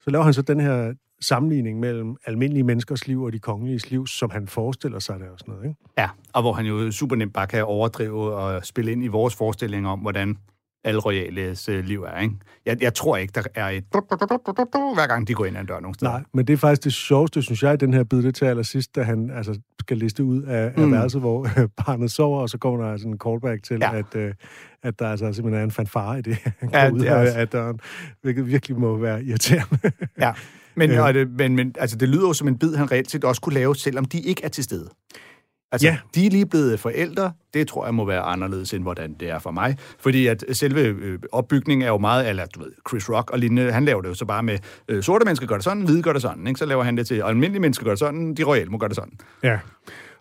Så 0.00 0.10
laver 0.10 0.24
han 0.24 0.34
så 0.34 0.42
den 0.42 0.60
her 0.60 0.94
sammenligning 1.20 1.80
mellem 1.80 2.16
almindelige 2.26 2.64
menneskers 2.64 3.06
liv 3.06 3.22
og 3.22 3.32
de 3.32 3.38
kongeliges 3.38 3.90
liv, 3.90 4.06
som 4.06 4.30
han 4.30 4.48
forestiller 4.48 4.98
sig 4.98 5.20
det 5.20 5.28
og 5.28 5.38
sådan 5.38 5.54
noget, 5.54 5.68
ikke? 5.68 5.80
Ja, 5.98 6.08
og 6.32 6.42
hvor 6.42 6.52
han 6.52 6.66
jo 6.66 6.90
super 6.90 7.16
nemt 7.16 7.34
bare 7.34 7.46
kan 7.46 7.64
overdrive 7.64 8.34
og 8.34 8.66
spille 8.66 8.92
ind 8.92 9.04
i 9.04 9.06
vores 9.06 9.36
forestilling 9.36 9.88
om, 9.88 9.98
hvordan 9.98 10.36
alle 10.84 11.00
royales 11.00 11.68
øh, 11.68 11.84
liv 11.84 12.02
er, 12.02 12.18
ikke? 12.18 12.34
Jeg, 12.66 12.82
jeg 12.82 12.94
tror 12.94 13.16
ikke, 13.16 13.32
der 13.34 13.42
er 13.54 13.68
et 13.68 13.84
hver 14.94 15.06
gang 15.06 15.28
de 15.28 15.34
går 15.34 15.44
ind 15.44 15.56
ad 15.56 15.60
en 15.60 15.66
dør 15.66 15.80
nogen 15.80 15.94
steder. 15.94 16.10
Nej, 16.10 16.22
men 16.34 16.46
det 16.46 16.52
er 16.52 16.56
faktisk 16.56 16.84
det 16.84 16.92
sjoveste, 16.92 17.42
synes 17.42 17.62
jeg, 17.62 17.74
i 17.74 17.76
den 17.76 17.94
her 17.94 18.04
bid, 18.04 18.22
det 18.22 18.34
til 18.34 18.44
allersidst, 18.44 18.96
da 18.96 19.02
han 19.02 19.30
altså, 19.30 19.60
skal 19.80 19.96
liste 19.96 20.24
ud 20.24 20.42
af, 20.42 20.72
mm. 20.76 20.82
af 20.82 20.90
værelset, 20.90 21.20
hvor 21.20 21.44
øh, 21.44 21.68
barnet 21.86 22.10
sover, 22.10 22.40
og 22.40 22.48
så 22.48 22.58
kommer 22.58 22.84
der 22.84 22.96
sådan 22.96 23.12
en 23.12 23.18
callback 23.18 23.62
til, 23.62 23.78
ja. 23.80 23.98
at, 23.98 24.16
øh, 24.16 24.34
at 24.82 24.98
der 24.98 25.08
altså 25.08 25.32
simpelthen 25.32 25.60
er 25.60 25.64
en 25.64 25.70
fanfare 25.70 26.18
i 26.18 26.22
det, 26.22 26.36
han 26.60 26.68
går 26.70 26.78
ja, 26.78 26.90
ud 26.90 27.00
af, 27.00 27.40
af 27.40 27.48
døren, 27.48 27.80
hvilket 28.22 28.46
virkelig 28.46 28.80
må 28.80 28.96
være 28.96 29.24
irriterende. 29.24 29.92
ja, 30.20 30.32
men, 30.74 30.90
øh. 30.90 31.14
det, 31.14 31.30
men, 31.30 31.56
men 31.56 31.74
altså, 31.78 31.96
det 31.96 32.08
lyder 32.08 32.26
jo 32.26 32.32
som 32.32 32.48
en 32.48 32.58
bid, 32.58 32.74
han 32.74 32.92
reelt 32.92 33.10
set 33.10 33.24
også 33.24 33.40
kunne 33.40 33.54
lave, 33.54 33.76
selvom 33.76 34.04
de 34.04 34.20
ikke 34.20 34.44
er 34.44 34.48
til 34.48 34.64
stede. 34.64 34.88
Altså, 35.72 35.86
ja. 35.86 35.98
de 36.14 36.26
er 36.26 36.30
lige 36.30 36.46
blevet 36.46 36.80
forældre. 36.80 37.32
Det 37.54 37.68
tror 37.68 37.84
jeg 37.84 37.94
må 37.94 38.04
være 38.04 38.20
anderledes, 38.20 38.74
end 38.74 38.82
hvordan 38.82 39.14
det 39.20 39.30
er 39.30 39.38
for 39.38 39.50
mig. 39.50 39.76
Fordi 39.98 40.26
at 40.26 40.44
selve 40.52 40.80
øh, 40.80 41.18
opbygningen 41.32 41.82
er 41.86 41.88
jo 41.88 41.98
meget, 41.98 42.28
eller 42.28 42.46
du 42.46 42.60
ved, 42.60 42.72
Chris 42.88 43.10
Rock 43.10 43.30
og 43.30 43.38
lignende, 43.38 43.72
han 43.72 43.84
laver 43.84 44.02
det 44.02 44.08
jo 44.08 44.14
så 44.14 44.24
bare 44.24 44.42
med, 44.42 44.58
øh, 44.88 45.02
sorte 45.02 45.24
mennesker 45.24 45.46
gør 45.46 45.54
det 45.54 45.64
sådan, 45.64 45.82
hvide 45.82 46.02
gør 46.02 46.12
det 46.12 46.22
sådan, 46.22 46.46
ikke? 46.46 46.58
Så 46.58 46.66
laver 46.66 46.82
han 46.82 46.96
det 46.96 47.06
til, 47.06 47.22
almindelige 47.22 47.60
mennesker 47.60 47.84
gør 47.84 47.90
det 47.90 47.98
sådan, 47.98 48.34
de 48.34 48.42
royale 48.44 48.70
må 48.70 48.78
gøre 48.78 48.88
det 48.88 48.96
sådan. 48.96 49.18
Ja. 49.42 49.58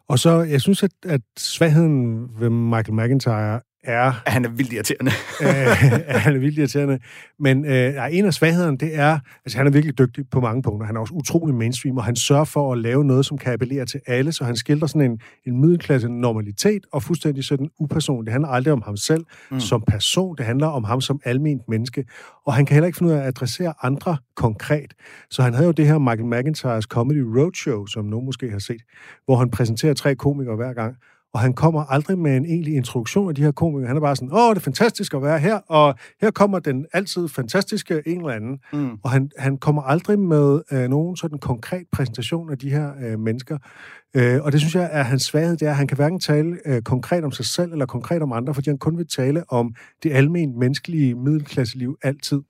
Og 0.09 0.19
så, 0.19 0.41
jeg 0.41 0.61
synes, 0.61 0.83
at, 0.83 0.91
at 1.05 1.21
svagheden 1.37 2.27
ved 2.39 2.49
Michael 2.49 2.93
McIntyre 2.93 3.59
er 3.87 4.13
Han 4.25 4.45
er 4.45 4.49
vildt 4.49 4.73
irriterende. 4.73 5.11
øh, 5.41 5.47
han 6.07 6.35
er 6.35 6.39
vildt 6.39 6.57
irriterende. 6.57 6.99
Men 7.39 7.65
øh, 7.65 7.93
en 8.11 8.25
af 8.25 8.33
svaghederne, 8.33 8.77
det 8.77 8.95
er, 8.95 9.19
altså 9.45 9.57
han 9.57 9.67
er 9.67 9.71
virkelig 9.71 9.97
dygtig 9.97 10.29
på 10.31 10.41
mange 10.41 10.61
punkter. 10.63 10.85
Han 10.85 10.95
er 10.95 10.99
også 10.99 11.13
utrolig 11.13 11.55
mainstream, 11.55 11.97
og 11.97 12.03
han 12.03 12.15
sørger 12.15 12.43
for 12.43 12.73
at 12.73 12.77
lave 12.77 13.05
noget, 13.05 13.25
som 13.25 13.37
kan 13.37 13.53
appellere 13.53 13.85
til 13.85 13.99
alle, 14.07 14.31
så 14.31 14.43
han 14.43 14.55
skildrer 14.55 14.87
sådan 14.87 15.11
en, 15.11 15.19
en 15.47 15.61
middelklasse 15.61 16.09
normalitet, 16.09 16.85
og 16.91 17.03
fuldstændig 17.03 17.43
sådan 17.43 17.69
upersonligt. 17.79 18.25
Det 18.25 18.31
handler 18.31 18.49
aldrig 18.49 18.73
om 18.73 18.81
ham 18.81 18.97
selv 18.97 19.25
mm. 19.51 19.59
som 19.59 19.83
person, 19.87 20.35
det 20.37 20.45
handler 20.45 20.67
om 20.67 20.83
ham 20.83 21.01
som 21.01 21.19
alment 21.25 21.61
menneske. 21.69 22.05
Og 22.45 22.53
han 22.53 22.65
kan 22.65 22.73
heller 22.73 22.87
ikke 22.87 22.97
finde 22.97 23.11
ud 23.11 23.17
af 23.17 23.21
at 23.21 23.27
adressere 23.27 23.73
andre 23.83 24.17
konkret. 24.35 24.93
Så 25.29 25.41
han 25.41 25.53
havde 25.53 25.65
jo 25.65 25.71
det 25.71 25.87
her 25.87 25.97
Michael 25.97 26.25
McIntyres 26.25 26.85
Comedy 26.85 27.23
Roadshow, 27.37 27.85
som 27.85 28.05
nogen 28.05 28.25
måske 28.25 28.51
har 28.51 28.59
set, 28.59 28.81
hvor 29.25 29.35
han 29.35 29.49
præsenterer 29.51 29.93
tre 29.93 30.15
komikere 30.15 30.55
hver 30.55 30.73
gang 30.73 30.95
og 31.37 31.41
han 31.41 31.53
kommer 31.53 31.83
aldrig 31.83 32.19
med 32.19 32.37
en 32.37 32.45
egentlig 32.45 32.75
introduktion 32.75 33.29
af 33.29 33.35
de 33.35 33.43
her 33.43 33.51
komikere. 33.51 33.87
Han 33.87 33.97
er 33.97 34.01
bare 34.01 34.15
sådan, 34.15 34.33
åh, 34.33 34.49
det 34.49 34.57
er 34.57 34.63
fantastisk 34.63 35.13
at 35.13 35.21
være 35.21 35.39
her, 35.39 35.55
og 35.55 35.95
her 36.21 36.31
kommer 36.31 36.59
den 36.59 36.85
altid 36.93 37.27
fantastiske 37.27 38.01
en 38.05 38.17
eller 38.17 38.33
anden. 38.33 38.59
Mm. 38.73 38.97
Og 39.03 39.11
han, 39.11 39.31
han 39.37 39.57
kommer 39.57 39.81
aldrig 39.81 40.19
med 40.19 40.61
øh, 40.71 40.89
nogen 40.89 41.15
sådan 41.17 41.39
konkret 41.39 41.85
præsentation 41.91 42.51
af 42.51 42.57
de 42.57 42.69
her 42.69 42.91
øh, 43.01 43.19
mennesker. 43.19 43.57
Øh, 44.15 44.39
og 44.43 44.51
det 44.51 44.59
synes 44.59 44.75
jeg 44.75 44.89
er 44.91 45.03
hans 45.03 45.23
svaghed, 45.23 45.57
det 45.57 45.65
er, 45.65 45.69
at 45.69 45.77
han 45.77 45.87
kan 45.87 45.97
hverken 45.97 46.19
tale 46.19 46.57
øh, 46.65 46.81
konkret 46.81 47.23
om 47.23 47.31
sig 47.31 47.45
selv 47.45 47.71
eller 47.71 47.85
konkret 47.85 48.21
om 48.21 48.31
andre, 48.31 48.53
fordi 48.53 48.69
han 48.69 48.77
kun 48.77 48.97
vil 48.97 49.07
tale 49.07 49.43
om 49.51 49.75
det 50.03 50.11
almindelige 50.11 50.59
menneskelige 50.59 51.15
middelklasseliv 51.15 51.97
altid. 52.03 52.41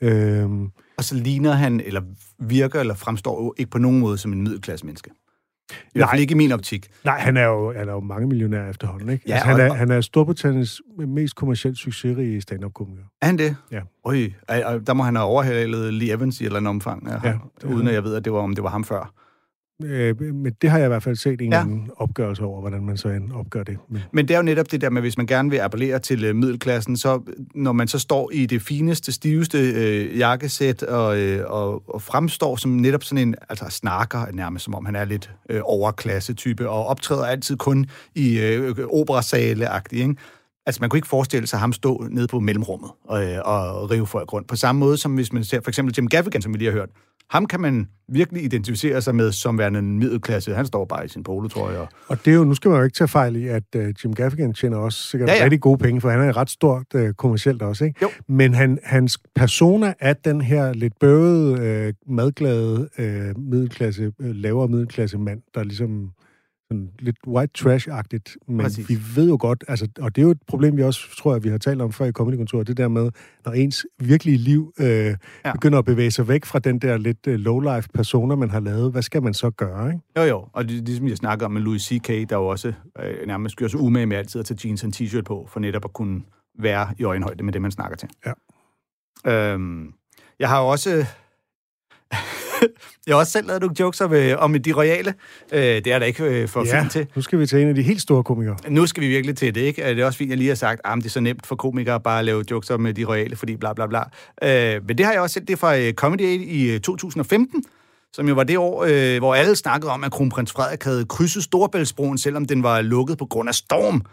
Øh, 0.00 0.50
Og 0.98 1.04
så 1.04 1.14
ligner 1.14 1.52
han, 1.52 1.80
eller 1.80 2.00
virker, 2.38 2.80
eller 2.80 2.94
fremstår 2.94 3.44
jo 3.44 3.54
ikke 3.56 3.70
på 3.70 3.78
nogen 3.78 4.00
måde 4.00 4.18
som 4.18 4.32
en 4.32 4.42
middelklasse 4.42 4.86
menneske. 4.86 5.10
I 5.94 5.98
Nej. 5.98 6.16
ikke 6.18 6.32
i 6.32 6.36
min 6.36 6.52
optik. 6.52 6.86
Nej, 7.04 7.18
han 7.18 7.36
er 7.36 7.44
jo, 7.44 7.72
han 7.72 7.88
er 7.88 7.92
jo 7.92 8.00
mange 8.00 8.26
millionær 8.28 8.70
efterhånden, 8.70 9.08
ikke? 9.08 9.24
Ja, 9.28 9.34
altså, 9.34 9.48
han, 9.48 9.60
er, 9.60 9.70
og- 9.70 9.76
han 9.76 9.90
er 9.90 10.00
Storbritanniens 10.00 10.82
mest 11.08 11.34
kommercielt 11.36 11.78
succesrige 11.78 12.40
stand-up-komiker. 12.40 13.02
Er 13.22 13.26
han 13.26 13.38
det? 13.38 13.56
Ja. 13.72 13.80
Øj, 14.04 14.16
der 14.86 14.92
må 14.94 15.02
han 15.02 15.16
have 15.16 15.26
overhalet 15.26 15.94
Lee 15.94 16.12
Evans 16.12 16.40
i 16.40 16.42
et 16.42 16.46
eller 16.46 16.56
andet 16.58 16.70
omfang, 16.70 17.08
ja, 17.08 17.28
Ja. 17.30 17.66
uden 17.66 17.88
at 17.88 17.94
jeg 17.94 18.04
ved, 18.04 18.14
at 18.16 18.24
det 18.24 18.32
var, 18.32 18.38
om 18.38 18.54
det 18.54 18.64
var 18.64 18.70
ham 18.70 18.84
før. 18.84 19.12
Øh, 19.82 20.20
men 20.20 20.52
det 20.62 20.70
har 20.70 20.78
jeg 20.78 20.86
i 20.86 20.88
hvert 20.88 21.02
fald 21.02 21.16
set 21.16 21.40
en 21.40 21.52
Ja. 21.52 21.60
anden 21.60 21.90
opgørelse 21.96 22.42
over, 22.42 22.60
hvordan 22.60 22.84
man 22.84 22.96
så 22.96 23.08
end 23.08 23.32
opgør 23.32 23.62
det. 23.62 23.76
Men, 23.88 24.00
Men 24.12 24.28
det 24.28 24.34
er 24.34 24.38
jo 24.38 24.42
netop 24.42 24.70
det 24.70 24.80
der 24.80 24.90
med, 24.90 25.02
hvis 25.02 25.16
man 25.16 25.26
gerne 25.26 25.50
vil 25.50 25.58
appellere 25.58 25.98
til 25.98 26.24
øh, 26.24 26.36
middelklassen, 26.36 26.96
så 26.96 27.20
når 27.54 27.72
man 27.72 27.88
så 27.88 27.98
står 27.98 28.30
i 28.34 28.46
det 28.46 28.62
fineste, 28.62 29.12
stiveste 29.12 29.58
øh, 29.58 30.18
jakkesæt 30.18 30.82
og, 30.82 31.18
øh, 31.20 31.50
og, 31.50 31.82
og 31.94 32.02
fremstår 32.02 32.56
som 32.56 32.70
netop 32.70 33.04
sådan 33.04 33.28
en, 33.28 33.34
altså 33.48 33.64
snakker 33.70 34.26
nærmest, 34.32 34.64
som 34.64 34.74
om 34.74 34.84
han 34.86 34.96
er 34.96 35.04
lidt 35.04 35.30
øh, 35.50 35.60
overklasse-type, 35.64 36.68
og 36.68 36.86
optræder 36.86 37.24
altid 37.24 37.56
kun 37.56 37.86
i 38.14 38.40
øh, 38.40 38.74
operasale-agtigt, 38.92 40.02
ikke? 40.02 40.14
Altså, 40.66 40.80
man 40.80 40.90
kunne 40.90 40.98
ikke 40.98 41.08
forestille 41.08 41.46
sig 41.46 41.58
ham 41.58 41.72
stå 41.72 42.06
nede 42.10 42.26
på 42.26 42.40
mellemrummet 42.40 42.90
og, 43.04 43.24
øh, 43.24 43.38
og 43.44 43.90
rive 43.90 44.06
folk 44.06 44.32
rundt. 44.32 44.48
På 44.48 44.56
samme 44.56 44.78
måde 44.78 44.96
som 44.96 45.14
hvis 45.14 45.32
man 45.32 45.44
ser 45.44 45.60
for 45.60 45.70
eksempel 45.70 45.94
Jim 45.98 46.08
Gaffigan, 46.08 46.42
som 46.42 46.52
vi 46.52 46.58
lige 46.58 46.70
har 46.70 46.78
hørt. 46.78 46.88
Ham 47.30 47.46
kan 47.46 47.60
man 47.60 47.88
virkelig 48.08 48.44
identificere 48.44 49.02
sig 49.02 49.14
med 49.14 49.32
som 49.32 49.58
værende 49.58 49.78
en 49.78 49.98
middelklasse. 49.98 50.54
Han 50.54 50.66
står 50.66 50.84
bare 50.84 51.04
i 51.04 51.08
sin 51.08 51.22
polotrøje 51.22 51.78
og 51.78 51.88
og 52.08 52.24
det 52.24 52.30
er 52.30 52.34
jo, 52.34 52.44
nu 52.44 52.54
skal 52.54 52.68
man 52.68 52.78
jo 52.78 52.84
ikke 52.84 52.94
tage 52.94 53.08
fejl 53.08 53.36
i, 53.36 53.48
at 53.48 53.62
uh, 53.76 53.82
Jim 53.82 54.14
Gaffigan 54.14 54.52
tjener 54.52 54.76
også 54.76 55.02
sikkert 55.02 55.30
Ja, 55.30 55.34
ja, 55.34 55.44
rigtig 55.44 55.60
gode 55.60 55.78
penge, 55.78 56.00
for 56.00 56.10
han 56.10 56.20
er 56.20 56.36
ret 56.36 56.50
stort 56.50 56.86
uh, 56.94 57.10
kommercielt 57.10 57.62
også, 57.62 57.84
ikke? 57.84 57.98
Jo. 58.02 58.10
Men 58.28 58.54
han, 58.54 58.78
hans 58.82 59.18
persona 59.34 59.94
er 60.00 60.12
den 60.12 60.40
her 60.40 60.72
lidt 60.72 60.98
bøvede, 61.00 61.88
uh, 62.08 62.14
madglade, 62.14 62.88
uh, 62.98 63.42
middelklasse, 63.42 64.12
uh, 64.18 64.26
lavere 64.26 64.68
middelklasse 64.68 65.18
mand, 65.18 65.42
der 65.54 65.64
ligesom 65.64 66.10
sådan 66.74 66.90
lidt 66.98 67.16
white 67.26 67.52
trash-agtigt, 67.58 68.36
men 68.48 68.60
Præcis. 68.60 68.88
Vi 68.88 68.98
ved 69.16 69.28
jo 69.28 69.36
godt, 69.40 69.64
altså, 69.68 69.88
og 70.00 70.16
det 70.16 70.22
er 70.22 70.26
jo 70.26 70.30
et 70.30 70.42
problem, 70.46 70.76
vi 70.76 70.82
også 70.82 71.16
tror 71.18 71.34
jeg, 71.34 71.44
vi 71.44 71.48
har 71.48 71.58
talt 71.58 71.82
om 71.82 71.92
før 71.92 72.04
i 72.04 72.12
Comedy-kontoret, 72.12 72.66
det 72.66 72.76
der 72.76 72.88
med, 72.88 73.10
når 73.44 73.52
ens 73.52 73.86
virkelige 74.00 74.36
liv 74.36 74.72
øh, 74.80 74.86
Ja. 75.44 75.52
begynder 75.52 75.78
at 75.78 75.84
bevæge 75.84 76.10
sig 76.10 76.28
væk 76.28 76.44
fra 76.44 76.58
den 76.58 76.78
der 76.78 76.96
lidt 76.96 77.26
øh, 77.26 77.34
low-life 77.40 77.86
persona, 77.94 78.34
man 78.34 78.50
har 78.50 78.60
lavet, 78.60 78.92
hvad 78.92 79.02
skal 79.02 79.22
man 79.22 79.34
så 79.34 79.50
gøre, 79.50 79.86
ikke? 79.86 80.00
Jo, 80.16 80.22
jo, 80.22 80.48
og 80.52 80.68
det, 80.68 80.84
ligesom 80.84 81.08
jeg 81.08 81.16
snakkede 81.16 81.46
om 81.46 81.52
med 81.52 81.60
Louis 81.62 81.82
C.K., 81.82 82.08
der 82.08 82.36
jo 82.36 82.46
også 82.46 82.72
øh, 83.02 83.26
nærmest 83.26 83.56
gør 83.56 83.68
sig 83.68 83.80
umage 83.80 84.06
med 84.06 84.16
altid 84.16 84.40
at 84.40 84.46
tage 84.46 84.58
jeans 84.68 84.82
og 84.82 84.86
en 84.86 84.92
t-shirt 84.92 85.22
på, 85.22 85.46
for 85.50 85.60
netop 85.60 85.84
at 85.84 85.92
kunne 85.92 86.22
være 86.58 86.88
i 86.98 87.04
øjenhøjde 87.04 87.44
med 87.44 87.52
det, 87.52 87.62
man 87.62 87.70
snakker 87.70 87.96
til. 87.96 88.08
Ja. 88.26 88.32
Øhm, 89.52 89.92
jeg 90.38 90.48
har 90.48 90.60
jo 90.60 90.68
også... 90.68 91.06
jeg 93.06 93.14
har 93.14 93.20
også 93.20 93.32
selv 93.32 93.46
lavet 93.46 93.60
nogle 93.60 93.76
jokes 93.80 94.00
om, 94.00 94.12
øh, 94.12 94.38
om 94.38 94.62
de 94.62 94.72
royale. 94.72 95.14
Øh, 95.52 95.60
det 95.60 95.86
er 95.86 95.98
der 95.98 96.06
ikke 96.06 96.24
øh, 96.24 96.48
for 96.48 96.64
ja. 96.66 96.80
fint 96.80 96.92
til. 96.92 97.06
nu 97.14 97.22
skal 97.22 97.38
vi 97.38 97.46
til 97.46 97.58
en 97.62 97.68
af 97.68 97.74
de 97.74 97.82
helt 97.82 98.00
store 98.00 98.24
komikere. 98.24 98.56
Nu 98.68 98.86
skal 98.86 99.02
vi 99.02 99.08
virkelig 99.08 99.36
til 99.36 99.54
det, 99.54 99.60
ikke? 99.60 99.82
Det 99.82 99.98
er 99.98 100.06
også 100.06 100.18
fint, 100.18 100.30
jeg 100.30 100.38
lige 100.38 100.48
har 100.48 100.54
sagt, 100.54 100.80
at 100.84 100.96
det 100.96 101.06
er 101.06 101.10
så 101.10 101.20
nemt 101.20 101.46
for 101.46 101.56
komikere 101.56 102.00
bare 102.00 102.18
at 102.18 102.24
lave 102.24 102.44
jokes 102.50 102.70
om 102.70 102.86
øh, 102.86 102.96
de 102.96 103.04
royale, 103.04 103.36
fordi 103.36 103.56
bla 103.56 103.72
bla 103.72 103.86
bla. 103.86 104.02
Øh, 104.42 104.80
men 104.86 104.98
det 104.98 105.06
har 105.06 105.12
jeg 105.12 105.20
også 105.20 105.34
set, 105.34 105.48
det 105.48 105.52
er 105.52 105.56
fra 105.56 105.78
øh, 105.78 105.92
Comedy 105.92 106.20
Aid 106.20 106.40
i 106.40 106.70
øh, 106.70 106.80
2015, 106.80 107.64
som 108.12 108.28
jo 108.28 108.34
var 108.34 108.44
det 108.44 108.58
år, 108.58 108.84
øh, 108.88 109.18
hvor 109.18 109.34
alle 109.34 109.56
snakkede 109.56 109.92
om, 109.92 110.04
at 110.04 110.12
kronprins 110.12 110.52
Frederik 110.52 110.84
havde 110.84 111.04
krydset 111.04 111.42
Storebæltsbroen, 111.42 112.18
selvom 112.18 112.44
den 112.44 112.62
var 112.62 112.80
lukket 112.80 113.18
på 113.18 113.26
grund 113.26 113.48
af 113.48 113.54
storm. 113.54 114.06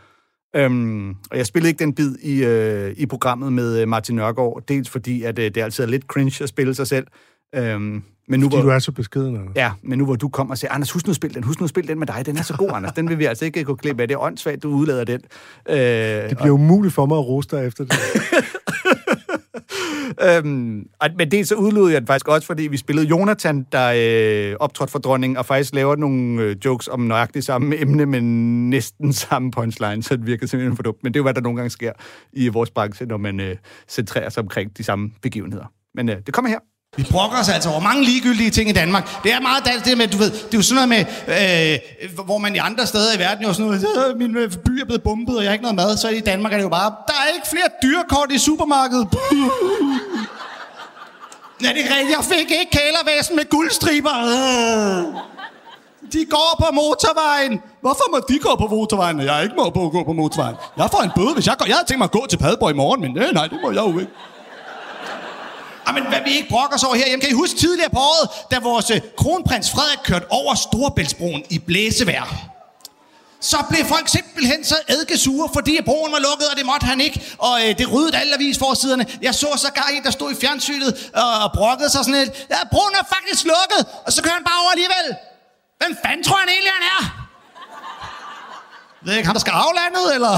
Øhm, 0.56 1.10
og 1.10 1.38
jeg 1.38 1.46
spillede 1.46 1.70
ikke 1.70 1.80
den 1.80 1.96
bid 1.96 2.16
i, 2.22 2.44
øh, 2.44 2.94
i 2.98 3.06
programmet 3.06 3.54
med 3.54 3.86
Martin 3.86 4.16
Nørgaard, 4.16 4.64
dels 4.68 4.90
fordi, 4.90 5.24
at 5.24 5.40
øh, 5.40 5.46
det 5.46 5.58
altid 5.58 5.84
er 5.84 5.88
lidt 5.88 6.04
cringe 6.04 6.44
at 6.44 6.50
spille 6.50 6.76
sig 6.76 6.88
selv. 6.88 7.08
Øhm, 7.56 8.04
men 8.28 8.40
nu, 8.40 8.46
Fordi 8.46 8.56
hvor, 8.56 8.64
du 8.64 8.70
er 8.70 8.80
så 8.80 8.92
beskeden. 8.92 9.36
Anders. 9.38 9.56
Ja, 9.56 9.72
men 9.84 9.98
nu 9.98 10.06
hvor 10.06 10.16
du 10.16 10.30
kommer 10.30 10.54
og 10.54 10.58
siger, 10.58 10.72
Anders, 10.72 10.92
husk 10.92 11.08
nu 11.08 11.12
at 11.12 11.16
spille 11.16 11.34
den, 11.34 11.44
husk 11.44 11.60
nu 11.60 11.64
at 11.64 11.70
spille 11.70 11.88
den 11.88 12.00
med 12.00 12.08
dig, 12.08 12.26
den 12.26 12.38
er 12.38 12.42
så 12.44 12.58
god, 12.58 12.70
Anders, 12.74 12.94
den 12.94 13.10
vil 13.10 13.20
vi 13.20 13.26
altså 13.26 13.46
ikke 13.46 13.64
gå 13.64 13.76
glip 13.76 14.00
af, 14.00 14.08
det 14.08 14.16
er 14.16 14.20
åndssvagt, 14.20 14.64
du 14.64 14.70
udlader 14.70 15.04
den. 15.04 15.22
Øh, 15.70 15.76
Det 15.78 16.38
bliver 16.38 16.52
umuligt 16.52 16.94
for 16.94 17.06
mig 17.06 17.18
at 17.18 17.26
rose 17.28 17.50
dig 17.52 17.68
efter 17.68 17.84
det. 17.84 17.94
Øhm, 20.24 20.88
og- 21.00 21.10
men 21.18 21.32
det 21.32 21.48
så 21.48 21.56
udlod 21.56 21.92
jeg 21.92 22.02
den 22.02 22.08
faktisk 22.08 22.28
også, 22.28 22.48
fordi 22.48 22.64
vi 22.64 22.78
spillede 22.78 23.08
Jonathan, 23.08 23.66
der 23.72 23.94
øh, 24.52 24.56
optrådte 24.60 24.92
for 24.92 25.00
dronningen, 25.00 25.38
og 25.38 25.46
faktisk 25.46 25.76
laver 25.76 25.96
nogle 25.96 26.42
øh, 26.42 26.56
jokes 26.66 26.88
om 26.88 27.00
nøjagtigt 27.00 27.46
samme 27.46 27.82
emne, 27.82 28.06
men 28.06 28.24
næsten 28.70 29.14
samme 29.30 29.52
punchline, 29.52 30.04
så 30.04 30.16
det 30.18 30.26
virker 30.26 30.48
simpelthen 30.48 30.76
for 30.76 30.84
dumt. 30.84 30.98
Men 31.04 31.14
det 31.14 31.18
er 31.18 31.20
jo, 31.20 31.24
hvad 31.24 31.34
der 31.34 31.42
nogle 31.42 31.58
gange 31.58 31.70
sker 31.70 31.92
i 32.34 32.48
vores 32.48 32.72
branche, 32.72 33.06
når 33.06 33.18
man 33.18 33.40
øh, 33.40 33.56
centrerer 33.90 34.30
sig 34.30 34.44
omkring 34.44 34.78
de 34.78 34.84
samme 34.84 35.12
begivenheder. 35.22 35.66
Men 35.96 36.10
øh, 36.10 36.16
det 36.26 36.34
kommer 36.34 36.50
her. 36.50 36.60
Vi 36.98 37.06
brokker 37.12 37.38
os 37.40 37.50
altså 37.50 37.70
over 37.70 37.80
mange 37.80 38.04
ligegyldige 38.04 38.50
ting 38.52 38.70
i 38.70 38.74
Danmark. 38.74 39.24
Det 39.24 39.34
er 39.34 39.40
meget 39.40 39.66
dansk, 39.66 39.86
det 39.86 39.98
med, 39.98 40.08
du 40.08 40.18
ved, 40.18 40.32
det 40.32 40.54
er 40.54 40.58
jo 40.58 40.62
sådan 40.62 40.90
noget 40.90 41.06
med, 41.28 41.80
øh, 42.14 42.26
hvor 42.26 42.38
man 42.38 42.56
i 42.56 42.58
andre 42.58 42.88
steder 42.88 43.16
i 43.16 43.20
verden 43.20 43.46
jo 43.46 43.54
sådan 43.54 43.66
noget, 43.66 44.10
"Øh, 44.10 44.18
min 44.18 44.38
øh, 44.38 44.52
by 44.52 44.82
er 44.82 44.86
blevet 44.86 45.04
bombet, 45.04 45.38
og 45.38 45.44
jeg 45.44 45.50
har 45.50 45.54
ikke 45.54 45.64
noget 45.64 45.76
mad, 45.76 45.98
så 45.98 46.10
i 46.10 46.20
Danmark 46.20 46.52
er 46.54 46.58
det 46.58 46.64
jo 46.64 46.70
bare, 46.70 46.92
der 47.08 47.14
er 47.14 47.36
ikke 47.36 47.48
flere 47.48 47.68
dyrekort 47.84 48.32
i 48.32 48.38
supermarkedet. 48.38 49.08
Ja, 51.64 51.68
det 51.68 51.80
er 51.86 51.96
rigtigt, 51.96 52.18
jeg 52.18 52.26
fik 52.26 52.52
ikke 52.52 52.72
kælervæsen 52.72 53.36
med 53.36 53.50
guldstriber. 53.50 54.16
Øh. 54.18 55.04
De 56.14 56.26
går 56.30 56.56
på 56.60 56.68
motorvejen. 56.74 57.62
Hvorfor 57.82 58.12
må 58.12 58.20
de 58.30 58.40
gå 58.40 58.56
på 58.56 58.68
motorvejen, 58.76 59.16
når 59.18 59.24
jeg 59.24 59.44
ikke 59.44 59.56
må 59.58 59.64
gå 59.70 60.04
på 60.04 60.14
motorvejen? 60.14 60.56
Jeg 60.78 60.90
får 60.92 61.02
en 61.02 61.12
bøde, 61.16 61.34
hvis 61.34 61.48
jeg 61.48 61.56
går. 61.58 61.66
Jeg 61.66 61.76
havde 61.76 61.88
tænkt 61.88 61.98
mig 61.98 62.06
at 62.06 62.12
gå 62.12 62.26
til 62.30 62.38
Padborg 62.38 62.72
i 62.72 62.74
morgen, 62.74 63.02
men 63.02 63.12
nej, 63.12 63.32
nej, 63.34 63.48
det 63.48 63.60
må 63.64 63.72
jeg 63.72 63.82
jo 63.94 64.00
ikke. 64.00 64.12
Jamen, 65.88 66.08
hvad 66.08 66.22
vi 66.26 66.32
ikke 66.32 66.50
brokker 66.50 66.76
os 66.76 66.84
over 66.84 66.96
her, 66.96 67.20
kan 67.20 67.30
I 67.30 67.34
huske 67.34 67.60
tidligere 67.60 67.90
på 67.90 68.00
året, 68.00 68.30
da 68.52 68.60
vores 68.60 68.92
øh, 68.92 69.02
kronprins 69.18 69.72
Frederik 69.72 70.00
kørte 70.04 70.26
over 70.30 70.56
Storebæltsbroen 70.56 71.44
i 71.50 71.60
blæsevejr? 71.60 72.52
Så 73.40 73.58
blev 73.70 73.86
folk 73.86 74.08
simpelthen 74.08 74.64
så 74.64 74.76
eddikesure, 74.88 75.50
fordi 75.54 75.78
at 75.78 75.86
broen 75.86 76.12
var 76.12 76.20
lukket, 76.20 76.48
og 76.52 76.58
det 76.58 76.66
måtte 76.66 76.86
han 76.86 77.02
ikke. 77.02 77.36
Og 77.38 77.62
øh, 77.62 77.78
det 77.78 77.92
ryddede 77.94 78.18
alle 78.18 78.34
avisforsiderne. 78.36 79.06
Jeg 79.22 79.36
så 79.36 79.48
sågar 79.58 79.88
en, 79.94 80.04
der 80.04 80.12
stod 80.12 80.32
i 80.32 80.36
fjernsynet 80.42 81.10
øh, 81.18 81.44
og 81.44 81.52
brokkede 81.54 81.90
sig 81.90 82.06
sådan 82.06 82.20
lidt. 82.20 82.32
Ja, 82.50 82.60
broen 82.72 82.94
er 83.02 83.06
faktisk 83.16 83.46
lukket, 83.46 83.82
og 84.06 84.14
så 84.14 84.24
kører 84.24 84.34
han 84.34 84.44
bare 84.44 84.60
over 84.64 84.72
alligevel. 84.72 85.08
Hvem 85.80 85.98
fanden 86.06 86.24
tror 86.24 86.38
han 86.38 86.50
egentlig, 86.50 86.72
han 86.80 86.86
er? 86.98 87.02
Ved 89.06 89.14
ikke, 89.16 89.28
han 89.28 89.36
der 89.36 89.40
skal 89.40 89.52
aflandet, 89.66 90.16
eller? 90.16 90.34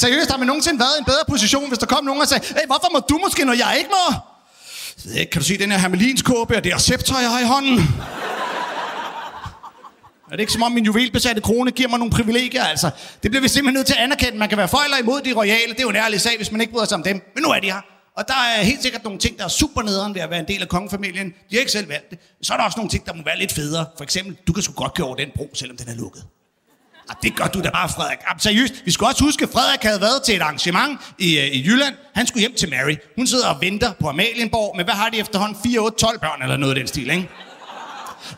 Seriøst, 0.00 0.30
har 0.30 0.38
man 0.38 0.46
nogensinde 0.46 0.78
været 0.78 0.94
i 0.96 0.98
en 0.98 1.04
bedre 1.04 1.24
position, 1.28 1.68
hvis 1.68 1.78
der 1.78 1.86
kom 1.86 2.04
nogen 2.04 2.20
og 2.20 2.28
sagde, 2.28 2.46
hey, 2.46 2.66
hvorfor 2.66 2.88
må 2.92 2.98
du 3.10 3.18
måske, 3.24 3.44
når 3.44 3.52
jeg 3.52 3.74
ikke 3.78 3.90
må? 3.90 4.14
Ikke, 5.18 5.30
kan 5.30 5.40
du 5.40 5.46
se 5.46 5.58
den 5.58 5.70
her 5.70 5.78
hermelinskåbe, 5.78 6.56
og 6.56 6.64
det 6.64 6.72
her 6.72 6.78
scepter, 6.78 7.20
jeg 7.20 7.30
har 7.30 7.40
i 7.40 7.44
hånden? 7.44 7.78
Er 10.30 10.36
det 10.36 10.40
ikke 10.40 10.52
som 10.52 10.62
om 10.62 10.72
min 10.72 10.84
juvelbesatte 10.84 11.42
krone 11.42 11.70
giver 11.70 11.88
mig 11.88 11.98
nogle 11.98 12.12
privilegier, 12.12 12.64
altså? 12.64 12.90
Det 13.22 13.30
bliver 13.30 13.42
vi 13.42 13.48
simpelthen 13.48 13.74
nødt 13.74 13.86
til 13.86 13.94
at 13.94 14.00
anerkende. 14.00 14.38
Man 14.38 14.48
kan 14.48 14.58
være 14.58 14.68
for 14.68 14.78
eller 14.78 14.98
imod 14.98 15.20
de 15.20 15.32
royale. 15.32 15.72
Det 15.72 15.78
er 15.78 15.82
jo 15.82 15.88
en 15.88 15.96
ærlig 15.96 16.20
sag, 16.20 16.36
hvis 16.36 16.52
man 16.52 16.60
ikke 16.60 16.72
bryder 16.72 16.86
sig 16.86 16.94
om 16.94 17.02
dem. 17.02 17.22
Men 17.34 17.42
nu 17.42 17.48
er 17.50 17.60
de 17.60 17.66
her. 17.66 17.80
Og 18.16 18.28
der 18.28 18.34
er 18.34 18.62
helt 18.62 18.82
sikkert 18.82 19.04
nogle 19.04 19.18
ting, 19.18 19.38
der 19.38 19.44
er 19.44 19.48
super 19.48 19.82
nederen 19.82 20.14
ved 20.14 20.22
at 20.22 20.30
være 20.30 20.40
en 20.40 20.48
del 20.48 20.62
af 20.62 20.68
kongefamilien. 20.68 21.26
De 21.26 21.56
har 21.56 21.60
ikke 21.60 21.72
selv 21.72 21.88
valgt 21.88 22.10
det. 22.10 22.18
Så 22.42 22.52
er 22.52 22.56
der 22.56 22.64
også 22.64 22.78
nogle 22.78 22.90
ting, 22.90 23.06
der 23.06 23.14
må 23.14 23.22
være 23.24 23.38
lidt 23.38 23.52
federe. 23.52 23.86
For 23.96 24.04
eksempel, 24.04 24.36
du 24.46 24.52
kan 24.52 24.62
sgu 24.62 24.72
godt 24.72 24.94
køre 24.94 25.06
over 25.06 25.16
den 25.16 25.28
bro, 25.36 25.50
selvom 25.54 25.76
den 25.76 25.88
er 25.88 25.94
lukket. 25.94 26.24
Ah, 27.10 27.16
det 27.22 27.36
gør 27.36 27.44
du 27.44 27.60
da 27.60 27.70
bare, 27.70 27.88
Frederik. 27.88 28.18
Ah, 28.26 28.40
seriøst, 28.40 28.74
vi 28.84 28.90
skal 28.90 29.06
også 29.06 29.24
huske, 29.24 29.42
at 29.44 29.50
Frederik 29.52 29.82
havde 29.82 30.00
været 30.00 30.22
til 30.22 30.36
et 30.36 30.42
arrangement 30.42 31.00
i, 31.18 31.38
øh, 31.38 31.46
i 31.46 31.62
Jylland. 31.66 31.94
Han 32.14 32.26
skulle 32.26 32.40
hjem 32.40 32.54
til 32.58 32.70
Mary. 32.70 32.96
Hun 33.16 33.26
sidder 33.26 33.46
og 33.48 33.60
venter 33.60 33.92
på 34.00 34.08
Amalienborg, 34.08 34.76
men 34.76 34.84
hvad 34.84 34.94
har 34.94 35.08
de 35.08 35.18
efterhånden? 35.18 35.56
4, 35.64 35.78
8, 35.80 35.98
12 35.98 36.18
børn 36.18 36.42
eller 36.42 36.56
noget 36.56 36.74
af 36.74 36.78
den 36.78 36.86
stil, 36.88 37.10
ikke? 37.10 37.28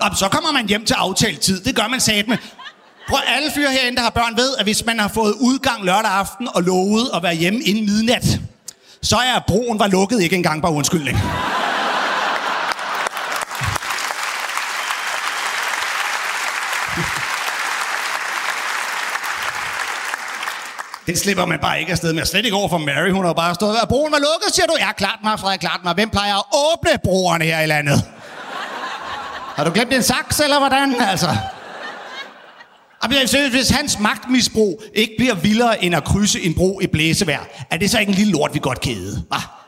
Og 0.01 0.16
så 0.16 0.29
kommer 0.29 0.53
man 0.53 0.68
hjem 0.68 0.85
til 0.85 0.95
aftalt 0.95 1.41
tid. 1.41 1.61
Det 1.61 1.77
gør 1.77 1.89
man 1.89 2.01
satme. 2.01 2.39
Prøv, 3.09 3.18
alle 3.27 3.51
fyre 3.55 3.70
herinde, 3.73 3.97
der 3.97 4.03
har 4.03 4.11
børn, 4.11 4.37
ved, 4.37 4.57
at 4.59 4.64
hvis 4.64 4.85
man 4.87 4.99
har 4.99 5.09
fået 5.09 5.35
udgang 5.41 5.85
lørdag 5.85 6.11
aften 6.11 6.49
og 6.55 6.62
lovet 6.62 7.11
at 7.14 7.23
være 7.23 7.35
hjemme 7.35 7.61
inden 7.62 7.85
midnat, 7.87 8.41
så 9.03 9.16
er 9.16 9.41
broen 9.47 9.79
var 9.79 9.87
lukket 9.87 10.23
ikke 10.23 10.37
engang 10.37 10.62
bare 10.62 10.73
undskyldning. 10.73 11.18
Den 21.07 21.16
slipper 21.16 21.44
man 21.44 21.59
bare 21.59 21.80
ikke 21.80 21.92
afsted 21.92 22.12
med. 22.12 22.24
Slet 22.24 22.44
ikke 22.44 22.57
over 22.57 22.68
for 22.68 22.78
Mary. 22.78 23.11
Hun 23.11 23.24
har 23.24 23.32
bare 23.32 23.55
stået, 23.55 23.76
at 23.82 23.88
broen 23.88 24.12
var 24.12 24.18
lukket, 24.18 24.55
siger 24.55 24.66
du. 24.66 24.74
Ja, 24.78 24.92
klart 24.92 25.18
mig, 25.24 25.38
Frederik, 25.40 25.61
klart 25.61 25.80
mig. 25.84 25.94
Hvem 25.94 26.11
plejer 26.11 26.36
at 26.36 26.44
åbne 26.53 26.90
broerne 27.05 27.44
her 27.44 27.61
i 27.61 27.66
landet? 27.66 28.05
Har 29.57 29.64
du 29.64 29.70
glemt 29.70 29.92
en 29.92 30.03
saks, 30.03 30.40
eller 30.40 30.59
hvordan? 30.59 30.94
Altså. 31.00 31.28
Jeg 33.03 33.50
hvis 33.50 33.68
hans 33.70 33.98
magtmisbrug 33.98 34.82
ikke 34.94 35.14
bliver 35.18 35.34
vildere 35.34 35.84
end 35.84 35.94
at 35.94 36.05
krydse 36.05 36.40
en 36.40 36.55
bro 36.55 36.80
i 36.80 36.86
blæsevejr, 36.86 37.40
er 37.70 37.76
det 37.76 37.90
så 37.90 37.98
ikke 37.98 38.11
en 38.11 38.16
lille 38.16 38.32
lort, 38.32 38.55
vi 38.55 38.59
godt 38.62 38.80
kan 38.80 38.92
æde, 38.92 39.24
hva? 39.28 39.61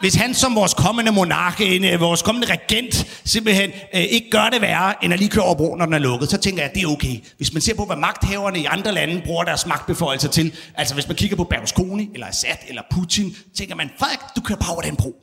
Hvis 0.00 0.14
han 0.14 0.34
som 0.34 0.54
vores 0.54 0.74
kommende 0.74 1.12
monark, 1.12 1.60
en, 1.60 1.84
øh, 1.84 2.00
vores 2.00 2.22
kommende 2.22 2.48
regent, 2.52 3.06
simpelthen 3.24 3.70
øh, 3.94 4.00
ikke 4.00 4.30
gør 4.30 4.48
det 4.52 4.60
værre, 4.60 5.04
end 5.04 5.12
at 5.12 5.18
lige 5.18 5.28
køre 5.30 5.44
over 5.44 5.54
broen, 5.54 5.78
når 5.78 5.84
den 5.84 5.94
er 5.94 5.98
lukket, 5.98 6.30
så 6.30 6.38
tænker 6.38 6.62
jeg, 6.62 6.70
at 6.70 6.74
det 6.74 6.82
er 6.82 6.86
okay. 6.86 7.20
Hvis 7.36 7.52
man 7.52 7.62
ser 7.62 7.74
på, 7.74 7.84
hvad 7.84 7.96
magthaverne 7.96 8.58
i 8.58 8.64
andre 8.64 8.92
lande 8.92 9.22
bruger 9.24 9.44
deres 9.44 9.66
magtbeføjelser 9.66 10.28
til, 10.28 10.52
altså 10.74 10.94
hvis 10.94 11.08
man 11.08 11.16
kigger 11.16 11.36
på 11.36 11.44
Berlusconi, 11.44 12.10
eller 12.14 12.26
Assad, 12.26 12.56
eller 12.68 12.82
Putin, 12.90 13.36
tænker 13.56 13.74
man, 13.74 13.90
Frederik, 13.98 14.18
du 14.36 14.40
kører 14.40 14.58
bare 14.58 14.72
over 14.72 14.82
den 14.82 14.96
bro. 14.96 15.16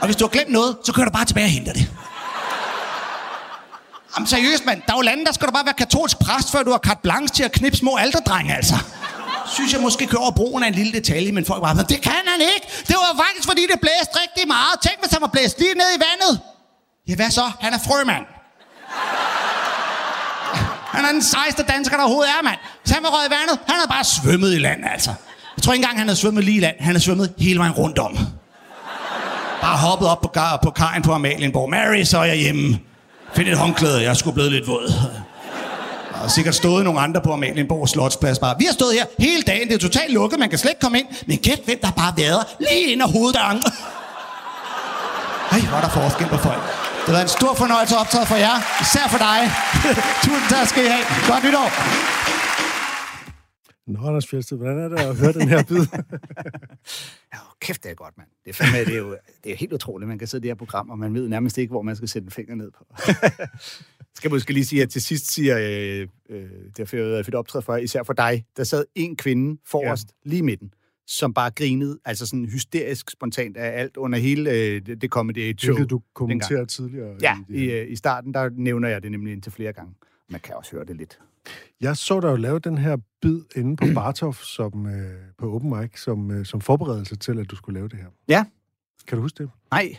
Og 0.00 0.06
hvis 0.06 0.16
du 0.16 0.24
har 0.24 0.28
glemt 0.28 0.50
noget, 0.50 0.76
så 0.84 0.92
kører 0.92 1.06
du 1.06 1.12
bare 1.12 1.24
tilbage 1.24 1.46
og 1.46 1.50
henter 1.50 1.72
det. 1.72 1.90
Jamen 4.16 4.26
seriøst, 4.26 4.66
mand. 4.66 4.82
Der 4.86 4.92
er 4.92 4.96
jo 4.96 5.02
lande, 5.02 5.24
der 5.24 5.32
skal 5.32 5.46
du 5.46 5.52
bare 5.52 5.64
være 5.64 5.74
katolsk 5.74 6.18
præst, 6.18 6.52
før 6.52 6.62
du 6.62 6.70
har 6.70 6.78
carte 6.78 7.00
blanche 7.02 7.34
til 7.34 7.44
at 7.44 7.52
knippe 7.52 7.78
små 7.78 7.96
alderdrenge, 7.96 8.56
altså. 8.56 8.74
Synes 9.54 9.72
jeg 9.72 9.80
måske 9.80 10.06
kører 10.06 10.22
over 10.22 10.30
broen 10.30 10.62
af 10.62 10.68
en 10.68 10.74
lille 10.74 10.92
detalje, 10.92 11.32
men 11.32 11.44
folk 11.44 11.62
bare, 11.62 11.76
det 11.76 12.00
kan 12.00 12.22
han 12.32 12.40
ikke. 12.40 12.66
Det 12.88 12.96
var 13.02 13.24
faktisk, 13.24 13.46
fordi 13.48 13.62
det 13.72 13.80
blæste 13.80 14.14
rigtig 14.22 14.48
meget. 14.48 14.74
Tænk, 14.82 14.96
hvis 15.02 15.12
han 15.12 15.22
var 15.22 15.32
blæst 15.36 15.58
lige 15.58 15.74
ned 15.74 15.90
i 15.96 16.00
vandet. 16.08 16.40
Ja, 17.08 17.14
hvad 17.14 17.30
så? 17.30 17.50
Han 17.60 17.72
er 17.74 17.78
frømand. 17.78 18.24
Han 20.94 21.04
er 21.04 21.12
den 21.12 21.22
sejeste 21.22 21.62
dansker, 21.62 21.96
der 21.96 22.04
overhovedet 22.04 22.30
er, 22.38 22.42
mand. 22.42 22.58
Hvis 22.82 22.92
han 22.94 23.02
var 23.02 23.08
røget 23.08 23.28
i 23.28 23.30
vandet, 23.30 23.58
han 23.66 23.74
havde 23.74 23.88
bare 23.88 24.04
svømmet 24.04 24.54
i 24.54 24.58
land, 24.58 24.80
altså. 24.92 25.10
Jeg 25.56 25.62
tror 25.62 25.72
ikke 25.72 25.82
engang, 25.82 25.98
han 25.98 26.08
har 26.08 26.14
svømmet 26.14 26.44
lige 26.44 26.56
i 26.56 26.60
land. 26.60 26.76
Han 26.80 26.94
har 26.94 27.00
svømmet 27.00 27.34
hele 27.38 27.58
vejen 27.58 27.72
rundt 27.72 27.98
om. 27.98 28.18
Bare 29.62 29.76
hoppet 29.76 30.08
op 30.08 30.20
på, 30.20 30.30
på 30.62 30.70
kajen 30.70 31.02
på 31.02 31.12
Amalienborg. 31.12 31.70
Mary, 31.70 32.02
så 32.04 32.18
er 32.18 32.24
jeg 32.24 32.36
hjemme. 32.36 32.78
Find 33.34 33.48
et 33.48 33.58
håndklæde, 33.58 34.02
jeg 34.02 34.16
skulle 34.16 34.34
blevet 34.34 34.52
lidt 34.52 34.66
våd. 34.66 34.92
Har 36.18 36.28
sikkert 36.28 36.54
stået 36.54 36.84
nogle 36.84 37.00
andre 37.00 37.20
på 37.20 37.32
Amalienborg 37.32 37.88
Slotsplads 37.88 38.38
bare. 38.38 38.54
Vi 38.58 38.64
har 38.64 38.72
stået 38.72 38.92
her 38.94 39.06
hele 39.18 39.42
dagen, 39.42 39.68
det 39.68 39.74
er 39.74 39.78
totalt 39.78 40.12
lukket, 40.12 40.38
man 40.38 40.50
kan 40.50 40.58
slet 40.58 40.70
ikke 40.70 40.80
komme 40.80 40.98
ind. 40.98 41.06
Men 41.26 41.38
gæt 41.38 41.60
hvem 41.64 41.78
der 41.82 41.90
bare 41.90 42.12
været 42.16 42.42
lige 42.60 42.92
ind 42.92 43.02
ad 43.02 43.08
hoveddøren. 43.16 43.58
Ej, 45.52 45.60
hvor 45.68 45.76
er 45.78 45.84
der 45.86 45.92
forskel 46.00 46.26
på 46.34 46.36
folk. 46.36 46.62
Det 47.04 47.12
været 47.14 47.22
en 47.22 47.28
stor 47.40 47.54
fornøjelse 47.54 47.94
at 47.96 48.00
optage 48.00 48.26
for 48.26 48.36
jer, 48.36 48.56
især 48.84 49.06
for 49.14 49.20
dig. 49.28 49.40
Tusind 50.24 50.48
tak 50.54 50.66
skal 50.68 50.84
I 50.84 50.88
have. 50.94 51.04
Godt 51.30 51.42
nytår. 51.44 51.68
Nå, 53.92 54.08
Anders 54.08 54.26
Fjeldsted, 54.30 54.56
hvordan 54.56 54.78
er 54.78 54.88
det 54.88 54.98
at 54.98 55.16
høre 55.16 55.32
den 55.32 55.48
her 55.48 55.62
bid? 55.62 55.86
Ja, 57.34 57.38
kæft, 57.60 57.82
det 57.82 57.90
er 57.90 57.94
godt, 57.94 58.14
mand. 58.18 58.28
Det 58.44 58.50
er, 58.50 58.54
fandme, 58.54 58.78
det 58.78 58.94
er 58.94 58.98
jo 58.98 59.16
det 59.44 59.52
er 59.52 59.56
helt 59.56 59.72
utroligt, 59.72 60.08
man 60.08 60.18
kan 60.18 60.28
sidde 60.28 60.42
i 60.42 60.44
det 60.44 60.50
her 60.50 60.54
program, 60.54 60.90
og 60.90 60.98
man 60.98 61.14
ved 61.14 61.28
nærmest 61.28 61.58
ikke, 61.58 61.70
hvor 61.70 61.82
man 61.82 61.96
skal 61.96 62.08
sætte 62.08 62.26
en 62.26 62.30
finger 62.30 62.54
ned 62.54 62.70
på. 62.78 62.84
Skal 64.18 64.30
måske 64.30 64.52
lige 64.52 64.64
sige, 64.64 64.82
at 64.82 64.90
til 64.90 65.02
sidst 65.02 65.32
siger, 65.32 65.58
øh, 65.58 66.08
øh, 66.30 66.50
det 66.76 66.78
har 66.78 66.84
fedt 66.84 67.34
optræde 67.34 67.62
for, 67.62 67.76
især 67.76 68.02
for 68.02 68.12
dig, 68.12 68.44
der 68.56 68.64
sad 68.64 68.84
en 68.94 69.16
kvinde 69.16 69.60
forrest, 69.66 70.08
ja. 70.08 70.30
lige 70.30 70.42
midten, 70.42 70.74
som 71.06 71.34
bare 71.34 71.50
grinede, 71.50 71.98
altså 72.04 72.26
sådan 72.26 72.44
hysterisk 72.44 73.10
spontant 73.10 73.56
af 73.56 73.80
alt 73.80 73.96
under 73.96 74.18
hele 74.18 74.50
øh, 74.50 74.86
det, 74.86 75.02
det 75.02 75.10
comedy 75.10 75.58
show. 75.58 75.74
Hvilket 75.74 75.90
du 75.90 76.02
kommenterede 76.14 76.66
tidligere. 76.66 77.16
Ja, 77.22 77.36
i 77.48 77.64
i, 77.64 77.70
øh, 77.70 77.90
i 77.90 77.96
starten, 77.96 78.34
der 78.34 78.50
nævner 78.52 78.88
jeg 78.88 79.02
det 79.02 79.10
nemlig 79.10 79.32
indtil 79.32 79.52
flere 79.52 79.72
gange. 79.72 79.94
Man 80.30 80.40
kan 80.40 80.54
også 80.54 80.72
høre 80.72 80.84
det 80.84 80.96
lidt. 80.96 81.18
Jeg 81.80 81.96
så 81.96 82.20
dig 82.20 82.28
jo 82.28 82.36
lave 82.36 82.58
den 82.58 82.78
her 82.78 82.96
bid 83.22 83.40
inde 83.56 83.76
på 83.76 83.84
Bartov 83.94 84.34
som, 84.34 84.86
øh, 84.86 85.16
på 85.38 85.54
Open 85.54 85.70
Mic 85.70 86.00
som, 86.00 86.30
øh, 86.30 86.46
som 86.46 86.60
forberedelse 86.60 87.16
til, 87.16 87.38
at 87.38 87.50
du 87.50 87.56
skulle 87.56 87.78
lave 87.78 87.88
det 87.88 87.98
her. 87.98 88.06
Ja. 88.28 88.44
Kan 89.06 89.16
du 89.16 89.22
huske 89.22 89.42
det? 89.42 89.50
Nej, 89.70 89.96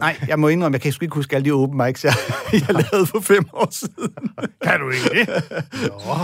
nej, 0.00 0.16
jeg 0.28 0.38
må 0.38 0.48
indrømme, 0.48 0.74
jeg 0.74 0.80
kan 0.80 0.92
sgu 0.92 1.04
ikke 1.04 1.14
huske 1.14 1.36
alle 1.36 1.44
de 1.44 1.52
open 1.52 1.78
mics, 1.78 2.04
jeg, 2.04 2.12
jeg 2.52 2.84
lavede 2.92 3.06
for 3.06 3.20
fem 3.20 3.44
år 3.52 3.68
siden. 3.70 4.12
Kan 4.64 4.80
du 4.80 4.90
ikke 4.90 5.08
det? 5.10 5.28
Nå. 5.88 6.14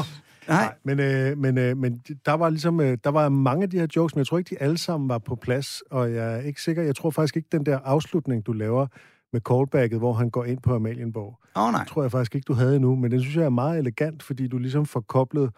Nej. 0.48 0.74
Men, 0.84 1.00
øh, 1.00 1.38
men, 1.38 1.58
øh, 1.58 1.76
men 1.76 2.00
der 2.26 2.32
var 2.32 2.50
ligesom, 2.50 2.80
øh, 2.80 2.98
der 3.04 3.10
var 3.10 3.28
mange 3.28 3.62
af 3.62 3.70
de 3.70 3.78
her 3.78 3.86
jokes, 3.96 4.14
men 4.14 4.18
jeg 4.18 4.26
tror 4.26 4.38
ikke, 4.38 4.54
de 4.54 4.62
alle 4.62 4.78
sammen 4.78 5.08
var 5.08 5.18
på 5.18 5.36
plads, 5.36 5.82
og 5.90 6.14
jeg 6.14 6.34
er 6.34 6.40
ikke 6.40 6.62
sikker, 6.62 6.82
jeg 6.82 6.96
tror 6.96 7.10
faktisk 7.10 7.36
ikke, 7.36 7.48
den 7.52 7.66
der 7.66 7.78
afslutning, 7.84 8.46
du 8.46 8.52
laver 8.52 8.86
med 9.32 9.40
callbacket, 9.40 9.98
hvor 9.98 10.12
han 10.12 10.30
går 10.30 10.44
ind 10.44 10.58
på 10.62 10.74
Amalienborg, 10.74 11.38
Åh, 11.56 11.62
oh, 11.62 11.72
nej. 11.72 11.84
tror 11.84 12.02
jeg 12.02 12.10
faktisk 12.10 12.34
ikke, 12.34 12.44
du 12.44 12.54
havde 12.54 12.76
endnu, 12.76 12.94
men 12.94 13.10
den 13.10 13.20
synes 13.20 13.36
jeg 13.36 13.44
er 13.44 13.48
meget 13.48 13.78
elegant, 13.78 14.22
fordi 14.22 14.48
du 14.48 14.58
ligesom 14.58 14.86
får 14.86 15.00
koblet, 15.00 15.50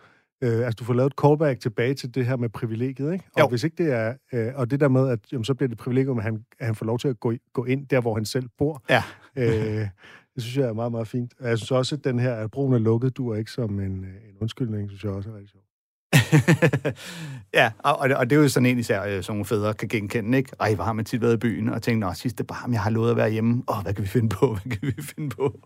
øh, 0.42 0.58
altså 0.66 0.76
du 0.78 0.84
får 0.84 0.94
lavet 0.94 1.12
et 1.12 1.18
callback 1.20 1.60
tilbage 1.60 1.94
til 1.94 2.14
det 2.14 2.26
her 2.26 2.36
med 2.36 2.48
privilegiet, 2.48 3.12
ikke? 3.12 3.24
Og 3.34 3.40
Jo. 3.40 3.48
hvis 3.48 3.64
ikke 3.64 3.84
det 3.84 3.92
er, 3.92 4.14
øh, 4.32 4.52
og 4.54 4.70
det 4.70 4.80
der 4.80 4.88
med, 4.88 5.08
at 5.08 5.18
jamen, 5.32 5.44
så 5.44 5.54
bliver 5.54 5.68
det 5.68 5.78
privilegium, 5.78 6.18
at 6.18 6.24
han, 6.24 6.44
at 6.58 6.66
han 6.66 6.74
får 6.74 6.86
lov 6.86 6.98
til 6.98 7.08
at 7.08 7.20
gå, 7.20 7.32
gå 7.52 7.64
ind 7.64 7.86
der, 7.86 8.00
hvor 8.00 8.14
han 8.14 8.24
selv 8.24 8.48
bor, 8.58 8.82
Ja. 8.90 9.02
øh, 9.36 9.88
det 10.34 10.42
synes 10.42 10.56
jeg 10.56 10.68
er 10.68 10.72
meget, 10.72 10.92
meget 10.92 11.08
fint. 11.08 11.32
Og 11.40 11.48
jeg 11.48 11.58
synes 11.58 11.70
også, 11.70 11.94
at 11.94 12.04
den 12.04 12.18
her, 12.18 12.34
at 12.34 12.50
broen 12.50 12.72
er 12.74 12.78
lukket, 12.78 13.16
du 13.16 13.28
er 13.30 13.36
ikke 13.36 13.50
som 13.50 13.80
en, 13.80 14.04
øh, 14.04 14.10
en 14.10 14.36
undskyldning, 14.40 14.88
synes 14.90 15.04
jeg 15.04 15.12
også 15.12 15.30
er 15.30 15.34
rigtig 15.34 15.50
sjovt. 15.50 15.64
ja, 17.54 17.70
og, 17.78 17.98
og 17.98 18.30
det- 18.30 18.36
er 18.38 18.42
jo 18.42 18.48
sådan 18.48 18.66
en 18.66 18.78
især, 18.78 19.02
øh, 19.04 19.22
som 19.22 19.34
nogle 19.34 19.44
fædre 19.44 19.74
kan 19.74 19.88
genkende, 19.88 20.38
ikke? 20.38 20.50
Ej, 20.60 20.74
hvor 20.74 20.84
har 20.84 20.92
man 20.92 21.04
tit 21.04 21.20
været 21.20 21.34
i 21.34 21.36
byen 21.36 21.68
og 21.68 21.82
tænkt, 21.82 22.00
nå, 22.00 22.12
sidste 22.14 22.44
bare, 22.44 22.70
jeg 22.70 22.80
har 22.80 22.90
lovet 22.90 23.10
at 23.10 23.16
være 23.16 23.30
hjemme. 23.30 23.62
Åh, 23.68 23.82
hvad 23.82 23.94
kan 23.94 24.02
vi 24.04 24.08
finde 24.08 24.28
på? 24.28 24.46
Hvad 24.62 24.70
kan 24.76 24.92
vi 24.96 25.02
finde 25.02 25.28
på? 25.36 25.60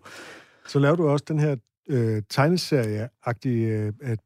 Så 0.67 0.79
laver 0.79 0.95
du 0.95 1.07
også 1.07 1.25
den 1.27 1.39
her 1.39 1.55
øh, 1.89 2.21
tegneserie-agtige 2.29 3.65
øh, 3.67 3.93
at 4.01 4.19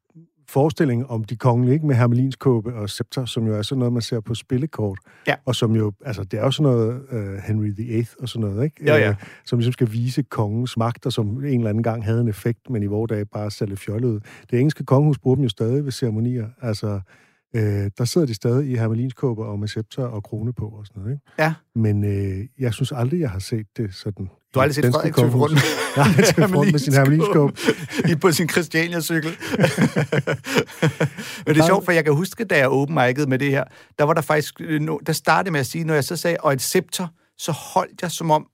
forestilling 0.50 1.10
om 1.10 1.24
de 1.24 1.36
kongelige, 1.36 1.74
ikke? 1.74 1.88
med 1.88 1.96
hermelinskåbe 1.96 2.74
og 2.74 2.90
scepter, 2.90 3.26
som 3.26 3.48
jo 3.48 3.54
er 3.58 3.62
sådan 3.62 3.80
noget, 3.80 3.94
man 3.94 4.02
ser 4.02 4.20
på 4.20 4.36
spillekort. 4.36 5.00
Ja. 5.28 5.36
Og 5.46 5.56
som 5.56 5.76
jo, 5.76 5.92
altså 6.06 6.24
det 6.24 6.40
er 6.40 6.44
jo 6.44 6.52
sådan 6.52 6.72
noget 6.72 7.02
øh, 7.12 7.38
Henry 7.38 7.72
VIII 7.78 8.08
og 8.20 8.30
sådan 8.30 8.50
noget, 8.50 8.64
ikke? 8.64 8.76
Ja, 8.86 8.96
ja. 8.96 9.10
Øh, 9.10 9.16
som 9.46 9.60
ligesom 9.60 9.74
skal 9.74 9.92
vise 9.92 10.24
kongens 10.24 10.78
magt, 10.78 11.06
og 11.06 11.14
som 11.14 11.28
en 11.28 11.60
eller 11.60 11.70
anden 11.70 11.84
gang 11.84 12.06
havde 12.06 12.22
en 12.22 12.28
effekt, 12.28 12.70
men 12.70 12.84
i 12.84 12.86
vores 12.86 13.10
dage 13.10 13.26
bare 13.26 13.68
lidt 13.68 13.80
fjollet 13.80 14.10
ud. 14.10 14.20
Det 14.52 14.60
engelske 14.60 14.84
kongehus 14.84 15.20
bruger 15.20 15.36
dem 15.36 15.44
jo 15.44 15.50
stadig 15.50 15.86
ved 15.86 15.92
ceremonier. 15.92 16.48
Altså, 16.62 17.00
øh, 17.56 17.92
der 17.98 18.06
sidder 18.06 18.28
de 18.28 18.34
stadig 18.34 18.70
i 18.70 18.76
hermelinskåber 18.76 19.46
og 19.46 19.60
med 19.60 19.68
scepter 19.68 20.04
og 20.04 20.24
krone 20.24 20.54
på 20.54 20.66
og 20.66 20.86
sådan 20.86 21.02
noget, 21.02 21.14
ikke? 21.14 21.32
Ja. 21.40 21.54
Men 21.76 22.04
øh, 22.04 22.46
jeg 22.60 22.74
synes 22.74 22.92
aldrig, 22.92 23.20
jeg 23.20 23.30
har 23.30 23.40
set 23.40 23.68
det 23.78 23.94
sådan. 23.94 24.30
Du 24.54 24.60
har 24.60 24.64
aldrig 24.64 24.76
set 24.76 24.94
Frederik 24.94 25.16
tøffe 25.16 25.38
rundt 25.38 25.56
Nej, 25.98 26.06
han 26.06 26.24
tøffe 26.24 26.56
rundt 26.58 26.72
med 26.72 26.80
sin 26.80 26.94
hermelinskåb. 26.94 27.58
I 28.12 28.16
på 28.16 28.32
sin 28.32 28.50
Christiania-cykel. 28.50 29.38
Men 31.46 31.56
det 31.56 31.62
er 31.62 31.66
sjovt, 31.66 31.86
for 31.86 31.92
jeg 31.92 32.04
kan 32.04 32.14
huske, 32.14 32.44
da 32.44 32.58
jeg 32.58 32.68
open 32.68 32.96
med 32.96 33.40
det 33.40 33.52
her, 33.52 33.64
der 34.00 34.04
var 34.04 34.14
der 34.14 34.22
faktisk, 34.22 34.62
øh, 34.62 34.82
der 35.08 35.14
startede 35.14 35.52
med 35.52 35.60
at 35.60 35.68
sige, 35.68 35.84
når 35.84 35.94
jeg 35.94 36.04
så 36.04 36.16
sagde, 36.16 36.38
og 36.40 36.54
et 36.54 36.62
scepter, 36.62 37.08
så 37.38 37.52
holdt 37.52 38.02
jeg 38.02 38.12
som 38.12 38.32
om, 38.32 38.48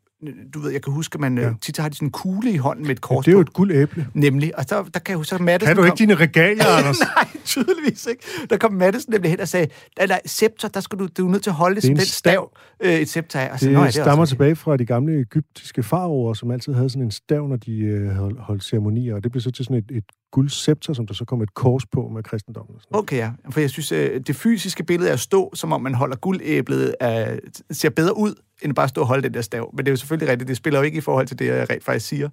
du 0.54 0.60
ved, 0.60 0.72
jeg 0.72 0.82
kan 0.84 0.94
huske, 0.94 1.16
at 1.16 1.20
man 1.22 1.38
ja. 1.38 1.44
Ja. 1.48 1.54
tit 1.62 1.78
har 1.78 1.90
de 1.90 1.96
sådan 1.96 2.08
en 2.08 2.12
kugle 2.12 2.52
i 2.52 2.58
hånden 2.58 2.84
med 2.88 2.92
et 2.92 3.02
kors 3.02 3.26
Det 3.26 3.32
er 3.32 3.36
jo 3.36 3.42
et 3.42 3.54
guldæble. 3.54 4.08
Nemlig, 4.14 4.58
og 4.60 4.70
der, 4.70 4.84
der 4.84 5.00
kan 5.00 5.02
jeg 5.12 5.18
huske, 5.18 5.36
at 5.36 5.42
Mattesen 5.42 5.68
Kan 5.70 5.76
du 5.76 5.82
kom- 5.82 5.88
ikke 5.88 5.98
dine 5.98 6.16
regalier, 6.16 6.66
Anders? 6.78 7.00
Nej, 7.00 7.28
tydeligvis 7.46 8.06
ikke. 8.06 8.24
Der 8.50 8.58
kom 8.58 8.74
Mattesen 8.74 9.12
nemlig 9.14 9.32
hen 9.32 9.40
og 9.40 9.48
sagde, 9.48 9.68
nej, 9.98 10.08
nej, 10.08 10.22
scepter, 10.26 10.68
der 10.68 10.80
skal 10.80 11.00
du, 11.00 11.08
du 11.18 11.28
er 11.28 11.32
nødt 11.32 11.44
til 11.44 11.50
at 11.50 11.56
holde 11.56 11.76
det 11.76 11.84
den 11.84 12.00
stav, 12.00 12.58
øh, 12.84 12.94
et 12.94 13.10
scepter 13.10 13.40
er. 13.40 13.52
Og 13.54 13.60
så, 13.60 13.66
Det, 13.66 13.74
nå, 13.74 13.80
ja, 13.80 13.88
det 13.88 13.98
er 13.98 14.04
stammer 14.04 14.22
også 14.22 14.32
tilbage 14.32 14.56
fra 14.56 14.78
de 14.78 14.86
gamle 14.86 15.20
egyptiske 15.20 15.84
faraoer, 15.84 16.34
som 16.34 16.52
altid 16.52 16.74
havde 16.74 16.90
sådan 16.90 17.04
en 17.04 17.12
stav, 17.12 17.48
når 17.48 17.56
de 17.56 17.78
øh, 17.78 18.10
holdt, 18.10 18.40
holdt 18.40 18.64
ceremonier, 18.64 19.16
og 19.16 19.24
det 19.24 19.32
blev 19.32 19.42
så 19.42 19.52
til 19.52 19.66
sådan 19.66 19.78
et, 19.78 19.92
et 19.98 20.04
guldscepter, 20.34 20.94
som 20.94 21.08
der 21.08 21.14
så 21.14 21.26
kom 21.26 21.42
et 21.42 21.54
kors 21.54 21.86
på 21.86 22.08
med 22.14 22.24
kristendommen. 22.24 22.76
Sådan. 22.80 22.96
Okay, 23.00 23.18
ja. 23.18 23.32
For 23.50 23.60
jeg 23.60 23.70
synes, 23.70 23.92
øh, 23.92 24.22
det 24.28 24.36
fysiske 24.36 24.84
billede 24.84 25.10
af 25.10 25.14
at 25.14 25.20
stå, 25.20 25.52
som 25.56 25.74
om 25.74 25.82
man 25.82 25.94
holder 25.94 26.16
guldæblet, 26.16 26.96
er, 27.00 27.40
ser 27.72 27.90
bedre 27.90 28.18
ud, 28.18 28.34
end 28.62 28.76
bare 28.76 28.84
at 28.84 28.90
stå 28.90 29.02
og 29.02 29.08
holde 29.08 29.24
den 29.24 29.34
der 29.34 29.42
stav. 29.42 29.70
Men 29.74 29.78
det 29.86 29.88
er 29.88 29.92
jo 29.92 29.96
selvfølgelig 29.98 30.32
rigtigt, 30.32 30.48
det 30.48 30.58
spiller 30.58 30.80
jo 30.80 30.84
ikke 30.84 30.98
i 30.98 31.02
forhold 31.02 31.28
til 31.28 31.40
det, 31.40 31.46
jeg 31.48 31.70
rent 31.70 31.84
faktisk 31.84 32.08
siger. 32.08 32.30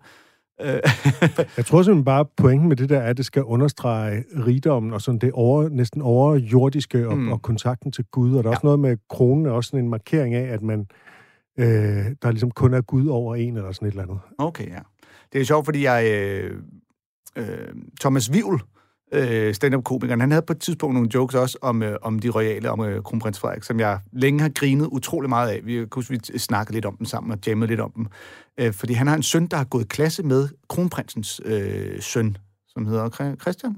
Øh, 0.63 0.67
Jeg 1.57 1.67
tror 1.67 1.83
simpelthen 1.83 2.05
bare, 2.05 2.25
pointen 2.37 2.69
med 2.69 2.77
det 2.77 2.89
der 2.89 2.99
er, 2.99 3.11
at 3.11 3.17
det 3.17 3.27
skal 3.27 3.43
understrege 3.45 4.25
rigdommen 4.47 4.93
og 4.93 5.01
sådan 5.01 5.19
det 5.19 5.33
over, 5.33 5.69
næsten 5.69 6.03
overjordiske 6.03 7.09
og, 7.09 7.19
Mm. 7.19 7.33
og 7.33 7.43
kontakten 7.43 7.93
til 7.93 8.05
Gud. 8.05 8.35
Og 8.37 8.45
der 8.45 8.51
er 8.51 8.55
også 8.55 8.67
noget 8.67 8.79
med 8.81 8.97
kronen, 9.11 9.47
er 9.47 9.51
også 9.51 9.69
sådan 9.69 9.85
en 9.85 9.91
markering 9.91 10.35
af, 10.35 10.53
at 10.55 10.63
man 10.63 10.87
øh, 11.59 11.67
der 12.23 12.31
ligesom 12.31 12.51
kun 12.51 12.75
er 12.75 12.81
Gud 12.81 13.07
over 13.07 13.37
en 13.37 13.57
eller 13.57 13.73
sådan 13.73 13.89
et 13.89 13.93
eller 13.93 14.03
andet. 14.03 14.19
Okay, 14.39 14.67
ja. 14.69 14.79
Det 15.33 15.41
er 15.41 15.45
sjovt, 15.45 15.65
fordi 15.65 15.85
jeg... 15.85 16.11
Øh, 16.13 16.63
øh, 17.37 17.47
Thomas 18.01 18.33
Vivl, 18.33 18.63
øh, 19.13 19.55
stand-up-komikeren, 19.55 20.21
han 20.21 20.31
havde 20.31 20.43
på 20.43 20.53
et 20.53 20.59
tidspunkt 20.61 20.95
nogle 20.95 21.09
jokes 21.15 21.35
også 21.35 21.59
om, 21.63 21.83
øh, 21.83 21.97
om 22.03 22.19
de 22.19 22.29
royale, 22.29 22.71
om 22.71 22.81
øh, 22.81 23.03
kronprins 23.03 23.39
Frederik, 23.39 23.63
som 23.63 23.81
jeg 23.81 23.99
længe 24.13 24.41
har 24.41 24.49
grinet 24.49 24.87
utrolig 24.87 25.29
meget 25.29 25.49
af. 25.49 25.61
Vi 25.65 25.87
huske, 25.93 26.21
vi 26.33 26.39
snakkede 26.39 26.75
lidt 26.75 26.85
om 26.85 26.97
dem 26.97 27.05
sammen 27.05 27.33
og 27.33 27.39
jammede 27.47 27.69
lidt 27.69 27.81
om 27.81 27.93
dem. 27.97 28.07
Øh, 28.59 28.73
fordi 28.73 28.93
han 28.93 29.07
har 29.07 29.17
en 29.17 29.23
søn, 29.23 29.47
der 29.47 29.57
har 29.57 29.65
gået 29.65 29.89
klasse 29.89 30.23
med 30.23 30.49
kronprinsens 30.69 31.41
øh, 31.45 32.01
søn, 32.03 32.37
som 32.69 32.87
hedder 32.87 33.09
Chri- 33.09 33.37
Christian. 33.41 33.77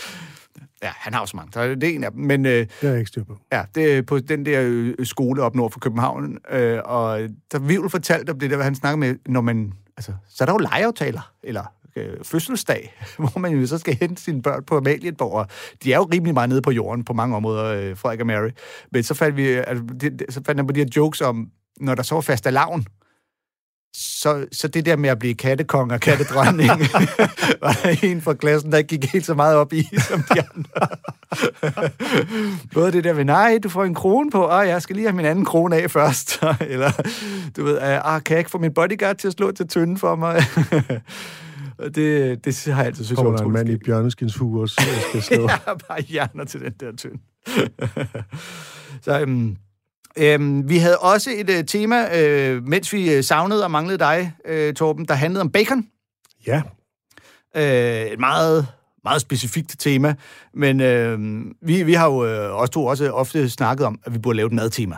ja, 0.82 0.90
han 0.94 1.14
har 1.14 1.20
også 1.20 1.36
mange. 1.36 1.52
Så 1.52 1.74
det 1.74 1.84
er 1.84 1.94
en 1.94 2.04
af 2.04 2.12
dem. 2.12 2.20
Men 2.20 2.46
øh, 2.46 2.52
Det 2.52 2.68
jeg 2.82 2.98
ikke 2.98 3.08
styr 3.08 3.24
på. 3.24 3.38
ja, 3.52 3.62
det 3.74 3.96
er 3.96 4.02
på 4.02 4.18
den 4.18 4.46
der 4.46 4.60
øh, 4.64 4.94
skole 5.06 5.42
op 5.42 5.54
nord 5.54 5.70
for 5.70 5.80
København. 5.80 6.38
Øh, 6.50 6.80
og 6.84 7.20
der 7.52 7.58
Vivl 7.58 7.90
fortalte 7.90 8.30
om 8.30 8.38
det 8.38 8.50
der, 8.50 8.56
hvad 8.56 8.64
han 8.64 8.74
snakker 8.74 8.96
med, 8.96 9.16
når 9.26 9.40
man... 9.40 9.72
Altså, 9.96 10.12
så 10.28 10.44
er 10.44 10.46
der 10.46 10.52
jo 10.52 10.58
legeaftaler, 10.58 11.32
eller 11.42 11.64
øh, 11.96 12.16
fødselsdag, 12.22 12.94
hvor 13.18 13.38
man 13.38 13.52
jo 13.52 13.66
så 13.66 13.78
skal 13.78 13.96
hente 14.00 14.22
sine 14.22 14.42
børn 14.42 14.64
på 14.64 14.76
Amalienborg. 14.76 15.32
Og 15.32 15.46
de 15.84 15.92
er 15.92 15.96
jo 15.96 16.08
rimelig 16.12 16.34
meget 16.34 16.48
nede 16.48 16.62
på 16.62 16.70
jorden 16.70 17.04
på 17.04 17.12
mange 17.12 17.36
områder, 17.36 17.64
øh, 17.64 17.96
Frederik 17.96 18.20
og 18.20 18.26
Mary. 18.26 18.50
Men 18.92 19.02
så 19.02 19.14
fandt, 19.14 19.36
vi, 19.36 19.46
altså, 19.46 19.84
det, 20.00 20.24
så 20.28 20.40
fandt 20.46 20.58
jeg 20.58 20.66
på 20.66 20.72
de 20.72 20.80
her 20.80 20.88
jokes 20.96 21.20
om, 21.20 21.48
når 21.80 21.94
der 21.94 22.02
så 22.02 22.14
var 22.14 22.22
fast 22.22 22.50
lavn, 22.50 22.86
så, 23.96 24.46
så 24.52 24.68
det 24.68 24.86
der 24.86 24.96
med 24.96 25.10
at 25.10 25.18
blive 25.18 25.34
kattekong 25.34 25.92
og 25.92 26.00
kattedronning, 26.00 26.70
var 27.62 27.78
der 27.82 27.96
en 28.02 28.22
fra 28.22 28.34
klassen, 28.34 28.72
der 28.72 28.78
ikke 28.78 28.88
gik 28.88 29.12
helt 29.12 29.26
så 29.26 29.34
meget 29.34 29.56
op 29.56 29.72
i, 29.72 29.88
som 30.08 30.22
de 30.22 30.42
andre. 30.54 30.86
Både 32.74 32.92
det 32.92 33.04
der 33.04 33.14
med, 33.14 33.24
nej, 33.24 33.58
du 33.62 33.68
får 33.68 33.84
en 33.84 33.94
krone 33.94 34.30
på, 34.30 34.42
og 34.42 34.68
jeg 34.68 34.82
skal 34.82 34.96
lige 34.96 35.06
have 35.06 35.16
min 35.16 35.26
anden 35.26 35.44
krone 35.44 35.76
af 35.76 35.90
først. 35.90 36.42
Eller, 36.60 36.90
du 37.56 37.64
ved, 37.64 37.78
ah, 37.80 38.22
kan 38.22 38.34
jeg 38.34 38.38
ikke 38.38 38.50
få 38.50 38.58
min 38.58 38.74
bodyguard 38.74 39.16
til 39.16 39.28
at 39.28 39.34
slå 39.34 39.52
til 39.52 39.68
tynden 39.68 39.98
for 39.98 40.16
mig? 40.16 40.42
Og 41.78 41.94
det, 41.94 42.44
det 42.44 42.64
har 42.64 42.76
jeg 42.76 42.86
altid 42.86 43.04
synes, 43.04 43.16
Kommer 43.16 43.36
der 43.36 43.44
en 43.44 43.52
mand 43.52 43.68
i 43.68 43.76
bjørneskinshuer 43.76 44.62
og 44.62 44.68
skal 44.68 45.22
slå. 45.36 45.46
har 45.46 45.80
bare 45.88 46.00
hjerner 46.00 46.44
til 46.44 46.60
den 46.60 46.72
der 46.80 46.92
tynd. 46.96 47.18
så 49.04 49.20
øhm, 49.20 49.56
øhm, 50.18 50.68
vi 50.68 50.78
havde 50.78 50.98
også 50.98 51.30
et 51.36 51.50
øh, 51.50 51.64
tema, 51.64 52.20
øh, 52.22 52.62
mens 52.62 52.92
vi 52.92 53.14
øh, 53.14 53.24
savnede 53.24 53.64
og 53.64 53.70
manglede 53.70 53.98
dig, 53.98 54.32
øh, 54.44 54.74
Torben, 54.74 55.04
der 55.04 55.14
handlede 55.14 55.40
om 55.40 55.50
bacon. 55.50 55.86
Ja, 56.46 56.62
Øh, 57.56 58.06
et 58.06 58.20
meget, 58.20 58.66
meget 59.04 59.20
specifikt 59.20 59.76
tema, 59.78 60.14
men 60.54 60.80
øh, 60.80 61.18
vi, 61.62 61.82
vi 61.82 61.92
har 61.92 62.06
jo 62.06 62.26
øh, 62.26 62.54
også 62.54 62.72
to 62.72 62.84
også 62.84 63.10
ofte 63.10 63.50
snakket 63.50 63.86
om, 63.86 63.98
at 64.04 64.14
vi 64.14 64.18
burde 64.18 64.36
lave 64.36 64.46
et 64.46 64.52
madtema. 64.52 64.96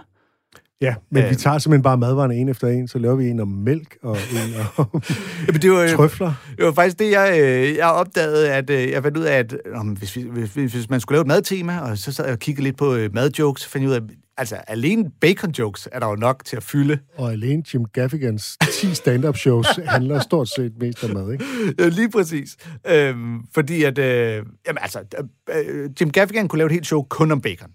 Ja. 0.81 0.95
Men 1.11 1.25
Øh. 1.25 1.31
vi 1.31 1.35
tager 1.35 1.59
simpelthen 1.59 1.83
bare 1.83 1.99
madvarerne 1.99 2.35
en 2.35 2.49
efter 2.49 2.69
en, 2.69 2.89
så 2.89 2.99
laver 2.99 3.17
vi 3.17 3.29
en 3.29 3.41
om 3.41 3.49
mælk 3.49 3.97
og 4.03 4.17
en 4.17 4.55
om 4.77 5.03
Jamen, 5.47 5.63
det 5.63 5.71
var, 5.71 5.83
øh, 5.83 5.91
trøfler. 5.91 6.33
Det 6.57 6.65
var 6.65 6.73
faktisk 6.73 6.99
det, 6.99 7.11
jeg, 7.11 7.39
øh, 7.41 7.77
jeg 7.77 7.87
opdagede, 7.87 8.53
at 8.53 8.71
øh, 8.71 8.91
jeg 8.91 9.03
fandt 9.03 9.19
ud 9.19 9.25
af, 9.25 9.39
at 9.39 9.57
om, 9.75 9.89
hvis, 9.89 10.17
vi, 10.17 10.23
hvis, 10.23 10.73
hvis 10.73 10.91
man 10.91 11.01
skulle 11.01 11.17
lave 11.17 11.21
et 11.23 11.27
madtema, 11.27 11.79
og 11.81 11.99
så 11.99 12.13
sad 12.13 12.25
jeg 12.25 12.33
og 12.33 12.39
kiggede 12.39 12.65
lidt 12.65 12.77
på 12.77 12.97
madjokes, 13.13 13.63
så 13.63 13.69
fandt 13.69 13.83
jeg 13.83 13.91
ud 13.91 13.95
af, 13.95 14.01
altså, 14.37 14.57
alene 14.57 15.11
bacon-jokes 15.21 15.89
er 15.93 15.99
der 16.01 16.07
jo 16.09 16.15
nok 16.15 16.45
til 16.45 16.57
at 16.57 16.63
fylde. 16.63 16.99
Og 17.17 17.33
alene 17.33 17.63
Jim 17.75 17.85
Gaffigans 17.85 18.57
10 18.73 18.95
stand-up 18.95 19.37
shows 19.37 19.67
handler 19.89 20.21
stort 20.21 20.49
set 20.49 20.73
mest 20.81 21.05
om 21.05 21.11
mad, 21.11 21.33
ikke? 21.33 21.45
Ja, 21.79 21.89
lige 21.89 22.11
præcis. 22.11 22.57
Øhm, 22.89 23.41
fordi 23.55 23.83
at, 23.83 23.99
øh, 23.99 24.43
jamen, 24.67 24.79
altså, 24.81 24.99
øh, 25.55 25.91
Jim 26.01 26.11
Gaffigan 26.11 26.49
kunne 26.49 26.59
lave 26.59 26.67
et 26.67 26.73
helt 26.73 26.87
show 26.87 27.03
kun 27.03 27.33
om 27.33 27.41
bacon. 27.41 27.69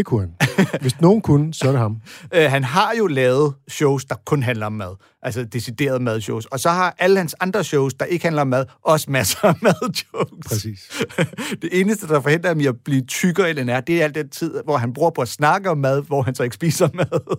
Det 0.00 0.06
kunne 0.06 0.20
han. 0.20 0.56
Hvis 0.80 1.00
nogen 1.00 1.20
kunne, 1.20 1.54
så 1.54 1.66
er 1.68 1.70
det 1.70 1.80
ham. 1.80 1.96
Øh, 2.34 2.50
han 2.50 2.64
har 2.64 2.94
jo 2.98 3.06
lavet 3.06 3.54
shows, 3.68 4.04
der 4.04 4.14
kun 4.26 4.42
handler 4.42 4.66
om 4.66 4.72
mad. 4.72 4.96
Altså 5.22 5.44
deciderede 5.44 6.00
madshows. 6.02 6.46
Og 6.46 6.60
så 6.60 6.68
har 6.68 6.94
alle 6.98 7.16
hans 7.16 7.34
andre 7.40 7.64
shows, 7.64 7.94
der 7.94 8.04
ikke 8.04 8.24
handler 8.24 8.42
om 8.42 8.48
mad, 8.48 8.64
også 8.82 9.10
masser 9.10 9.38
af 9.44 9.54
madjokes. 9.62 10.48
Præcis. 10.48 11.02
Det 11.62 11.80
eneste, 11.80 12.08
der 12.08 12.20
forhindrer 12.20 12.50
ham 12.50 12.60
i 12.60 12.66
at 12.66 12.74
blive 12.84 13.00
tykkere, 13.00 13.50
end 13.50 13.70
er, 13.70 13.80
det 13.80 14.00
er 14.00 14.04
al 14.04 14.14
den 14.14 14.28
tid, 14.28 14.54
hvor 14.64 14.76
han 14.76 14.92
bruger 14.92 15.10
på 15.10 15.22
at 15.22 15.28
snakke 15.28 15.70
om 15.70 15.78
mad, 15.78 16.02
hvor 16.02 16.22
han 16.22 16.34
så 16.34 16.42
ikke 16.42 16.54
spiser 16.54 16.88
mad. 16.94 17.36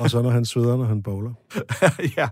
Og 0.00 0.10
så 0.10 0.22
når 0.22 0.30
han 0.30 0.44
sveder, 0.44 0.76
når 0.76 0.84
han 0.84 1.02
bowler. 1.02 1.32
ja. 2.18 2.28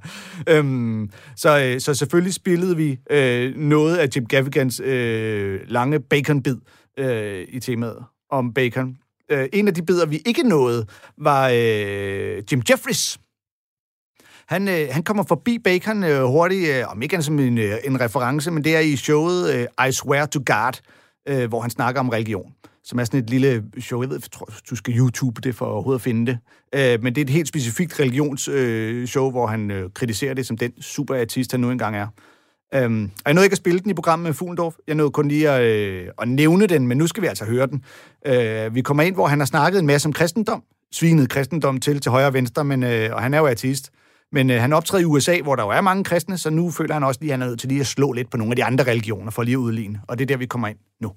Øhm, 0.49 1.11
så, 1.37 1.65
øh, 1.65 1.81
så 1.81 1.95
selvfølgelig 1.95 2.35
spillede 2.35 2.77
vi 2.77 2.99
øh, 3.11 3.57
noget 3.57 3.97
af 3.97 4.09
Jim 4.17 4.27
Gaffigans 4.27 4.81
øh, 4.81 5.61
lange 5.69 6.01
bacon-bid 6.01 6.57
øh, 6.99 7.45
i 7.49 7.61
temaet 7.61 7.99
om 8.31 8.55
bacon. 8.55 8.97
Øh, 9.33 9.49
en 9.53 9.69
af 9.69 9.75
de 9.75 9.83
bidder, 9.83 10.07
vi 10.07 10.23
ikke 10.27 10.43
nåede, 10.43 10.87
var 11.19 11.49
øh, 11.49 12.43
Jim 12.53 12.63
Jeffries. 12.71 13.19
Han, 14.47 14.69
øh, 14.69 14.89
han 14.91 15.03
kommer 15.03 15.23
forbi 15.23 15.59
bacon 15.59 16.05
øh, 16.05 16.25
hurtigt, 16.25 16.71
øh, 16.71 16.85
om 16.89 17.03
ikke 17.03 17.15
han 17.15 17.23
som 17.23 17.39
en, 17.39 17.59
øh, 17.59 17.75
en 17.85 18.01
reference, 18.01 18.51
men 18.51 18.65
det 18.65 18.77
er 18.77 18.81
i 18.81 18.97
showet 18.97 19.55
øh, 19.55 19.89
I 19.89 19.93
Swear 19.93 20.27
to 20.27 20.41
God, 20.47 20.73
øh, 21.29 21.49
hvor 21.49 21.61
han 21.61 21.71
snakker 21.71 22.01
om 22.01 22.09
religion 22.09 22.53
som 22.85 22.99
er 22.99 23.05
sådan 23.05 23.21
et 23.21 23.31
lille 23.31 23.65
show. 23.81 24.03
Jeg 24.03 24.11
ved, 24.11 24.17
jeg 24.17 24.31
tror, 24.33 24.49
du 24.71 24.77
skal 24.77 24.99
YouTube 24.99 25.41
det 25.41 25.55
for 25.55 25.67
overhovedet 25.67 25.99
at 25.99 26.03
finde 26.03 26.33
det. 26.33 26.39
Øh, 26.75 27.03
men 27.03 27.15
det 27.15 27.21
er 27.21 27.25
et 27.25 27.31
helt 27.31 27.49
specifikt 27.49 28.01
religionsshow, 28.01 28.55
øh, 28.55 29.07
show, 29.07 29.31
hvor 29.31 29.47
han 29.47 29.71
øh, 29.71 29.91
kritiserer 29.91 30.35
det 30.35 30.47
som 30.47 30.57
den 30.59 30.83
superartist, 30.83 31.53
han 31.53 31.61
nu 31.61 31.71
engang 31.71 31.97
er. 31.97 32.07
Øhm, 32.75 33.05
og 33.05 33.23
jeg 33.27 33.35
nåede 33.35 33.47
ikke 33.47 33.55
at 33.55 33.59
spille 33.59 33.81
den 33.81 33.91
i 33.91 33.95
programmet 33.95 34.25
med 34.25 34.35
Fuglendorf. 34.35 34.75
Jeg 34.87 34.95
nåede 34.95 35.11
kun 35.11 35.29
lige 35.29 35.51
at, 35.51 35.63
øh, 35.63 36.09
at 36.23 36.29
nævne 36.29 36.67
den, 36.67 36.87
men 36.87 36.99
nu 36.99 37.07
skal 37.07 37.23
vi 37.23 37.27
altså 37.27 37.45
høre 37.45 37.67
den. 37.67 37.85
Øh, 38.27 38.75
vi 38.75 38.83
kommer 38.83 39.03
ind, 39.03 39.15
hvor 39.15 39.27
han 39.27 39.39
har 39.39 39.47
snakket 39.47 39.79
en 39.79 39.87
masse 39.87 40.09
om 40.09 40.13
kristendom. 40.13 40.63
Svinet 40.93 41.31
kristendom 41.31 41.81
til 41.81 42.01
til 42.01 42.11
højre 42.11 42.27
og 42.27 42.35
venstre, 42.35 42.65
men, 42.65 42.83
øh, 42.83 43.15
og 43.15 43.23
han 43.23 43.35
er 43.35 43.39
jo 43.39 43.47
artist. 43.47 43.91
Men 44.33 44.51
øh, 44.51 44.61
han 44.61 44.73
optræder 44.73 45.03
i 45.03 45.05
USA, 45.05 45.41
hvor 45.43 45.57
der 45.57 45.63
jo 45.63 45.69
er 45.69 45.81
mange 45.81 46.05
kristne, 46.05 46.39
så 46.39 46.51
nu 46.51 46.71
føler 46.71 46.95
han 46.95 47.05
også 47.05 47.21
lige, 47.21 47.33
at 47.33 47.39
han 47.39 47.43
er 47.43 47.47
nødt 47.47 47.61
til 47.61 47.69
lige 47.69 47.81
at 47.81 47.87
slå 47.87 48.13
lidt 48.13 48.31
på 48.31 48.37
nogle 48.37 48.53
af 48.53 48.57
de 48.57 48.65
andre 48.65 48.85
religioner 48.85 49.31
for 49.31 49.43
lige 49.43 49.55
at 49.55 49.59
udligne. 49.59 50.01
Og 50.09 50.19
det 50.19 50.25
er 50.25 50.27
der, 50.27 50.37
vi 50.37 50.47
kommer 50.47 50.69
ind 50.69 50.79
nu. 51.01 51.13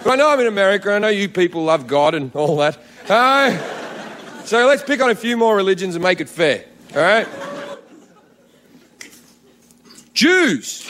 I 0.00 0.14
know 0.14 0.26
I'm 0.26 0.40
in 0.40 0.46
America. 0.46 0.96
I 0.96 0.98
know 0.98 1.10
you 1.10 1.28
people 1.28 1.60
love 1.60 1.88
God 1.88 2.14
and 2.14 2.30
all 2.34 2.56
that. 2.58 2.78
Uh, 3.08 3.50
so 4.44 4.56
let's 4.56 4.84
pick 4.86 5.02
on 5.04 5.10
a 5.10 5.14
few 5.14 5.36
more 5.36 5.56
religions 5.56 5.94
and 5.94 6.02
make 6.02 6.20
it 6.20 6.28
fair. 6.28 6.58
All 6.94 7.02
right? 7.02 7.55
Jews. 10.16 10.82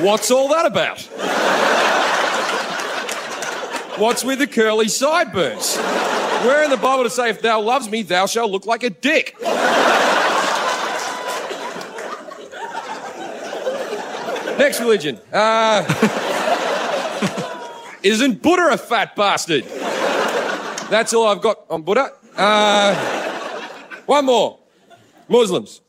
What's 0.00 0.30
all 0.30 0.48
that 0.48 0.64
about? 0.64 1.00
What's 4.00 4.24
with 4.24 4.38
the 4.38 4.46
curly 4.46 4.88
sideburns? 4.88 5.76
Where 5.76 6.64
in 6.64 6.70
the 6.70 6.78
Bible 6.78 7.04
to 7.04 7.10
say, 7.10 7.28
if 7.28 7.42
thou 7.42 7.60
loves 7.60 7.90
me, 7.90 8.02
thou 8.02 8.24
shalt 8.24 8.50
look 8.50 8.64
like 8.64 8.84
a 8.84 8.90
dick? 8.90 9.36
Next 14.58 14.80
religion. 14.80 15.20
Uh, 15.30 15.84
isn't 18.02 18.40
Buddha 18.40 18.70
a 18.72 18.78
fat 18.78 19.14
bastard? 19.14 19.64
That's 20.88 21.12
all 21.12 21.26
I've 21.26 21.42
got 21.42 21.66
on 21.68 21.82
Buddha. 21.82 22.12
Uh, 22.34 22.94
one 24.06 24.24
more. 24.24 24.58
Muslims. 25.28 25.82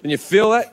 Can 0.00 0.10
you 0.10 0.18
feel 0.18 0.50
that? 0.50 0.72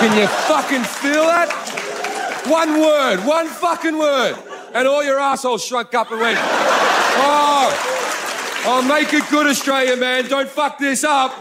Can 0.00 0.18
you 0.18 0.26
fucking 0.26 0.82
feel 0.82 1.24
that? 1.24 2.44
One 2.46 2.80
word, 2.80 3.26
one 3.26 3.48
fucking 3.48 3.98
word. 3.98 4.36
And 4.74 4.86
all 4.86 5.02
your 5.02 5.18
assholes 5.18 5.64
shrunk 5.64 5.94
up 5.94 6.10
and 6.10 6.20
went, 6.20 6.38
oh, 6.38 8.62
oh, 8.66 8.86
make 8.86 9.12
it 9.14 9.24
good, 9.30 9.46
Australia, 9.46 9.96
man. 9.96 10.28
Don't 10.28 10.48
fuck 10.48 10.78
this 10.78 11.04
up. 11.04 11.34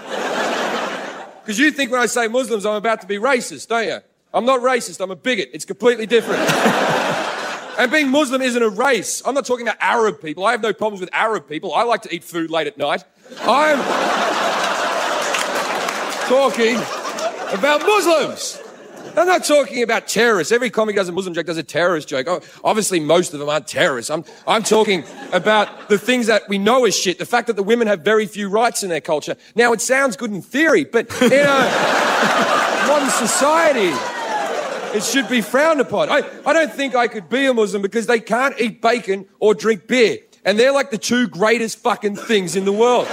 Because 1.42 1.60
you 1.60 1.72
think 1.72 1.92
when 1.92 2.00
I 2.00 2.06
say 2.06 2.28
Muslims, 2.28 2.66
I'm 2.66 2.76
about 2.76 3.02
to 3.02 3.08
be 3.08 3.18
racist, 3.18 3.68
don't 3.68 3.86
you? 3.86 4.00
I'm 4.34 4.46
not 4.46 4.62
racist, 4.62 5.02
I'm 5.02 5.12
a 5.12 5.16
bigot. 5.16 5.50
It's 5.54 5.66
completely 5.66 6.06
different. 6.06 6.50
and 7.78 7.92
being 7.92 8.10
Muslim 8.10 8.42
isn't 8.42 8.64
a 8.64 8.70
race. 8.70 9.22
I'm 9.26 9.36
not 9.36 9.46
talking 9.46 9.68
about 9.68 9.78
Arab 9.82 10.22
people. 10.22 10.46
I 10.46 10.52
have 10.52 10.62
no 10.62 10.74
problems 10.74 11.02
with 11.02 11.10
Arab 11.12 11.50
people. 11.50 11.74
I 11.74 11.84
like 11.84 12.04
to 12.04 12.16
eat 12.16 12.24
food 12.24 12.50
late 12.50 12.68
at 12.68 12.78
night. 12.78 13.04
I'm 13.42 14.35
talking 16.28 16.76
about 17.54 17.82
Muslims. 17.82 18.60
I'm 19.16 19.28
not 19.28 19.46
talking 19.46 19.84
about 19.84 20.08
terrorists. 20.08 20.52
Every 20.52 20.70
comic 20.70 20.96
does 20.96 21.08
a 21.08 21.12
Muslim 21.12 21.34
joke, 21.34 21.46
does 21.46 21.58
a 21.58 21.64
terrorist 21.64 22.08
joke. 22.08 22.28
Oh, 22.28 22.42
obviously, 22.64 23.00
most 23.00 23.34
of 23.34 23.40
them 23.40 23.48
aren't 23.48 23.68
terrorists. 23.68 24.10
I'm, 24.10 24.26
I'm 24.46 24.64
talking 24.64 25.06
about 25.32 25.88
the 25.88 25.98
things 25.98 26.28
that 26.28 26.50
we 26.50 26.58
know 26.58 26.86
is 26.86 26.98
shit. 26.98 27.20
The 27.20 27.26
fact 27.26 27.48
that 27.48 27.56
the 27.56 27.64
women 27.64 27.88
have 27.88 28.02
very 28.02 28.26
few 28.26 28.50
rights 28.50 28.84
in 28.84 28.90
their 28.90 29.02
culture. 29.02 29.38
Now, 29.56 29.72
it 29.72 29.82
sounds 29.82 30.18
good 30.18 30.32
in 30.32 30.42
theory, 30.42 30.84
but 30.84 31.10
in 31.22 31.32
a 31.32 32.86
modern 32.88 33.10
society, 33.12 33.92
it 34.98 35.04
should 35.04 35.30
be 35.30 35.42
frowned 35.42 35.80
upon. 35.80 36.10
I, 36.10 36.24
I 36.46 36.54
don't 36.54 36.74
think 36.74 36.96
I 36.96 37.08
could 37.08 37.30
be 37.30 37.46
a 37.46 37.54
Muslim 37.54 37.82
because 37.82 38.08
they 38.08 38.20
can't 38.20 38.60
eat 38.60 38.82
bacon 38.82 39.28
or 39.40 39.54
drink 39.54 39.88
beer. 39.88 40.18
And 40.44 40.60
they're 40.60 40.74
like 40.74 40.92
the 40.92 40.98
two 40.98 41.28
greatest 41.28 41.78
fucking 41.80 42.18
things 42.18 42.56
in 42.56 42.66
the 42.66 42.74
world. 42.74 43.08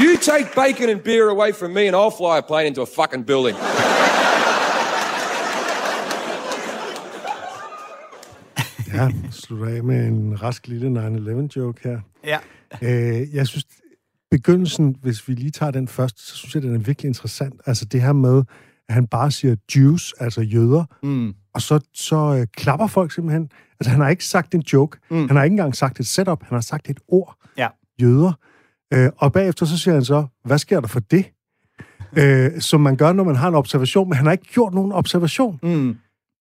You 0.00 0.16
take 0.16 0.46
bacon 0.54 0.88
and 0.88 1.00
beer 1.04 1.28
away 1.30 1.52
from 1.52 1.70
me, 1.72 1.86
and 1.88 1.94
I'll 1.96 2.10
fly 2.10 2.38
a 2.38 2.42
plane 2.42 2.66
into 2.66 2.82
a 2.82 2.86
fucking 2.86 3.24
building. 3.26 3.56
Ja, 8.94 9.08
slutter 9.30 9.66
af 9.66 9.84
med 9.84 10.06
en 10.06 10.42
rask 10.42 10.66
lille 10.68 11.06
9-11-joke 11.06 11.80
her. 11.88 12.00
Ja. 12.24 12.38
Øh, 12.82 13.34
jeg 13.34 13.46
synes, 13.46 13.64
begyndelsen, 14.30 14.96
hvis 15.02 15.28
vi 15.28 15.34
lige 15.34 15.50
tager 15.50 15.70
den 15.72 15.88
først, 15.88 16.26
så 16.28 16.36
synes 16.36 16.54
jeg, 16.54 16.62
den 16.62 16.74
er 16.74 16.78
virkelig 16.78 17.08
interessant. 17.08 17.60
Altså 17.66 17.84
det 17.84 18.02
her 18.02 18.12
med, 18.12 18.42
at 18.88 18.94
han 18.94 19.06
bare 19.06 19.30
siger 19.30 19.56
Jews, 19.76 20.14
altså 20.20 20.40
jøder, 20.40 20.84
Mm. 21.02 21.34
og 21.54 21.62
så, 21.62 21.80
så 21.94 22.16
øh, 22.40 22.46
klapper 22.56 22.86
folk 22.86 23.12
simpelthen. 23.12 23.50
Altså, 23.80 23.90
han 23.90 24.00
har 24.00 24.08
ikke 24.08 24.24
sagt 24.24 24.54
en 24.54 24.60
joke. 24.72 24.98
Mm. 25.10 25.26
Han 25.28 25.36
har 25.36 25.44
ikke 25.44 25.52
engang 25.54 25.76
sagt 25.76 26.00
et 26.00 26.06
setup. 26.06 26.42
Han 26.42 26.54
har 26.56 26.60
sagt 26.60 26.90
et 26.90 26.98
ord. 27.08 27.36
Ja. 27.58 27.68
Jøder. 28.02 28.32
Øh, 28.94 29.10
og 29.16 29.32
bagefter 29.32 29.66
så 29.66 29.78
siger 29.78 29.94
han 29.94 30.04
så, 30.04 30.26
hvad 30.44 30.58
sker 30.58 30.80
der 30.80 30.88
for 30.88 31.00
det? 31.00 31.24
øh, 32.16 32.60
som 32.60 32.80
man 32.80 32.96
gør, 32.96 33.12
når 33.12 33.24
man 33.24 33.36
har 33.36 33.48
en 33.48 33.54
observation, 33.54 34.08
men 34.08 34.16
han 34.16 34.26
har 34.26 34.32
ikke 34.32 34.52
gjort 34.52 34.74
nogen 34.74 34.92
observation. 34.92 35.58
Mm. 35.62 35.88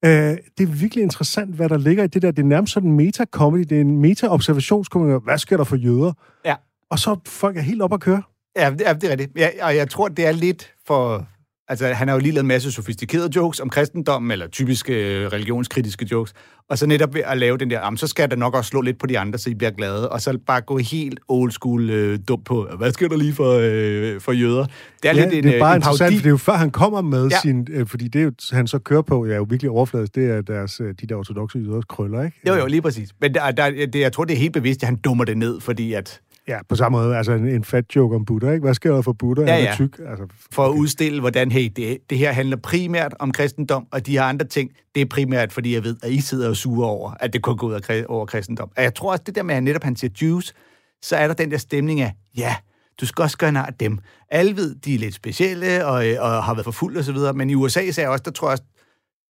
Øh, 0.06 0.38
det 0.58 0.64
er 0.64 0.66
virkelig 0.66 1.02
interessant, 1.02 1.56
hvad 1.56 1.70
der 1.70 1.78
ligger 1.78 2.04
i 2.04 2.08
det 2.08 2.22
der. 2.22 2.32
Det 2.32 2.42
er 2.42 2.48
nærmest 2.48 2.74
sådan 2.74 2.90
en 2.90 2.96
meta-comedy. 2.96 3.64
Det 3.64 3.72
er 3.72 3.82
en 3.82 3.98
meta-observationskomedy. 3.98 5.24
Hvad 5.24 5.38
sker 5.38 5.58
der 5.58 5.64
for 5.64 5.76
jøder? 5.76 6.14
Ja. 6.46 6.56
Og 6.90 7.00
så 7.00 7.20
folk 7.26 7.58
er 7.58 7.62
helt 7.62 7.82
op 7.82 7.94
at 7.94 8.00
køre. 8.00 8.24
Ja, 8.56 8.70
det 8.70 8.88
er, 8.88 8.94
det 8.94 9.04
er 9.04 9.12
rigtigt. 9.12 9.32
Ja, 9.36 9.50
og 9.62 9.76
jeg 9.76 9.90
tror, 9.90 10.08
det 10.08 10.28
er 10.28 10.32
lidt 10.32 10.74
for... 10.88 11.28
Altså, 11.68 11.88
han 11.88 12.08
har 12.08 12.16
jo 12.16 12.20
lige 12.22 12.32
lavet 12.32 12.44
en 12.44 12.48
masse 12.48 12.72
sofistikerede 12.72 13.30
jokes 13.36 13.60
om 13.60 13.70
kristendommen, 13.70 14.32
eller 14.32 14.48
typiske 14.48 14.94
øh, 15.20 15.28
religionskritiske 15.28 16.08
jokes. 16.12 16.34
Og 16.70 16.78
så 16.78 16.86
netop 16.86 17.14
ved 17.14 17.22
at 17.26 17.38
lave 17.38 17.58
den 17.58 17.70
der, 17.70 17.80
jamen, 17.80 17.98
så 17.98 18.08
skal 18.08 18.30
der 18.30 18.36
nok 18.36 18.56
også 18.56 18.70
slå 18.70 18.82
lidt 18.82 19.00
på 19.00 19.08
de 19.08 19.20
andre, 19.20 19.40
så 19.40 19.50
I 19.50 19.54
bliver 19.54 19.72
glade. 19.72 20.10
Og 20.10 20.22
så 20.22 20.38
bare 20.48 20.62
gå 20.62 20.78
helt 20.78 21.20
old 21.28 21.52
school 21.52 21.90
øh, 21.90 22.20
dum 22.28 22.44
på, 22.44 22.68
hvad 22.78 22.92
sker 22.92 23.08
der 23.08 23.18
lige 23.18 23.34
for, 23.34 23.60
øh, 23.64 24.22
for 24.22 24.32
jøder? 24.32 24.66
Det 25.04 25.10
er 25.10 25.14
Ja, 25.16 25.24
lidt 25.24 25.34
en, 25.34 25.44
det 25.44 25.50
er 25.50 25.56
øh, 25.56 25.60
bare 25.60 25.76
en 25.76 25.80
interessant, 25.80 26.14
for 26.16 26.18
det 26.22 26.26
er 26.26 26.30
jo 26.30 26.38
før 26.38 26.54
han 26.54 26.72
kommer 26.72 27.02
med 27.02 27.28
Ja. 27.28 27.38
sin... 27.42 27.68
Øh, 27.72 27.88
fordi 27.88 28.08
det, 28.08 28.20
er 28.20 28.24
jo, 28.26 28.32
han 28.52 28.68
så 28.68 28.80
kører 28.80 29.02
på, 29.02 29.26
ja, 29.26 29.32
er 29.34 29.38
jo 29.38 29.46
virkelig 29.50 29.70
overfladisk, 29.72 30.16
det 30.16 30.32
er 30.32 30.42
deres, 30.42 30.80
øh, 30.80 30.94
de 31.02 31.08
der 31.08 31.16
ortodoxe 31.16 31.60
jøders 31.60 31.86
krøller, 31.90 32.24
ikke? 32.24 32.40
Jo, 32.48 32.54
jo, 32.56 32.66
lige 32.66 32.82
præcis. 32.82 33.10
Men 33.22 33.34
der, 33.34 33.52
der, 33.52 33.70
det, 33.70 33.96
jeg 33.96 34.14
tror, 34.14 34.26
det 34.26 34.34
er 34.34 34.38
helt 34.40 34.54
bevidst, 34.54 34.84
at 34.84 34.88
han 34.88 34.96
dummer 34.96 35.24
det 35.26 35.38
ned, 35.38 35.60
fordi 35.62 35.94
at 35.94 36.20
Ja, 36.48 36.60
på 36.70 36.76
samme 36.76 36.98
måde. 36.98 37.18
Altså 37.18 37.32
en, 37.32 37.48
en 37.48 37.64
fat 37.64 37.96
joke 37.96 38.16
om 38.16 38.26
Buddha, 38.26 38.52
ikke? 38.52 38.64
Hvad 38.64 38.74
sker 38.74 38.94
der 38.94 39.02
for 39.02 39.14
Buddha? 39.14 39.46
Ja, 39.46 39.54
er 39.54 39.64
ja. 39.64 39.74
tyk. 39.76 40.00
Altså, 40.08 40.26
for 40.52 40.66
at 40.66 40.72
udstille, 40.72 41.20
hvordan, 41.20 41.52
hey, 41.52 41.72
det, 41.76 41.98
det 42.10 42.18
her 42.18 42.32
handler 42.32 42.58
primært 42.58 43.14
om 43.20 43.32
kristendom, 43.32 43.88
og 43.92 44.06
de 44.06 44.12
her 44.12 44.24
andre 44.24 44.46
ting, 44.46 44.72
det 44.96 45.02
er 45.02 45.06
primært, 45.06 45.54
fordi 45.54 45.74
jeg 45.74 45.84
ved, 45.84 45.96
at 46.04 46.12
I 46.12 46.22
sidder 46.22 46.50
og 46.50 46.56
suger 46.56 46.88
over, 46.88 47.12
at 47.20 47.34
det 47.34 47.42
kun 47.42 47.58
går 47.58 47.68
ud 47.68 47.74
af, 47.74 48.06
over 48.10 48.26
kristendom. 48.26 48.72
Og 48.78 48.84
jeg 48.84 48.96
tror 48.96 49.12
også, 49.12 49.24
det 49.26 49.36
der 49.36 49.44
med, 49.44 49.56
at 49.56 49.64
netop 49.64 49.84
han 49.84 49.96
siger 49.96 50.12
Jews, 50.22 50.54
så 51.02 51.16
er 51.16 51.28
der 51.28 51.34
den 51.34 51.52
der 51.52 51.58
stemning 51.58 52.02
af, 52.02 52.14
ja, 52.38 52.56
du 53.02 53.06
skal 53.06 53.22
også 53.22 53.38
gøre 53.38 53.52
nar 53.52 53.66
af 53.66 53.74
dem. 53.74 54.00
Alle 54.30 54.56
ved, 54.56 54.76
de 54.76 54.96
er 54.96 55.00
lidt 55.00 55.14
specielle 55.14 55.86
og, 55.86 56.08
øh, 56.10 56.16
og 56.20 56.44
har 56.44 56.54
været 56.54 56.66
forfulgt 56.66 56.98
og 56.98 57.04
så 57.04 57.12
videre, 57.12 57.34
men 57.34 57.50
i 57.50 57.56
USA 57.56 57.80
især 57.80 58.08
også, 58.08 58.24
der 58.26 58.32
tror 58.32 58.48
jeg 58.48 58.52
også, 58.52 58.64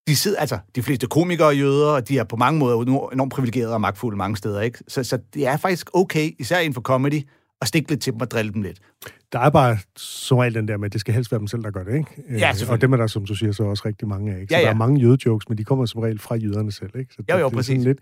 de 0.08 0.16
sidder, 0.16 0.40
altså, 0.40 0.58
de 0.76 0.84
fleste 0.84 1.08
komikere 1.08 1.48
er 1.48 1.52
jøder, 1.52 1.88
og 1.88 2.08
de 2.10 2.18
er 2.18 2.24
på 2.24 2.36
mange 2.36 2.60
måder 2.60 2.82
enormt 3.14 3.34
privilegerede 3.34 3.74
og 3.74 3.82
magtfulde 3.82 4.18
mange 4.18 4.38
steder, 4.38 4.62
ikke? 4.62 4.80
Så, 4.88 5.04
så 5.04 5.20
det 5.34 5.48
er 5.48 5.58
faktisk 5.58 5.90
okay, 5.94 6.32
især 6.40 6.60
inden 6.60 6.74
for 6.74 6.82
comedy, 6.82 7.22
at 7.62 7.68
stikke 7.68 7.90
lidt 7.90 8.02
til 8.02 8.14
dem 8.14 8.22
og 8.22 8.32
drille 8.32 8.54
dem 8.54 8.62
lidt. 8.62 8.80
der 9.34 9.40
er 9.40 9.50
bare 9.50 9.78
som 9.98 10.38
regel 10.38 10.54
den 10.54 10.68
der 10.68 10.78
med, 10.78 10.86
at 10.86 10.94
det 10.94 11.02
skal 11.02 11.14
helst 11.14 11.32
være 11.32 11.40
dem 11.40 11.48
selv, 11.48 11.64
der 11.64 11.72
gør 11.72 11.84
det, 11.84 11.96
ikke? 11.96 12.08
Øh, 12.30 12.40
selvfølgelig. 12.40 12.70
Og 12.70 12.82
dem 12.82 12.94
er 12.94 12.98
der, 12.98 13.08
som 13.08 13.26
du 13.26 13.36
siger, 13.36 13.52
så 13.52 13.64
også 13.64 13.84
rigtig 13.86 14.08
mange 14.08 14.34
af, 14.34 14.42
ikke? 14.42 14.52
Så 14.52 14.56
Ja, 14.58 14.62
der 14.62 14.68
ja. 14.68 14.74
er 14.74 14.78
mange 14.78 15.02
jødejokes, 15.02 15.50
men 15.50 15.58
de 15.58 15.64
kommer 15.64 15.86
som 15.86 16.02
regel 16.02 16.20
fra 16.20 16.36
jøderne 16.36 16.72
selv, 16.72 16.90
ikke? 17.00 17.14
Så 17.14 17.24
Jo, 17.30 17.38
jo, 17.38 17.44
det, 17.44 17.52
det 17.52 17.54
er 17.54 17.58
præcis. 17.58 17.84
Lidt. 17.84 17.98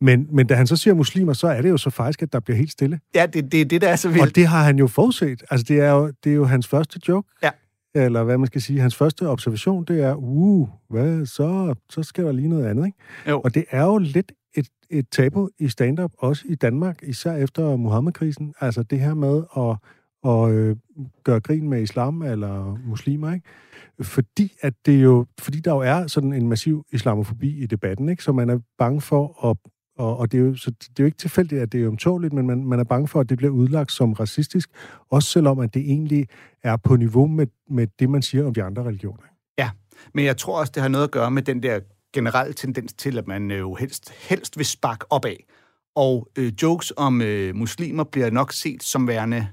Men, 0.00 0.26
men 0.32 0.46
da 0.46 0.54
han 0.54 0.66
så 0.66 0.76
siger 0.76 0.94
muslimer, 0.94 1.32
så 1.32 1.46
er 1.48 1.62
det 1.62 1.70
jo 1.70 1.76
så 1.76 1.90
faktisk, 1.90 2.22
at 2.22 2.32
der 2.32 2.40
bliver 2.40 2.56
helt 2.56 2.70
stille. 2.72 3.00
Ja, 3.14 3.26
det, 3.26 3.52
det 3.52 3.60
er 3.60 3.64
det, 3.64 3.80
der 3.80 3.88
er 3.88 3.96
så 3.96 4.08
vildt. 4.08 4.22
Og 4.22 4.34
det 4.34 4.46
har 4.46 4.62
han 4.64 4.78
jo 4.78 4.86
forudset. 4.86 5.42
Altså, 5.50 5.64
det 5.68 5.80
er 5.80 5.90
jo, 5.90 6.12
det 6.24 6.30
er 6.30 6.34
jo 6.36 6.44
hans 6.44 6.68
første 6.68 7.00
joke. 7.08 7.28
Ja. 7.42 7.50
Eller 7.94 8.24
hvad 8.24 8.38
man 8.38 8.46
skal 8.46 8.60
sige. 8.60 8.80
Hans 8.80 8.96
første 8.96 9.28
observation, 9.28 9.84
det 9.84 10.02
er, 10.02 10.14
uh, 10.14 10.68
hvad, 10.88 11.26
så, 11.26 11.74
så 11.90 12.02
skal 12.02 12.24
der 12.24 12.32
lige 12.32 12.48
noget 12.48 12.66
andet, 12.66 12.86
ikke? 12.86 12.98
Jo. 13.28 13.40
Og 13.40 13.54
det 13.54 13.64
er 13.70 13.84
jo 13.84 13.98
lidt 13.98 14.32
et, 14.54 14.68
et 14.90 15.08
tabu 15.10 15.48
i 15.58 15.68
stand-up, 15.68 16.12
også 16.18 16.44
i 16.48 16.54
Danmark, 16.54 17.02
især 17.02 17.32
efter 17.32 17.76
Muhammed-krisen. 17.76 18.54
Altså 18.60 18.82
det 18.82 19.00
her 19.00 19.14
med 19.14 19.42
at, 19.56 19.76
at 20.30 20.50
øh, 20.50 20.76
gøre 21.24 21.40
grin 21.40 21.68
med 21.68 21.82
islam 21.82 22.22
eller 22.22 22.78
muslimer, 22.86 23.32
ikke? 23.32 23.46
Fordi, 24.02 24.52
at 24.60 24.74
det 24.86 25.02
jo, 25.02 25.26
fordi 25.40 25.60
der 25.60 25.74
jo 25.74 25.78
er 25.78 26.06
sådan 26.06 26.32
en 26.32 26.48
massiv 26.48 26.84
islamofobi 26.92 27.62
i 27.62 27.66
debatten, 27.66 28.08
ikke? 28.08 28.22
Så 28.22 28.32
man 28.32 28.50
er 28.50 28.58
bange 28.78 29.00
for 29.00 29.50
at 29.50 29.56
og, 30.00 30.16
og 30.16 30.32
det, 30.32 30.40
er 30.40 30.44
jo, 30.44 30.56
så 30.56 30.70
det 30.70 30.88
er 30.88 30.92
jo 31.00 31.04
ikke 31.04 31.18
tilfældigt, 31.18 31.62
at 31.62 31.72
det 31.72 31.84
er 31.84 31.88
omtåligt, 31.88 32.32
men 32.32 32.46
man, 32.46 32.64
man 32.64 32.80
er 32.80 32.84
bange 32.84 33.08
for, 33.08 33.20
at 33.20 33.28
det 33.28 33.38
bliver 33.38 33.52
udlagt 33.52 33.92
som 33.92 34.12
racistisk, 34.12 34.70
også 35.10 35.28
selvom 35.28 35.58
at 35.58 35.74
det 35.74 35.82
egentlig 35.82 36.28
er 36.62 36.76
på 36.76 36.96
niveau 36.96 37.26
med, 37.26 37.46
med 37.70 37.86
det, 37.98 38.10
man 38.10 38.22
siger 38.22 38.46
om 38.46 38.54
de 38.54 38.62
andre 38.62 38.82
religioner. 38.82 39.22
Ja, 39.58 39.70
Men 40.14 40.24
jeg 40.24 40.36
tror 40.36 40.60
også, 40.60 40.72
det 40.74 40.82
har 40.82 40.88
noget 40.88 41.04
at 41.04 41.10
gøre 41.10 41.30
med 41.30 41.42
den 41.42 41.62
der 41.62 41.80
generelle 42.12 42.52
tendens 42.52 42.92
til, 42.92 43.18
at 43.18 43.26
man 43.26 43.50
øh, 43.50 43.58
jo 43.58 43.74
helst, 43.74 44.10
helst 44.28 44.58
vil 44.58 44.66
sparke 44.66 45.12
opad. 45.12 45.36
Og 45.96 46.28
øh, 46.38 46.52
jokes 46.62 46.92
om 46.96 47.22
øh, 47.22 47.54
muslimer 47.54 48.04
bliver 48.04 48.30
nok 48.30 48.52
set 48.52 48.82
som 48.82 49.08
værende 49.08 49.48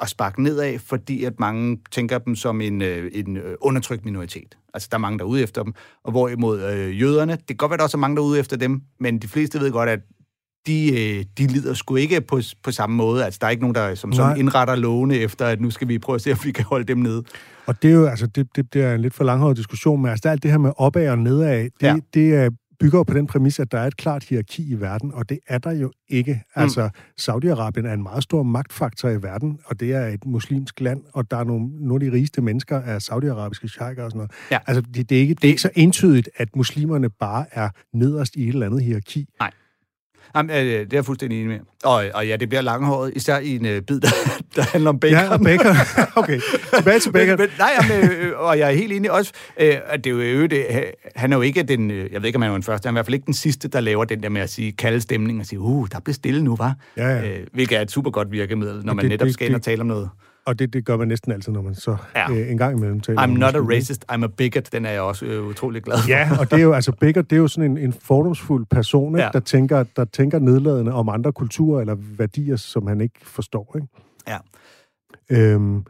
at 0.00 0.08
sparke 0.08 0.42
nedad, 0.42 0.78
fordi 0.78 1.24
at 1.24 1.40
mange 1.40 1.78
tænker 1.90 2.18
dem 2.18 2.34
som 2.34 2.60
en, 2.60 2.82
øh, 2.82 3.10
en 3.14 3.36
øh, 3.36 3.54
undertrykt 3.60 4.04
minoritet. 4.04 4.56
Altså, 4.74 4.88
der 4.90 4.96
er 4.96 5.00
mange, 5.00 5.18
der 5.18 5.24
er 5.24 5.28
ude 5.28 5.42
efter 5.42 5.62
dem. 5.62 5.74
Og 6.04 6.10
hvorimod 6.10 6.62
øh, 6.62 7.00
jøderne, 7.00 7.32
det 7.32 7.46
kan 7.46 7.56
godt 7.56 7.70
være, 7.70 7.76
der 7.76 7.84
også 7.84 7.96
er 7.96 8.00
mange, 8.00 8.16
der 8.16 8.22
er 8.22 8.26
ude 8.26 8.38
efter 8.38 8.56
dem, 8.56 8.82
men 9.00 9.18
de 9.18 9.28
fleste 9.28 9.60
ved 9.60 9.72
godt, 9.72 9.88
at 9.88 10.00
de, 10.66 10.90
øh, 10.90 11.24
de 11.38 11.46
lider 11.46 11.74
sgu 11.74 11.96
ikke 11.96 12.20
på, 12.20 12.40
på 12.62 12.70
samme 12.70 12.96
måde. 12.96 13.24
Altså, 13.24 13.38
der 13.40 13.46
er 13.46 13.50
ikke 13.50 13.62
nogen, 13.62 13.74
der 13.74 13.94
som 13.94 14.12
sådan 14.12 14.36
indretter 14.36 14.74
lovene 14.74 15.16
efter, 15.16 15.46
at 15.46 15.60
nu 15.60 15.70
skal 15.70 15.88
vi 15.88 15.98
prøve 15.98 16.14
at 16.14 16.20
se, 16.20 16.32
om 16.32 16.38
vi 16.44 16.50
kan 16.50 16.64
holde 16.64 16.84
dem 16.84 16.98
nede. 16.98 17.22
Og 17.66 17.82
det 17.82 17.90
er 17.90 17.94
jo, 17.94 18.06
altså, 18.06 18.26
det, 18.26 18.48
det, 18.56 18.74
det 18.74 18.82
er 18.82 18.94
en 18.94 19.00
lidt 19.00 19.14
for 19.14 19.24
langhåret 19.24 19.56
diskussion, 19.56 20.02
men 20.02 20.10
altså, 20.10 20.28
alt 20.28 20.42
det 20.42 20.50
her 20.50 20.58
med 20.58 20.72
opad 20.76 21.08
og 21.08 21.18
nedad, 21.18 21.62
det, 21.64 21.72
ja. 21.82 21.96
det 22.14 22.34
er, 22.34 22.50
bygger 22.80 22.98
jo 22.98 23.02
på 23.02 23.14
den 23.14 23.26
præmis, 23.26 23.60
at 23.60 23.72
der 23.72 23.78
er 23.78 23.86
et 23.86 23.96
klart 23.96 24.24
hierarki 24.24 24.70
i 24.70 24.80
verden, 24.80 25.12
og 25.14 25.28
det 25.28 25.38
er 25.46 25.58
der 25.58 25.70
jo 25.70 25.92
ikke. 26.08 26.42
Altså, 26.54 26.88
Saudi-Arabien 27.20 27.86
er 27.86 27.92
en 27.92 28.02
meget 28.02 28.22
stor 28.22 28.42
magtfaktor 28.42 29.08
i 29.08 29.22
verden, 29.22 29.58
og 29.64 29.80
det 29.80 29.92
er 29.92 30.06
et 30.06 30.26
muslimsk 30.26 30.80
land, 30.80 31.02
og 31.12 31.30
der 31.30 31.36
er 31.36 31.44
nogle, 31.44 31.68
nogle 31.88 32.04
af 32.04 32.10
de 32.10 32.16
rigeste 32.16 32.42
mennesker 32.42 32.76
er 32.76 32.98
saudiarabiske 32.98 33.68
sheiker 33.68 34.04
og 34.04 34.10
sådan 34.10 34.18
noget. 34.18 34.30
Ja. 34.50 34.58
Altså, 34.66 34.80
det, 34.80 35.10
det, 35.10 35.16
er 35.16 35.20
ikke, 35.20 35.34
det 35.34 35.44
er 35.44 35.48
ikke 35.48 35.62
så 35.62 35.70
entydigt, 35.74 36.28
at 36.36 36.56
muslimerne 36.56 37.10
bare 37.10 37.46
er 37.52 37.68
nederst 37.92 38.36
i 38.36 38.42
et 38.42 38.48
eller 38.48 38.66
andet 38.66 38.82
hierarki. 38.82 39.28
Jamen, 40.36 40.50
øh, 40.50 40.56
det 40.56 40.80
er 40.80 40.86
jeg 40.92 41.04
fuldstændig 41.04 41.36
enig 41.38 41.48
med. 41.48 41.58
Og, 41.84 42.04
og 42.14 42.26
ja, 42.28 42.36
det 42.36 42.48
bliver 42.48 42.62
langhåret, 42.62 43.12
især 43.16 43.38
i 43.38 43.56
en 43.56 43.66
øh, 43.66 43.82
bid, 43.82 44.00
der, 44.00 44.08
der 44.56 44.62
handler 44.62 44.90
om 44.90 45.00
bacon. 45.00 45.18
Ja, 45.18 45.32
og 45.32 45.40
bacon. 45.40 45.76
okay, 46.22 46.40
tilbage 46.76 46.98
til 47.00 47.12
bacon. 47.12 47.28
Men, 47.28 47.38
men, 47.38 47.48
nej, 47.58 47.70
jamen, 47.92 48.10
øh, 48.10 48.32
og 48.40 48.58
jeg 48.58 48.68
er 48.72 48.74
helt 48.74 48.92
enig 48.92 49.10
også, 49.12 49.32
øh, 49.60 49.74
at 49.86 50.04
det 50.04 50.10
er 50.10 50.14
jo 50.14 50.20
øh, 50.20 50.50
det, 50.50 50.66
han 51.16 51.32
er 51.32 51.36
jo 51.36 51.42
ikke 51.42 51.62
den, 51.62 51.90
øh, 51.90 52.12
jeg 52.12 52.22
ved 52.22 52.26
ikke, 52.26 52.36
om 52.36 52.42
han 52.42 52.50
er 52.50 52.54
den 52.54 52.62
første, 52.62 52.86
han 52.86 52.92
er 52.92 52.94
i 52.94 52.98
hvert 52.98 53.06
fald 53.06 53.14
ikke 53.14 53.26
den 53.26 53.34
sidste, 53.34 53.68
der 53.68 53.80
laver 53.80 54.04
den 54.04 54.22
der 54.22 54.28
med 54.28 54.40
at 54.40 54.50
sige, 54.50 54.72
kalde 54.72 55.00
stemning 55.00 55.40
og 55.40 55.46
sige, 55.46 55.58
uh, 55.60 55.86
der 55.92 56.00
bliver 56.00 56.14
stille 56.14 56.44
nu, 56.44 56.56
var. 56.56 56.74
Ja, 56.96 57.08
ja. 57.08 57.28
Øh, 57.28 57.46
hvilket 57.52 57.78
er 57.78 57.82
et 57.82 57.90
super 57.90 58.10
godt 58.10 58.32
virkemiddel, 58.32 58.84
når 58.86 58.94
man 58.94 59.02
det- 59.02 59.10
netop 59.10 59.28
skal 59.28 59.46
ind 59.46 59.54
og 59.54 59.62
tale 59.62 59.80
om 59.80 59.86
noget. 59.86 60.08
Og 60.46 60.58
det, 60.58 60.72
det 60.72 60.84
gør 60.84 60.96
man 60.96 61.08
næsten 61.08 61.32
altid, 61.32 61.52
når 61.52 61.62
man 61.62 61.74
så 61.74 61.96
Ja. 62.14 62.32
ja. 62.32 62.38
øh, 62.40 62.50
en 62.50 62.58
gang 62.58 62.76
imellem 62.76 63.00
taler 63.00 63.22
I'm 63.22 63.26
not 63.26 63.54
a 63.54 63.58
racist, 63.58 64.04
I'm 64.12 64.24
a 64.24 64.26
bigot, 64.26 64.72
den 64.72 64.84
er 64.86 64.90
jeg 64.90 65.00
også 65.00 65.26
øh, 65.26 65.46
utrolig 65.46 65.82
glad 65.82 65.98
for. 66.02 66.08
Ja, 66.08 66.30
og 66.40 66.50
det 66.50 66.58
er 66.58 66.62
jo, 66.62 66.72
altså 66.72 66.92
Becker, 66.92 67.22
det 67.22 67.32
er 67.32 67.40
jo 67.40 67.48
sådan 67.48 67.70
en, 67.70 67.78
en 67.78 67.92
fordomsfuld 68.02 68.66
person, 68.70 69.08
ikke? 69.14 69.18
Ja. 69.18 69.24
Ja. 69.24 69.30
Der, 69.32 69.40
tænker, 69.40 69.82
der 69.96 70.04
tænker 70.04 70.38
nedladende 70.38 70.92
om 70.92 71.08
andre 71.08 71.32
kulturer 71.32 71.80
eller 71.80 71.96
værdier, 72.18 72.56
som 72.56 72.86
han 72.86 73.00
ikke 73.00 73.14
forstår, 73.22 73.76
ikke? 73.76 73.88
Ja. 74.28 74.38
Øhm, 75.30 75.84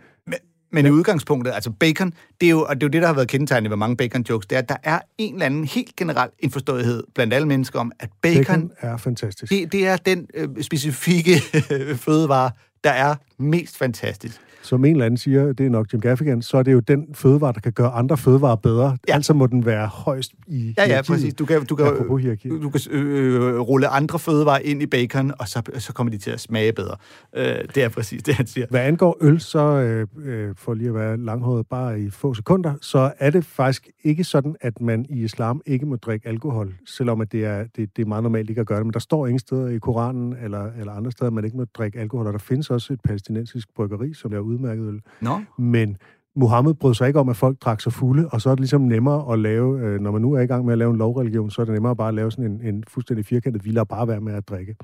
Men 0.73 0.87
i 0.87 0.91
udgangspunktet, 0.91 1.53
altså 1.53 1.71
bacon, 1.71 2.13
det 2.41 2.47
er 2.47 2.51
jo, 2.51 2.63
og 2.63 2.75
det 2.75 2.83
er 2.83 2.87
jo 2.87 2.91
det, 2.91 3.03
der 3.03 3.07
har 3.09 3.15
været 3.15 3.29
kendetegnet 3.29 3.71
ved 3.71 3.77
mange 3.77 3.97
bacon-jokes, 3.97 4.47
det 4.47 4.53
er, 4.53 4.59
at 4.59 4.69
der 4.69 4.77
er 4.83 4.99
en 5.19 5.33
eller 5.35 5.47
anden 5.47 5.65
helt 5.65 5.97
generel 5.97 6.29
indforståethed 6.39 7.05
blandt 7.15 7.35
alle 7.35 7.49
mennesker 7.49 7.81
om, 7.81 7.93
at 8.01 8.09
bacon, 8.23 8.45
bacon 8.45 8.69
bacon 8.69 8.93
er 8.93 8.97
fantastisk. 8.97 9.53
det, 9.53 9.73
det 9.73 9.87
er 9.87 9.97
den 9.97 10.27
øh, 10.35 10.49
specifikke 10.63 11.41
fødevare, 12.07 12.51
der 12.87 12.93
er 12.93 13.17
mest 13.39 13.77
fantastisk. 13.77 14.41
Som 14.67 14.85
en 14.85 14.93
eller 14.93 15.05
anden 15.05 15.19
siger, 15.19 15.53
det 15.53 15.67
er 15.67 15.71
nok 15.71 15.93
Jim 15.93 16.01
Gaffigan, 16.01 16.43
så 16.43 16.57
er 16.57 16.63
det 16.63 16.73
jo 16.73 16.81
den 16.81 17.07
fødevare, 17.15 17.53
der 17.53 17.61
kan 17.61 17.73
gøre 17.73 17.91
andre 17.91 18.17
fødevarer 18.17 18.57
bedre. 18.57 18.97
Ja. 19.09 19.15
Altså 19.15 19.35
må 19.35 19.47
den 19.47 19.67
være 19.67 19.87
højst 19.87 20.33
i 20.47 20.75
Ja, 20.79 20.89
ja, 20.89 21.03
præcis. 21.03 21.35
Du 21.35 21.45
kan, 21.45 21.67
du 21.67 21.77
kan, 21.77 21.87
du, 21.87 22.71
kan 22.71 22.81
øh, 22.91 23.61
rulle 23.61 23.89
andre 23.89 24.19
fødevarer 24.19 24.59
ind 24.59 24.83
i 24.83 24.87
bacon, 24.87 25.33
og 25.39 25.49
så, 25.49 25.63
så 25.79 25.93
kommer 25.93 26.11
de 26.11 26.19
til 26.19 26.31
at 26.31 26.41
smage 26.41 26.73
bedre. 26.73 26.97
Øh, 27.37 27.45
det 27.75 27.83
er 27.83 27.89
præcis 27.89 28.23
det, 28.23 28.35
han 28.35 28.47
siger. 28.47 28.67
Hvad 28.71 28.81
angår 28.81 29.17
øl, 29.21 29.41
så 29.41 29.59
øh, 29.59 30.07
øh, 30.25 30.55
for 30.57 30.75
lige 30.75 30.89
at 30.89 30.95
være 30.95 31.17
langhåret 31.17 31.67
bare 31.67 32.01
i 32.01 32.11
få 32.11 32.35
sekunder, 32.35 32.75
så 32.81 33.13
er 33.19 33.31
det 33.31 33.45
faktisk 33.45 33.89
ikke 34.05 34.25
sådan, 34.25 34.57
at 34.61 34.81
man 34.81 35.07
i 35.09 35.25
islam 35.25 35.61
ikke 35.67 35.87
må 35.87 35.97
drikke 35.97 36.29
alkohol, 36.29 36.75
selvom 36.87 37.21
at 37.21 37.33
det, 37.33 37.45
er, 37.45 37.65
det, 37.77 37.97
det 37.97 38.03
er 38.03 38.07
meget 38.07 38.23
normalt 38.23 38.51
ikke 38.51 38.61
at 38.61 38.67
gøre 38.67 38.79
det. 38.79 38.87
Men 38.87 38.93
der 38.93 38.99
står 38.99 39.27
ingen 39.27 39.39
steder 39.39 39.69
i 39.69 39.79
Koranen 39.79 40.37
eller, 40.43 40.71
eller 40.79 40.93
andre 40.93 41.11
steder, 41.11 41.27
at 41.27 41.33
man 41.33 41.45
ikke 41.45 41.57
må 41.57 41.65
drikke 41.75 41.99
alkohol. 41.99 42.27
Og 42.27 42.33
der 42.33 42.39
findes 42.39 42.71
også 42.71 42.93
et 42.93 43.01
palæstinensisk 43.05 43.75
bryggeri, 43.77 44.15
som 44.15 44.33
er 44.33 44.39
udmærket 44.57 44.89
øl. 44.89 45.01
Nå, 45.21 45.41
Men 45.59 45.97
Mohammed 46.37 46.75
brød 46.75 46.95
sig 46.95 47.07
ikke 47.09 47.21
om, 47.21 47.29
at 47.29 47.37
folk 47.37 47.57
drak 47.61 47.81
sig 47.81 47.93
fulde, 47.93 48.29
og 48.33 48.41
så 48.41 48.51
er 48.51 48.55
det 48.55 48.61
ligesom 48.61 48.81
nemmere 48.81 49.33
at 49.33 49.39
lave, 49.39 49.81
øh, 49.81 50.01
når 50.01 50.11
man 50.11 50.23
nu 50.23 50.33
er 50.33 50.41
i 50.41 50.47
gang 50.47 50.65
med 50.65 50.73
at 50.73 50.79
lave 50.79 50.91
en 50.91 50.97
lovreligion, 50.97 51.51
så 51.51 51.61
er 51.63 51.65
det 51.65 51.75
nemmere 51.75 51.97
bare 51.97 52.09
at 52.09 52.15
lave 52.15 52.31
sådan 52.33 52.45
en, 52.45 52.61
en 52.75 52.85
fuldstændig 52.89 53.27
firkantet, 53.27 53.65
vi 53.65 53.71
lader 53.71 53.85
bare 53.85 54.09
være 54.09 54.21
med 54.21 54.35
at 54.35 54.49
drikke. 54.49 54.77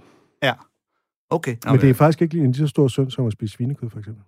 ja. 0.42 0.52
Okay. 1.30 1.56
Men 1.66 1.80
det 1.80 1.90
er 1.90 1.94
faktisk 1.94 2.22
ikke 2.22 2.34
lige 2.34 2.44
en 2.44 2.52
lige 2.52 2.58
så 2.58 2.66
stor 2.66 2.88
synd 2.88 3.10
som 3.10 3.26
at 3.26 3.32
spise 3.32 3.54
svinekød, 3.54 3.90
for 3.90 3.98
eksempel. 3.98 4.24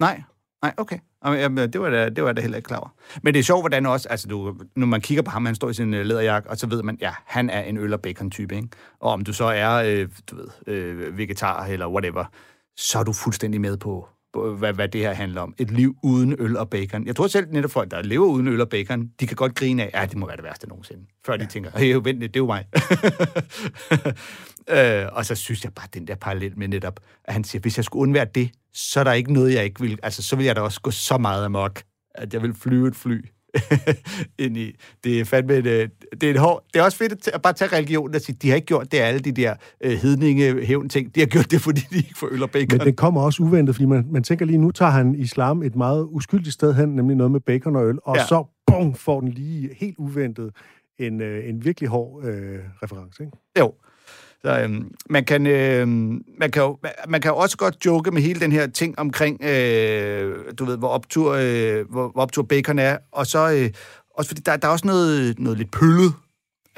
Nej, 0.00 0.22
nej, 0.62 0.74
okay. 0.76 0.98
Jamen, 1.24 1.72
det 1.72 1.80
var 1.80 1.90
da, 1.90 2.08
det 2.08 2.24
var 2.24 2.32
da 2.32 2.40
heller 2.40 2.56
ikke 2.56 2.66
klar 2.66 2.78
over. 2.78 2.94
Men 3.22 3.34
det 3.34 3.40
er 3.40 3.44
sjovt, 3.44 3.62
hvordan 3.62 3.86
også, 3.86 4.08
altså 4.08 4.28
du, 4.28 4.54
når 4.76 4.86
man 4.86 5.00
kigger 5.00 5.22
på 5.22 5.30
ham, 5.30 5.46
han 5.46 5.54
står 5.54 5.70
i 5.70 5.74
sin 5.74 5.94
øh, 5.94 6.06
læderjakke, 6.06 6.50
og 6.50 6.56
så 6.56 6.66
ved 6.66 6.82
man, 6.82 6.98
ja, 7.00 7.12
han 7.26 7.50
er 7.50 7.60
en 7.60 7.76
øl- 7.78 7.92
og 7.92 8.00
bacon-type, 8.00 8.56
ikke? 8.56 8.68
Og 9.00 9.12
om 9.12 9.24
du 9.24 9.32
så 9.32 9.44
er, 9.44 9.70
øh, 9.74 10.08
du 10.30 10.36
ved, 10.36 10.48
øh, 10.66 11.18
vegetar 11.18 11.64
eller 11.66 11.88
whatever, 11.88 12.24
så 12.76 12.98
er 12.98 13.02
du 13.04 13.12
fuldstændig 13.12 13.60
med 13.60 13.76
på, 13.76 14.08
hvad, 14.40 14.72
hvad 14.72 14.88
det 14.88 15.00
her 15.00 15.12
handler 15.12 15.40
om. 15.40 15.54
Et 15.58 15.70
liv 15.70 15.96
uden 16.02 16.36
øl 16.38 16.56
og 16.56 16.70
bacon. 16.70 17.06
Jeg 17.06 17.16
tror 17.16 17.26
selv 17.26 17.46
netop 17.50 17.70
folk, 17.70 17.90
der 17.90 18.02
lever 18.02 18.26
uden 18.26 18.48
øl 18.48 18.60
og 18.60 18.68
bacon, 18.68 19.10
de 19.20 19.26
kan 19.26 19.36
godt 19.36 19.54
grine 19.54 19.82
af, 19.82 19.90
ja, 19.94 20.06
det 20.06 20.16
må 20.16 20.26
være 20.26 20.36
det 20.36 20.44
værste 20.44 20.68
nogensinde. 20.68 21.06
Før 21.26 21.36
de 21.36 21.46
tænker, 21.46 21.70
hey, 21.78 21.94
vent 21.94 22.20
det 22.20 22.24
er 22.24 22.30
jo 22.36 22.46
mig. 22.46 22.64
øh, 25.04 25.08
og 25.12 25.26
så 25.26 25.34
synes 25.34 25.64
jeg 25.64 25.72
bare, 25.72 25.88
den 25.94 26.06
der 26.06 26.14
parallel 26.14 26.58
med 26.58 26.68
netop, 26.68 27.00
at 27.24 27.32
han 27.32 27.44
siger, 27.44 27.60
hvis 27.60 27.76
jeg 27.76 27.84
skulle 27.84 28.02
undvære 28.02 28.26
det, 28.34 28.50
så 28.72 29.00
er 29.00 29.04
der 29.04 29.12
ikke 29.12 29.32
noget, 29.32 29.54
jeg 29.54 29.64
ikke 29.64 29.80
vil... 29.80 29.98
Altså, 30.02 30.22
så 30.22 30.36
vil 30.36 30.46
jeg 30.46 30.56
da 30.56 30.60
også 30.60 30.80
gå 30.80 30.90
så 30.90 31.18
meget 31.18 31.44
amok, 31.44 31.82
at 32.14 32.34
jeg 32.34 32.42
vil 32.42 32.54
flyve 32.54 32.88
et 32.88 32.96
fly 32.96 33.24
ind 34.44 34.56
i. 34.56 34.76
Det 35.04 35.20
er 35.20 35.24
fandme 35.24 35.54
et, 35.54 35.66
øh, 35.66 35.88
det 36.20 36.22
er, 36.22 36.30
et 36.30 36.38
hår. 36.38 36.66
Det 36.74 36.80
er 36.80 36.84
også 36.84 36.98
fedt 36.98 37.28
at 37.28 37.42
bare 37.42 37.52
tage 37.52 37.76
religionen 37.76 38.14
og 38.14 38.20
sige, 38.20 38.36
de 38.42 38.48
har 38.48 38.56
ikke 38.56 38.66
gjort 38.66 38.92
det 38.92 38.98
alle 38.98 39.20
de 39.20 39.32
der 39.32 39.54
øh, 39.80 39.92
hedninge 39.92 40.64
hævn 40.64 40.88
ting. 40.88 41.14
De 41.14 41.20
har 41.20 41.26
gjort 41.26 41.50
det, 41.50 41.60
fordi 41.66 41.80
de 41.90 41.96
ikke 41.96 42.18
får 42.18 42.28
øl 42.32 42.42
og 42.42 42.50
bacon. 42.50 42.78
Men 42.78 42.86
det 42.86 42.96
kommer 42.96 43.20
også 43.20 43.42
uventet, 43.42 43.74
fordi 43.74 43.86
man, 43.86 44.06
man 44.10 44.22
tænker 44.22 44.46
lige, 44.46 44.58
nu 44.58 44.70
tager 44.70 44.90
han 44.90 45.14
islam 45.14 45.62
et 45.62 45.76
meget 45.76 46.06
uskyldigt 46.10 46.54
sted 46.54 46.74
hen, 46.74 46.88
nemlig 46.88 47.16
noget 47.16 47.30
med 47.30 47.40
bacon 47.40 47.76
og 47.76 47.88
øl, 47.88 47.98
og 48.04 48.16
ja. 48.16 48.26
så 48.26 48.44
bum, 48.66 48.94
får 48.94 49.20
den 49.20 49.28
lige 49.28 49.70
helt 49.80 49.96
uventet 49.98 50.50
en, 50.98 51.20
øh, 51.20 51.48
en 51.48 51.64
virkelig 51.64 51.88
hård 51.88 52.24
øh, 52.24 52.58
reference. 52.82 53.22
Ikke? 53.22 53.36
Jo. 53.58 53.74
Så, 54.44 54.60
øhm, 54.60 54.94
man, 55.10 55.24
kan, 55.24 55.46
øh, 55.46 55.88
man, 56.38 56.50
kan 56.52 56.62
jo, 56.62 56.78
man 57.08 57.20
kan 57.20 57.30
jo 57.30 57.36
også 57.36 57.56
godt 57.56 57.86
joke 57.86 58.10
med 58.10 58.22
hele 58.22 58.40
den 58.40 58.52
her 58.52 58.66
ting 58.66 58.98
omkring, 58.98 59.44
øh, 59.44 60.34
du 60.58 60.64
ved, 60.64 60.78
hvor 60.78 60.88
optur, 60.88 61.32
øh, 61.40 61.90
hvor, 61.90 62.08
hvor 62.08 62.22
optur 62.22 62.42
bacon 62.42 62.78
er, 62.78 62.98
og 63.12 63.26
så 63.26 63.52
øh, 63.52 63.70
også 64.14 64.28
fordi 64.28 64.40
der, 64.40 64.56
der 64.56 64.68
er 64.68 64.72
også 64.72 64.86
noget, 64.86 65.38
noget 65.38 65.58
lidt 65.58 65.70
pøllet, 65.70 66.12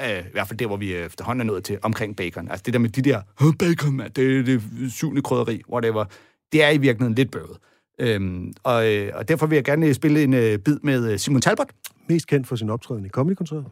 øh, 0.01 0.19
i 0.19 0.33
hvert 0.33 0.49
fald 0.49 0.59
der, 0.59 0.67
hvor 0.67 0.77
vi 0.77 0.95
efterhånden 0.95 1.41
er 1.41 1.53
nået 1.53 1.65
til, 1.65 1.79
omkring 1.83 2.17
bacon. 2.17 2.51
Altså 2.51 2.63
det 2.67 2.75
der 2.75 2.81
med 2.81 2.91
de 2.91 3.03
der, 3.03 3.21
bacon, 3.59 3.97
man, 3.97 4.11
det 4.17 4.39
er 4.39 4.43
det 4.43 4.63
syvende 4.93 5.23
krydderi, 5.23 5.63
whatever. 5.73 6.05
Det 6.53 6.65
er 6.65 6.71
i 6.71 6.79
virkeligheden 6.79 7.15
lidt 7.15 7.31
bøvet. 7.31 7.57
Øhm, 8.01 8.53
og, 8.63 8.95
øh, 8.95 9.11
og 9.15 9.29
derfor 9.29 9.47
vil 9.47 9.57
jeg 9.57 9.65
gerne 9.65 9.95
spille 9.95 10.23
en 10.23 10.35
øh, 10.35 10.59
bid 10.59 10.79
med 10.83 11.13
øh, 11.13 11.19
Simon 11.19 11.41
Talbot, 11.41 11.71
Mest 12.09 12.27
kendt 12.27 12.47
for 12.47 12.57
sin 12.57 12.71
optræden 12.71 13.07
i 13.07 13.09
Comedy 13.09 13.35
Concert. 13.35 13.65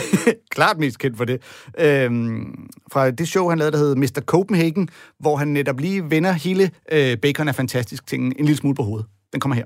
klart 0.54 0.78
mest 0.78 0.98
kendt 0.98 1.16
for 1.16 1.24
det. 1.24 1.42
Øhm, 1.78 2.68
fra 2.92 3.10
det 3.10 3.28
show, 3.28 3.48
han 3.48 3.58
lavede, 3.58 3.72
der 3.72 3.78
hed 3.78 3.94
Mr. 3.94 4.20
Copenhagen, 4.26 4.88
hvor 5.20 5.36
han 5.36 5.48
netop 5.48 5.80
lige 5.80 6.10
vender 6.10 6.32
hele 6.32 6.70
øh, 6.92 7.16
Bacon 7.16 7.48
er 7.48 7.52
fantastisk 7.52 8.06
ting 8.06 8.34
en 8.38 8.44
lille 8.44 8.56
smule 8.56 8.74
på 8.74 8.82
hovedet. 8.82 9.06
Den 9.32 9.40
kommer 9.40 9.56
her. 9.56 9.64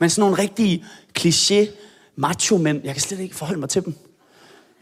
Men 0.00 0.10
sådan 0.10 0.20
nogle 0.20 0.42
rigtige 0.42 0.84
kliché 1.18 1.66
macho 2.16 2.56
mænd, 2.56 2.80
jeg 2.84 2.94
kan 2.94 3.00
slet 3.00 3.20
ikke 3.20 3.36
forholde 3.36 3.60
mig 3.60 3.68
til 3.68 3.84
dem. 3.84 3.94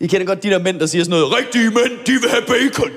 I 0.01 0.07
kender 0.07 0.27
godt 0.27 0.43
de 0.43 0.51
der 0.51 0.63
mænd, 0.63 0.81
der 0.81 0.87
siger 0.87 1.05
sådan 1.05 1.21
noget, 1.21 1.37
rigtige 1.37 1.71
mænd, 1.71 2.07
de 2.07 2.13
vil 2.13 2.31
have 2.31 2.43
bacon. 2.47 2.91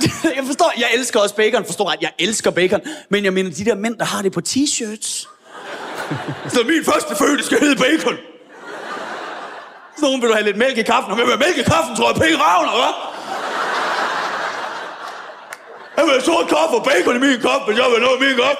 jeg 0.36 0.44
forstår, 0.46 0.72
jeg 0.76 0.86
elsker 0.94 1.20
også 1.20 1.36
bacon, 1.36 1.64
forstår 1.64 1.90
at 1.90 1.98
jeg 2.00 2.12
elsker 2.18 2.50
bacon, 2.50 2.80
men 3.10 3.24
jeg 3.24 3.32
mener 3.32 3.50
de 3.50 3.64
der 3.64 3.74
mænd, 3.74 3.96
der 3.98 4.04
har 4.04 4.22
det 4.22 4.32
på 4.32 4.40
t-shirts. 4.48 5.28
Så 6.48 6.58
min 6.68 6.84
første 6.84 7.16
fødte 7.16 7.44
skal 7.44 7.58
hedde 7.60 7.76
bacon. 7.76 8.16
Så 9.96 10.02
nogen 10.02 10.22
vil 10.22 10.28
du 10.28 10.34
have 10.34 10.44
lidt 10.44 10.56
mælk 10.56 10.78
i 10.78 10.82
kaffen, 10.82 11.10
og 11.10 11.16
hvem 11.16 11.28
vil 11.28 11.38
mælk 11.38 11.58
i 11.58 11.62
kaffen, 11.62 11.96
tror 11.96 12.08
jeg, 12.10 12.20
penge 12.22 12.36
ravner, 12.36 12.72
hva'? 12.80 12.94
Jeg 15.96 16.04
vil 16.04 16.12
have 16.12 16.22
sort 16.22 16.48
kaffe 16.48 16.76
og 16.76 16.84
bacon 16.84 17.16
i 17.16 17.18
min 17.18 17.40
kop, 17.40 17.66
hvis 17.66 17.78
jeg 17.78 17.86
vil 17.90 18.02
i 18.02 18.20
min 18.26 18.36
kop. 18.36 18.58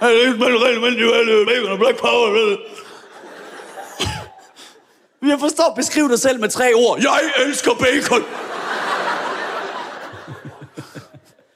Jeg 0.00 0.08
er 0.08 0.20
ikke 0.26 0.38
med 0.38 0.46
rent, 0.46 0.80
men 0.82 0.92
er 0.92 1.38
jo 1.38 1.44
bacon 1.50 1.72
og 1.72 1.78
black 1.78 1.98
power. 1.98 2.30
ved 2.30 2.58
Jeg 5.30 5.40
forstår, 5.40 5.74
beskriv 5.76 6.08
dig 6.08 6.18
selv 6.18 6.40
med 6.40 6.48
tre 6.48 6.74
ord. 6.74 6.98
Jeg 7.00 7.20
elsker 7.46 7.74
bacon. 7.74 8.24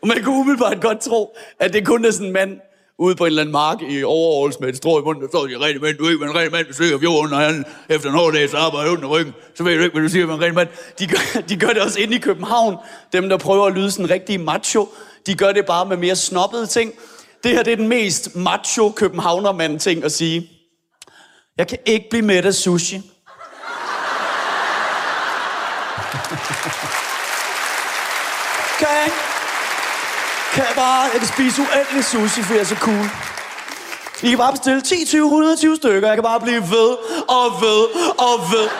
Og 0.02 0.08
man 0.08 0.24
kunne 0.24 0.36
umiddelbart 0.36 0.80
godt 0.80 1.00
tro, 1.00 1.36
at 1.60 1.72
det 1.72 1.86
kun 1.86 2.04
er 2.04 2.10
sådan 2.10 2.26
en 2.26 2.32
mand 2.32 2.60
ude 3.02 3.16
på 3.16 3.24
en 3.24 3.28
eller 3.28 3.42
anden 3.42 3.52
mark 3.52 3.82
i 3.82 4.04
overalls 4.04 4.60
med 4.60 4.68
et 4.68 4.76
strå 4.76 5.00
i 5.00 5.02
munden, 5.02 5.22
der 5.22 5.28
står 5.28 5.46
de 5.46 5.60
rigtig 5.60 5.82
mand, 5.82 5.96
Du 5.96 6.08
ikke, 6.08 6.18
men 6.20 6.28
en 6.28 6.34
rigtig 6.34 6.52
mand 6.52 6.66
besøger 6.66 6.98
fjorden, 6.98 7.32
og 7.32 7.38
han 7.40 7.64
efter 7.88 8.08
en 8.08 8.14
hård 8.14 8.32
dags 8.32 8.54
arbejde 8.54 8.90
under 8.90 9.08
ryggen. 9.08 9.34
Så 9.54 9.64
ved 9.64 9.76
du 9.76 9.82
ikke, 9.82 9.94
hvad 9.94 10.02
du 10.02 10.08
siger, 10.08 10.26
men 10.26 10.34
en 10.34 10.40
rigtig 10.40 10.54
mand. 10.54 10.68
De 10.98 11.06
gør, 11.06 11.40
de 11.48 11.56
gør 11.56 11.68
det 11.68 11.82
også 11.82 12.00
inde 12.00 12.14
i 12.14 12.18
København. 12.18 12.76
Dem, 13.12 13.28
der 13.28 13.36
prøver 13.36 13.66
at 13.66 13.72
lyde 13.72 13.90
sådan 13.90 14.10
rigtig 14.10 14.40
macho, 14.40 14.88
de 15.26 15.34
gør 15.34 15.52
det 15.52 15.66
bare 15.66 15.86
med 15.86 15.96
mere 15.96 16.16
snobbede 16.16 16.66
ting. 16.66 16.92
Det 17.44 17.50
her 17.50 17.62
det 17.62 17.72
er 17.72 17.76
den 17.76 17.88
mest 17.88 18.36
macho 18.36 18.90
københavnermand 18.90 19.80
ting 19.80 20.04
at 20.04 20.12
sige. 20.12 20.50
Jeg 21.58 21.66
kan 21.68 21.78
ikke 21.86 22.06
blive 22.10 22.24
med 22.24 22.44
af 22.44 22.54
sushi. 22.54 22.96
Kan? 28.78 29.31
Kan 30.54 30.62
jeg 30.68 30.74
bare, 30.84 31.00
jeg 31.12 31.18
kan 31.22 31.28
spise 31.36 31.56
uendelig 31.64 32.04
sushi, 32.12 32.40
for 32.46 32.52
jeg 32.54 32.60
er 32.60 32.70
så 32.74 32.78
cool. 32.86 33.06
I 34.26 34.28
kan 34.32 34.38
bare 34.44 34.52
bestille 34.56 34.80
10, 34.80 34.94
20, 35.06 35.24
120 35.24 35.76
stykker. 35.76 36.08
Jeg 36.08 36.16
kan 36.16 36.26
bare 36.32 36.40
blive 36.46 36.62
ved 36.76 36.90
og 37.38 37.46
ved 37.64 37.80
og 38.28 38.34
ved. 38.52 38.66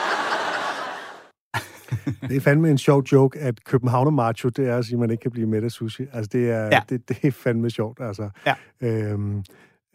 Det 2.29 2.35
er 2.37 2.41
fandme 2.41 2.69
en 2.69 2.77
sjov 2.77 3.03
joke, 3.11 3.39
at 3.39 3.63
Københavner 3.63 4.11
macho, 4.11 4.49
det 4.49 4.67
er 4.69 4.77
at 4.77 4.85
sige, 4.85 4.95
at 4.95 4.99
man 4.99 5.11
ikke 5.11 5.21
kan 5.21 5.31
blive 5.31 5.47
med 5.47 5.63
af 5.63 5.71
sushi. 5.71 6.03
Altså, 6.13 6.29
det 6.33 6.51
er, 6.51 6.65
Ja. 6.65 6.81
det, 6.89 7.09
det 7.09 7.17
er 7.25 7.31
fandme 7.31 7.69
sjovt, 7.69 7.97
altså. 8.01 8.29
Ja. 8.47 8.53
Øhm, 8.81 9.43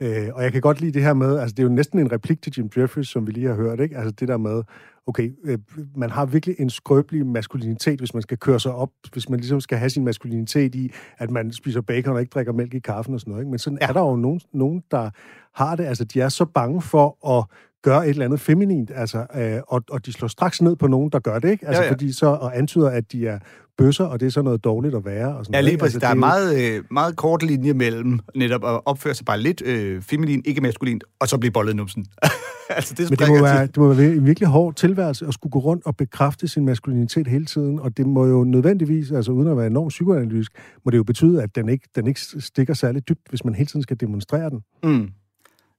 øh, 0.02 0.28
og 0.34 0.42
jeg 0.42 0.52
kan 0.52 0.60
godt 0.60 0.80
lide 0.80 0.92
det 0.92 1.02
her 1.02 1.14
med, 1.14 1.38
altså 1.38 1.54
det 1.54 1.62
er 1.62 1.66
jo 1.68 1.72
næsten 1.74 1.98
en 1.98 2.12
replik 2.12 2.42
til 2.42 2.52
Jim 2.58 2.70
Jeffries, 2.76 3.08
som 3.08 3.26
vi 3.26 3.32
lige 3.32 3.46
har 3.48 3.54
hørt, 3.54 3.80
ikke? 3.80 3.96
Altså 3.96 4.10
det 4.10 4.28
der 4.28 4.36
med, 4.36 4.62
okay, 5.08 5.30
øh, 5.44 5.58
man 5.96 6.10
har 6.10 6.26
virkelig 6.26 6.56
en 6.58 6.70
skrøbelig 6.70 7.26
maskulinitet, 7.26 7.98
hvis 7.98 8.14
man 8.14 8.22
skal 8.22 8.38
køre 8.38 8.60
sig 8.60 8.74
op, 8.74 8.90
hvis 9.12 9.28
man 9.28 9.40
ligesom 9.40 9.60
skal 9.60 9.78
have 9.78 9.90
sin 9.90 10.04
maskulinitet 10.04 10.74
i, 10.74 10.92
at 11.18 11.30
man 11.30 11.52
spiser 11.52 11.80
bacon 11.80 12.14
og 12.14 12.20
ikke 12.20 12.30
drikker 12.30 12.52
mælk 12.52 12.74
i 12.74 12.78
kaffen 12.78 13.14
og 13.14 13.20
sådan 13.20 13.30
noget, 13.30 13.42
ikke? 13.42 13.50
Men 13.50 13.58
sådan 13.58 13.78
ja. 13.80 13.88
er 13.88 13.92
der 13.92 14.00
jo 14.00 14.16
nogen, 14.16 14.40
nogen, 14.52 14.82
der 14.90 15.10
har 15.54 15.76
det, 15.76 15.84
altså 15.84 16.04
de 16.04 16.20
er 16.20 16.28
så 16.28 16.44
bange 16.44 16.82
for 16.82 17.38
at 17.38 17.44
gøre 17.82 18.04
et 18.06 18.10
eller 18.10 18.24
andet 18.24 18.40
feminint, 18.40 18.90
altså, 18.94 19.26
øh, 19.34 19.60
og, 19.68 19.82
og 19.90 20.06
de 20.06 20.12
slår 20.12 20.28
straks 20.28 20.62
ned 20.62 20.76
på 20.76 20.86
nogen, 20.86 21.10
der 21.10 21.18
gør 21.18 21.38
det, 21.38 21.50
ikke? 21.50 21.66
Altså, 21.66 21.82
Ja, 21.82 21.86
ja, 21.86 21.92
fordi 21.92 22.12
så, 22.12 22.26
og 22.26 22.58
antyder, 22.58 22.88
at 22.90 23.12
de 23.12 23.26
er 23.26 23.38
bøsser, 23.78 24.04
og 24.04 24.20
det 24.20 24.26
er 24.26 24.30
så 24.30 24.42
noget 24.42 24.64
dårligt 24.64 24.94
at 24.94 25.04
være, 25.04 25.36
og 25.36 25.44
sådan 25.44 25.54
Ja, 25.54 25.60
lige 25.60 25.78
præcis. 25.78 25.94
Altså, 25.94 25.98
der 26.00 26.06
er 26.06 26.14
jo- 26.14 26.20
meget, 26.20 26.76
øh, 26.76 26.84
meget 26.90 27.16
kort 27.16 27.42
linje 27.42 27.72
mellem 27.74 28.18
netop 28.34 28.64
at 28.64 28.80
opføre 28.84 29.14
sig 29.14 29.26
bare 29.26 29.40
lidt 29.40 29.62
øh, 29.64 30.02
feminin, 30.02 30.42
ikke 30.44 30.60
maskulin, 30.60 31.00
og 31.20 31.28
så 31.28 31.38
blive 31.38 31.50
bollet 31.52 31.76
numsen. 31.76 32.06
altså, 32.70 32.94
det 32.94 33.10
Men 33.10 33.18
det 33.18 33.28
må, 33.28 33.42
være, 33.42 33.66
det 33.66 33.76
må 33.76 33.92
være 33.92 34.12
en 34.12 34.26
virkelig 34.26 34.48
hård 34.48 34.74
tilværelse 34.74 35.26
at 35.26 35.34
skulle 35.34 35.50
gå 35.50 35.58
rundt 35.58 35.86
og 35.86 35.96
bekræfte 35.96 36.48
sin 36.48 36.64
maskulinitet 36.64 37.26
hele 37.26 37.44
tiden, 37.46 37.80
og 37.80 37.96
det 37.96 38.06
må 38.06 38.26
jo 38.26 38.44
nødvendigvis, 38.44 39.12
altså 39.12 39.32
uden 39.32 39.48
at 39.48 39.56
være 39.56 39.66
enormt 39.66 39.88
psykoanalytisk, 39.88 40.52
må 40.84 40.90
det 40.90 40.96
jo 40.96 41.04
betyde, 41.04 41.42
at 41.42 41.56
den 41.56 41.68
ikke, 41.68 41.88
den 41.96 42.06
ikke 42.06 42.20
stikker 42.38 42.74
særlig 42.74 43.08
dybt, 43.08 43.28
hvis 43.28 43.44
man 43.44 43.54
hele 43.54 43.66
tiden 43.66 43.82
skal 43.82 43.96
demonstrere 44.00 44.50
den. 44.50 44.60
Mm. 44.84 45.08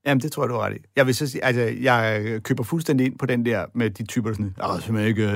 Jamen, 0.05 0.21
det 0.21 0.31
tror 0.31 0.43
jeg, 0.43 0.49
du 0.49 0.53
har 0.53 0.61
ret 0.61 0.75
i. 0.75 0.79
Jeg 0.95 1.05
vil 1.05 1.15
så 1.15 1.27
sige, 1.27 1.43
altså, 1.45 1.61
jeg 1.61 2.23
køber 2.43 2.63
fuldstændig 2.63 3.05
ind 3.07 3.17
på 3.17 3.25
den 3.25 3.45
der 3.45 3.65
med 3.75 3.89
de 3.89 4.05
typer, 4.05 4.29
der 4.29 4.33
sådan, 4.35 4.55
ah, 4.61 4.81
simpelthen 4.81 5.07
ikke, 5.09 5.31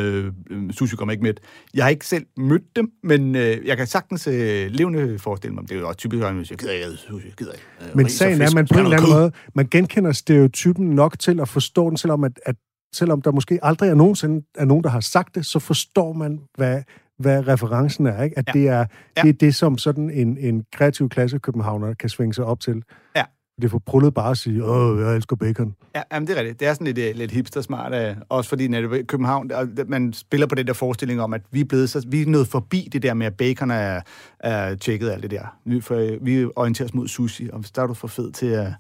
øh, 0.52 0.72
sushi 0.72 0.96
kommer 0.96 1.12
ikke 1.12 1.24
med. 1.24 1.34
Jeg 1.74 1.84
har 1.86 1.90
ikke 1.90 2.08
selv 2.08 2.26
mødt 2.38 2.76
dem, 2.76 2.92
men 3.04 3.36
øh, 3.36 3.66
jeg 3.68 3.78
kan 3.78 3.88
sagtens 3.88 4.28
øh, 4.28 4.68
levende 4.72 5.20
forestille 5.20 5.54
mig, 5.56 5.64
det 5.64 5.72
er 5.72 5.80
jo 5.80 5.88
også 5.88 5.98
typisk, 5.98 6.24
at 6.24 6.36
jeg 6.36 6.58
gider 6.58 6.72
ikke 6.72 6.88
sushi, 6.88 7.28
gider 7.38 7.52
ikke. 7.52 7.66
Øh, 7.82 7.98
Men 7.98 8.10
sagen 8.10 8.42
er, 8.42 8.46
at 8.48 8.54
man 8.56 8.68
på 8.68 8.80
en 8.80 8.86
eller 8.86 8.98
anden 8.98 9.12
måde, 9.14 9.32
man 9.56 9.68
genkender 9.72 10.12
stereotypen 10.12 10.90
nok 10.90 11.20
til 11.20 11.40
at 11.40 11.50
forstå 11.50 11.90
den, 11.90 11.98
selvom, 11.98 12.24
at, 12.24 12.40
at, 12.46 12.56
selvom 12.94 13.22
der 13.22 13.32
måske 13.32 13.60
aldrig 13.62 13.90
er 13.90 13.96
nogensinde 13.96 14.46
er 14.56 14.66
nogen, 14.66 14.84
der 14.84 14.90
har 14.90 15.00
sagt 15.00 15.36
det, 15.36 15.46
så 15.46 15.60
forstår 15.60 16.14
man, 16.14 16.40
hvad, 16.58 16.82
hvad 17.20 17.48
referencen 17.48 18.06
er. 18.06 18.24
Ikke? 18.24 18.38
At 18.40 18.46
Ja. 18.48 18.60
det, 18.60 18.68
er, 18.68 18.86
Ja. 19.18 19.22
det 19.22 19.30
er 19.30 19.34
det, 19.34 19.56
som 19.56 19.78
sådan 19.78 20.10
en, 20.10 20.38
en 20.38 20.64
kreativ 20.74 21.10
klasse 21.10 21.40
københavner 21.40 21.94
kan 21.94 22.10
svinge 22.10 22.34
sig 22.34 22.46
op 22.46 22.60
til. 22.60 22.84
Ja. 23.16 23.24
Det 23.56 23.64
er 23.64 23.70
for 23.70 23.80
prullet 23.86 24.14
bare 24.14 24.32
at 24.32 24.38
sige, 24.38 24.66
åh, 24.66 25.00
jeg 25.02 25.16
elsker 25.16 25.36
bacon. 25.36 25.76
Ja, 25.96 26.02
jamen, 26.14 26.28
det 26.28 26.36
er 26.36 26.40
rigtigt. 26.40 26.60
Det 26.60 26.68
er 26.68 26.74
sådan 26.74 26.88
lidt, 26.88 26.98
øh, 26.98 27.16
lidt 27.16 27.32
hipster-smart, 27.32 27.94
øh, 27.94 28.16
også 28.30 28.50
fordi 28.50 28.68
netop 28.68 28.94
i 28.94 29.04
København, 29.04 29.50
der, 29.50 29.86
man 29.88 30.14
spiller 30.14 30.48
på 30.48 30.56
den 30.56 30.68
der 30.68 30.74
forestilling 30.74 31.22
om, 31.22 31.34
at 31.34 31.42
vi 31.52 31.60
er, 31.60 31.66
blevet 31.66 31.90
så, 31.90 32.06
vi 32.08 32.22
er 32.22 32.26
nået 32.26 32.48
forbi 32.48 32.90
det 32.92 33.04
der 33.04 33.14
med, 33.14 33.28
at 33.28 33.38
bacon 33.38 33.72
er, 33.72 34.02
er 34.40 34.76
tjekket 34.76 35.08
og 35.10 35.14
alt 35.14 35.24
det 35.24 35.32
der. 35.32 35.58
Vi, 35.66 35.82
for, 35.82 35.96
øh, 35.96 36.26
vi 36.26 36.46
orienterer 36.56 36.88
os 36.88 36.94
mod 36.94 37.08
sushi, 37.08 37.50
og 37.54 37.64
der 37.76 37.82
er 37.82 37.88
du 37.88 37.94
for 37.94 38.08
fed 38.08 38.32
til 38.32 38.46
at... 38.46 38.74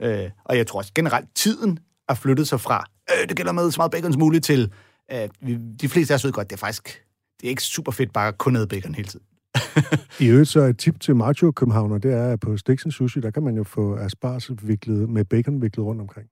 Øh, 0.00 0.30
og 0.44 0.56
jeg 0.56 0.66
tror 0.66 0.78
også 0.78 0.92
generelt, 0.94 1.28
tiden 1.34 1.78
er 2.08 2.14
flyttet 2.14 2.48
sig 2.48 2.60
fra, 2.60 2.84
øh, 3.10 3.28
det 3.28 3.36
gælder 3.36 3.52
med 3.52 3.70
så 3.70 3.80
meget 3.80 3.92
bacon 3.92 4.12
som 4.12 4.20
muligt, 4.20 4.44
til 4.44 4.72
øh, 5.12 5.28
vi, 5.40 5.58
de 5.80 5.88
fleste 5.88 6.14
af 6.14 6.18
os 6.18 6.24
ved 6.24 6.32
godt, 6.32 6.50
det 6.50 6.56
er 6.56 6.60
faktisk 6.60 7.04
det 7.40 7.46
er 7.46 7.50
ikke 7.50 7.62
super 7.62 7.92
fedt 7.92 8.12
bare 8.12 8.32
kun 8.32 8.56
at 8.56 8.60
æde 8.60 8.66
bacon 8.68 8.94
hele 8.94 9.08
tiden. 9.08 9.26
I 10.20 10.26
øvrigt 10.26 10.48
så 10.48 10.60
et 10.60 10.78
tip 10.78 11.00
til 11.00 11.16
macho 11.16 11.50
københavner, 11.52 11.98
det 11.98 12.12
er, 12.12 12.32
at 12.32 12.40
på 12.40 12.56
Stiksen 12.56 12.90
Sushi, 12.90 13.20
der 13.20 13.30
kan 13.30 13.42
man 13.42 13.56
jo 13.56 13.64
få 13.64 13.96
asparges 13.96 14.50
viklet 14.62 15.08
med 15.10 15.24
bacon 15.24 15.62
viklet 15.62 15.86
rundt 15.86 16.00
omkring. 16.00 16.26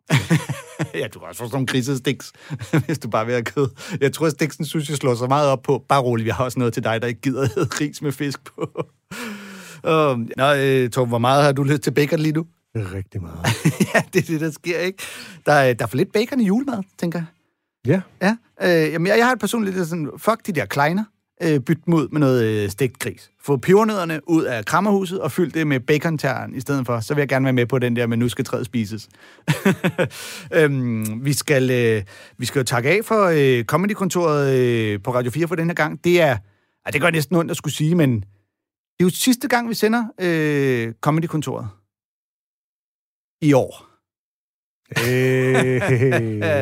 ja, 1.00 1.06
du 1.14 1.18
kan 1.18 1.28
også 1.28 1.38
få 1.38 1.44
sådan 1.44 1.50
nogle 1.52 1.66
grisestiks, 1.66 2.32
hvis 2.86 2.98
du 2.98 3.08
bare 3.08 3.26
vil 3.26 3.32
have 3.34 3.44
kød. 3.44 3.68
Jeg 4.00 4.12
tror, 4.12 4.26
at 4.26 4.32
Stiksen 4.32 4.64
Sushi 4.64 4.94
slår 4.94 5.14
så 5.14 5.26
meget 5.26 5.48
op 5.48 5.62
på, 5.62 5.84
bare 5.88 6.00
roligt, 6.02 6.24
vi 6.24 6.30
har 6.30 6.44
også 6.44 6.58
noget 6.58 6.74
til 6.74 6.84
dig, 6.84 7.00
der 7.02 7.06
ikke 7.08 7.20
gider 7.20 7.42
at 7.42 7.80
ris 7.80 8.02
med 8.02 8.12
fisk 8.12 8.40
på. 8.44 8.80
Uh, 9.84 10.18
nå, 10.40 10.54
øh, 10.54 10.90
Torben, 10.90 11.08
hvor 11.08 11.18
meget 11.18 11.44
har 11.44 11.52
du 11.52 11.62
lyst 11.62 11.82
til 11.82 11.90
bacon 11.90 12.18
lige 12.20 12.32
nu? 12.32 12.46
Rigtig 12.76 13.22
meget. 13.22 13.38
ja, 13.94 14.02
det 14.12 14.22
er 14.22 14.26
det, 14.26 14.40
der 14.40 14.50
sker, 14.50 14.78
ikke? 14.78 15.02
Der, 15.46 15.52
er- 15.52 15.74
der 15.74 15.84
er 15.84 15.88
for 15.88 15.96
lidt 15.96 16.12
bacon 16.12 16.40
i 16.40 16.44
julemad, 16.46 16.78
tænker 16.98 17.18
jeg. 17.18 17.26
Ja, 17.86 18.00
Ja, 18.22 18.36
øh, 18.86 18.92
jamen, 18.92 19.06
jeg, 19.06 19.18
jeg 19.18 19.26
har 19.26 19.32
et 19.32 19.38
personligt 19.40 19.76
sådan, 19.88 20.10
fuck 20.18 20.46
de 20.46 20.52
der 20.52 20.66
kleiner 20.66 21.04
øh, 21.42 21.60
bytte 21.60 21.82
dem 21.86 21.94
ud 21.94 22.08
med 22.08 22.20
noget 22.20 22.44
øh, 22.44 22.70
stegt 22.70 22.98
gris. 22.98 23.30
Få 23.40 23.56
pebernødderne 23.56 24.28
ud 24.28 24.44
af 24.44 24.64
krammerhuset 24.64 25.20
og 25.20 25.32
fyld 25.32 25.52
det 25.52 25.66
med 25.66 25.80
bacon 25.80 26.18
i 26.54 26.60
stedet 26.60 26.86
for. 26.86 27.00
Så 27.00 27.14
vil 27.14 27.20
jeg 27.20 27.28
gerne 27.28 27.44
være 27.44 27.52
med 27.52 27.66
på 27.66 27.78
den 27.78 27.96
der 27.96 28.06
med, 28.06 28.16
nu 28.16 28.28
skal 28.28 28.44
træet 28.44 28.66
spises. 28.66 29.08
øhm, 30.58 31.24
vi, 31.24 31.32
skal, 31.32 31.70
øh, 31.70 32.02
vi 32.38 32.46
skal 32.46 32.60
jo 32.60 32.64
takke 32.64 32.90
af 32.90 33.04
for 33.04 33.24
øh, 33.24 33.64
Comedy-kontoret 33.64 34.58
øh, 34.58 35.02
på 35.02 35.14
Radio 35.14 35.30
4 35.30 35.48
for 35.48 35.54
den 35.54 35.66
her 35.66 35.74
gang. 35.74 36.04
Det 36.04 36.20
er, 36.20 36.36
ja, 36.86 36.90
det 36.92 37.00
gør 37.00 37.10
næsten 37.10 37.36
ondt 37.36 37.50
at 37.50 37.56
skulle 37.56 37.74
sige, 37.74 37.94
men 37.94 38.14
det 38.20 39.00
er 39.00 39.04
jo 39.04 39.10
sidste 39.10 39.48
gang, 39.48 39.68
vi 39.68 39.74
sender 39.74 40.04
øh, 40.20 40.92
Comedy-kontoret. 41.00 41.68
I 43.42 43.52
år. 43.52 43.87
Hey. 44.96 45.80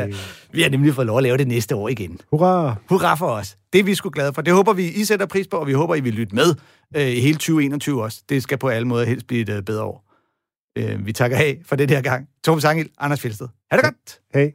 Vi 0.53 0.63
har 0.63 0.71
nemlig 0.71 0.95
fået 0.95 1.07
lov 1.07 1.17
at 1.17 1.23
lave 1.23 1.37
det 1.37 1.49
næste 1.49 1.77
år 1.77 1.89
igen. 1.89 2.21
Hurra! 2.31 2.75
Hurra 2.89 3.15
for 3.15 3.27
os. 3.27 3.57
Det 3.73 3.79
er 3.79 3.83
vi 3.85 3.95
sgu 3.95 4.11
glade 4.11 4.33
for. 4.33 4.43
Det 4.43 4.53
håber 4.53 4.73
vi, 4.73 4.89
I 4.89 5.05
sætter 5.05 5.27
pris 5.27 5.47
på, 5.49 5.57
og 5.57 5.67
vi 5.67 5.73
håber, 5.73 5.95
I 5.95 6.01
vil 6.01 6.15
lytte 6.15 6.35
med 6.35 6.55
øh, 6.97 7.07
i 7.07 7.21
hele 7.21 7.35
2021 7.35 8.03
også. 8.03 8.23
Det 8.29 8.43
skal 8.43 8.59
på 8.59 8.69
alle 8.69 8.89
måder 8.89 9.05
helst 9.05 9.27
blive 9.27 9.41
et 9.43 9.49
øh, 9.49 9.63
bedre 9.63 9.85
år. 9.85 10.05
Øh, 10.79 11.07
vi 11.07 11.13
takker 11.13 11.37
af 11.37 11.59
for 11.67 11.77
det 11.77 11.91
her 11.91 12.01
gang. 12.01 12.29
Torben 12.45 12.61
Sangel, 12.61 12.89
Anders 12.99 13.21
Fjeldsted. 13.21 13.49
Ha' 13.71 13.77
det 13.77 13.85
godt! 13.85 14.21
Hey. 14.35 14.51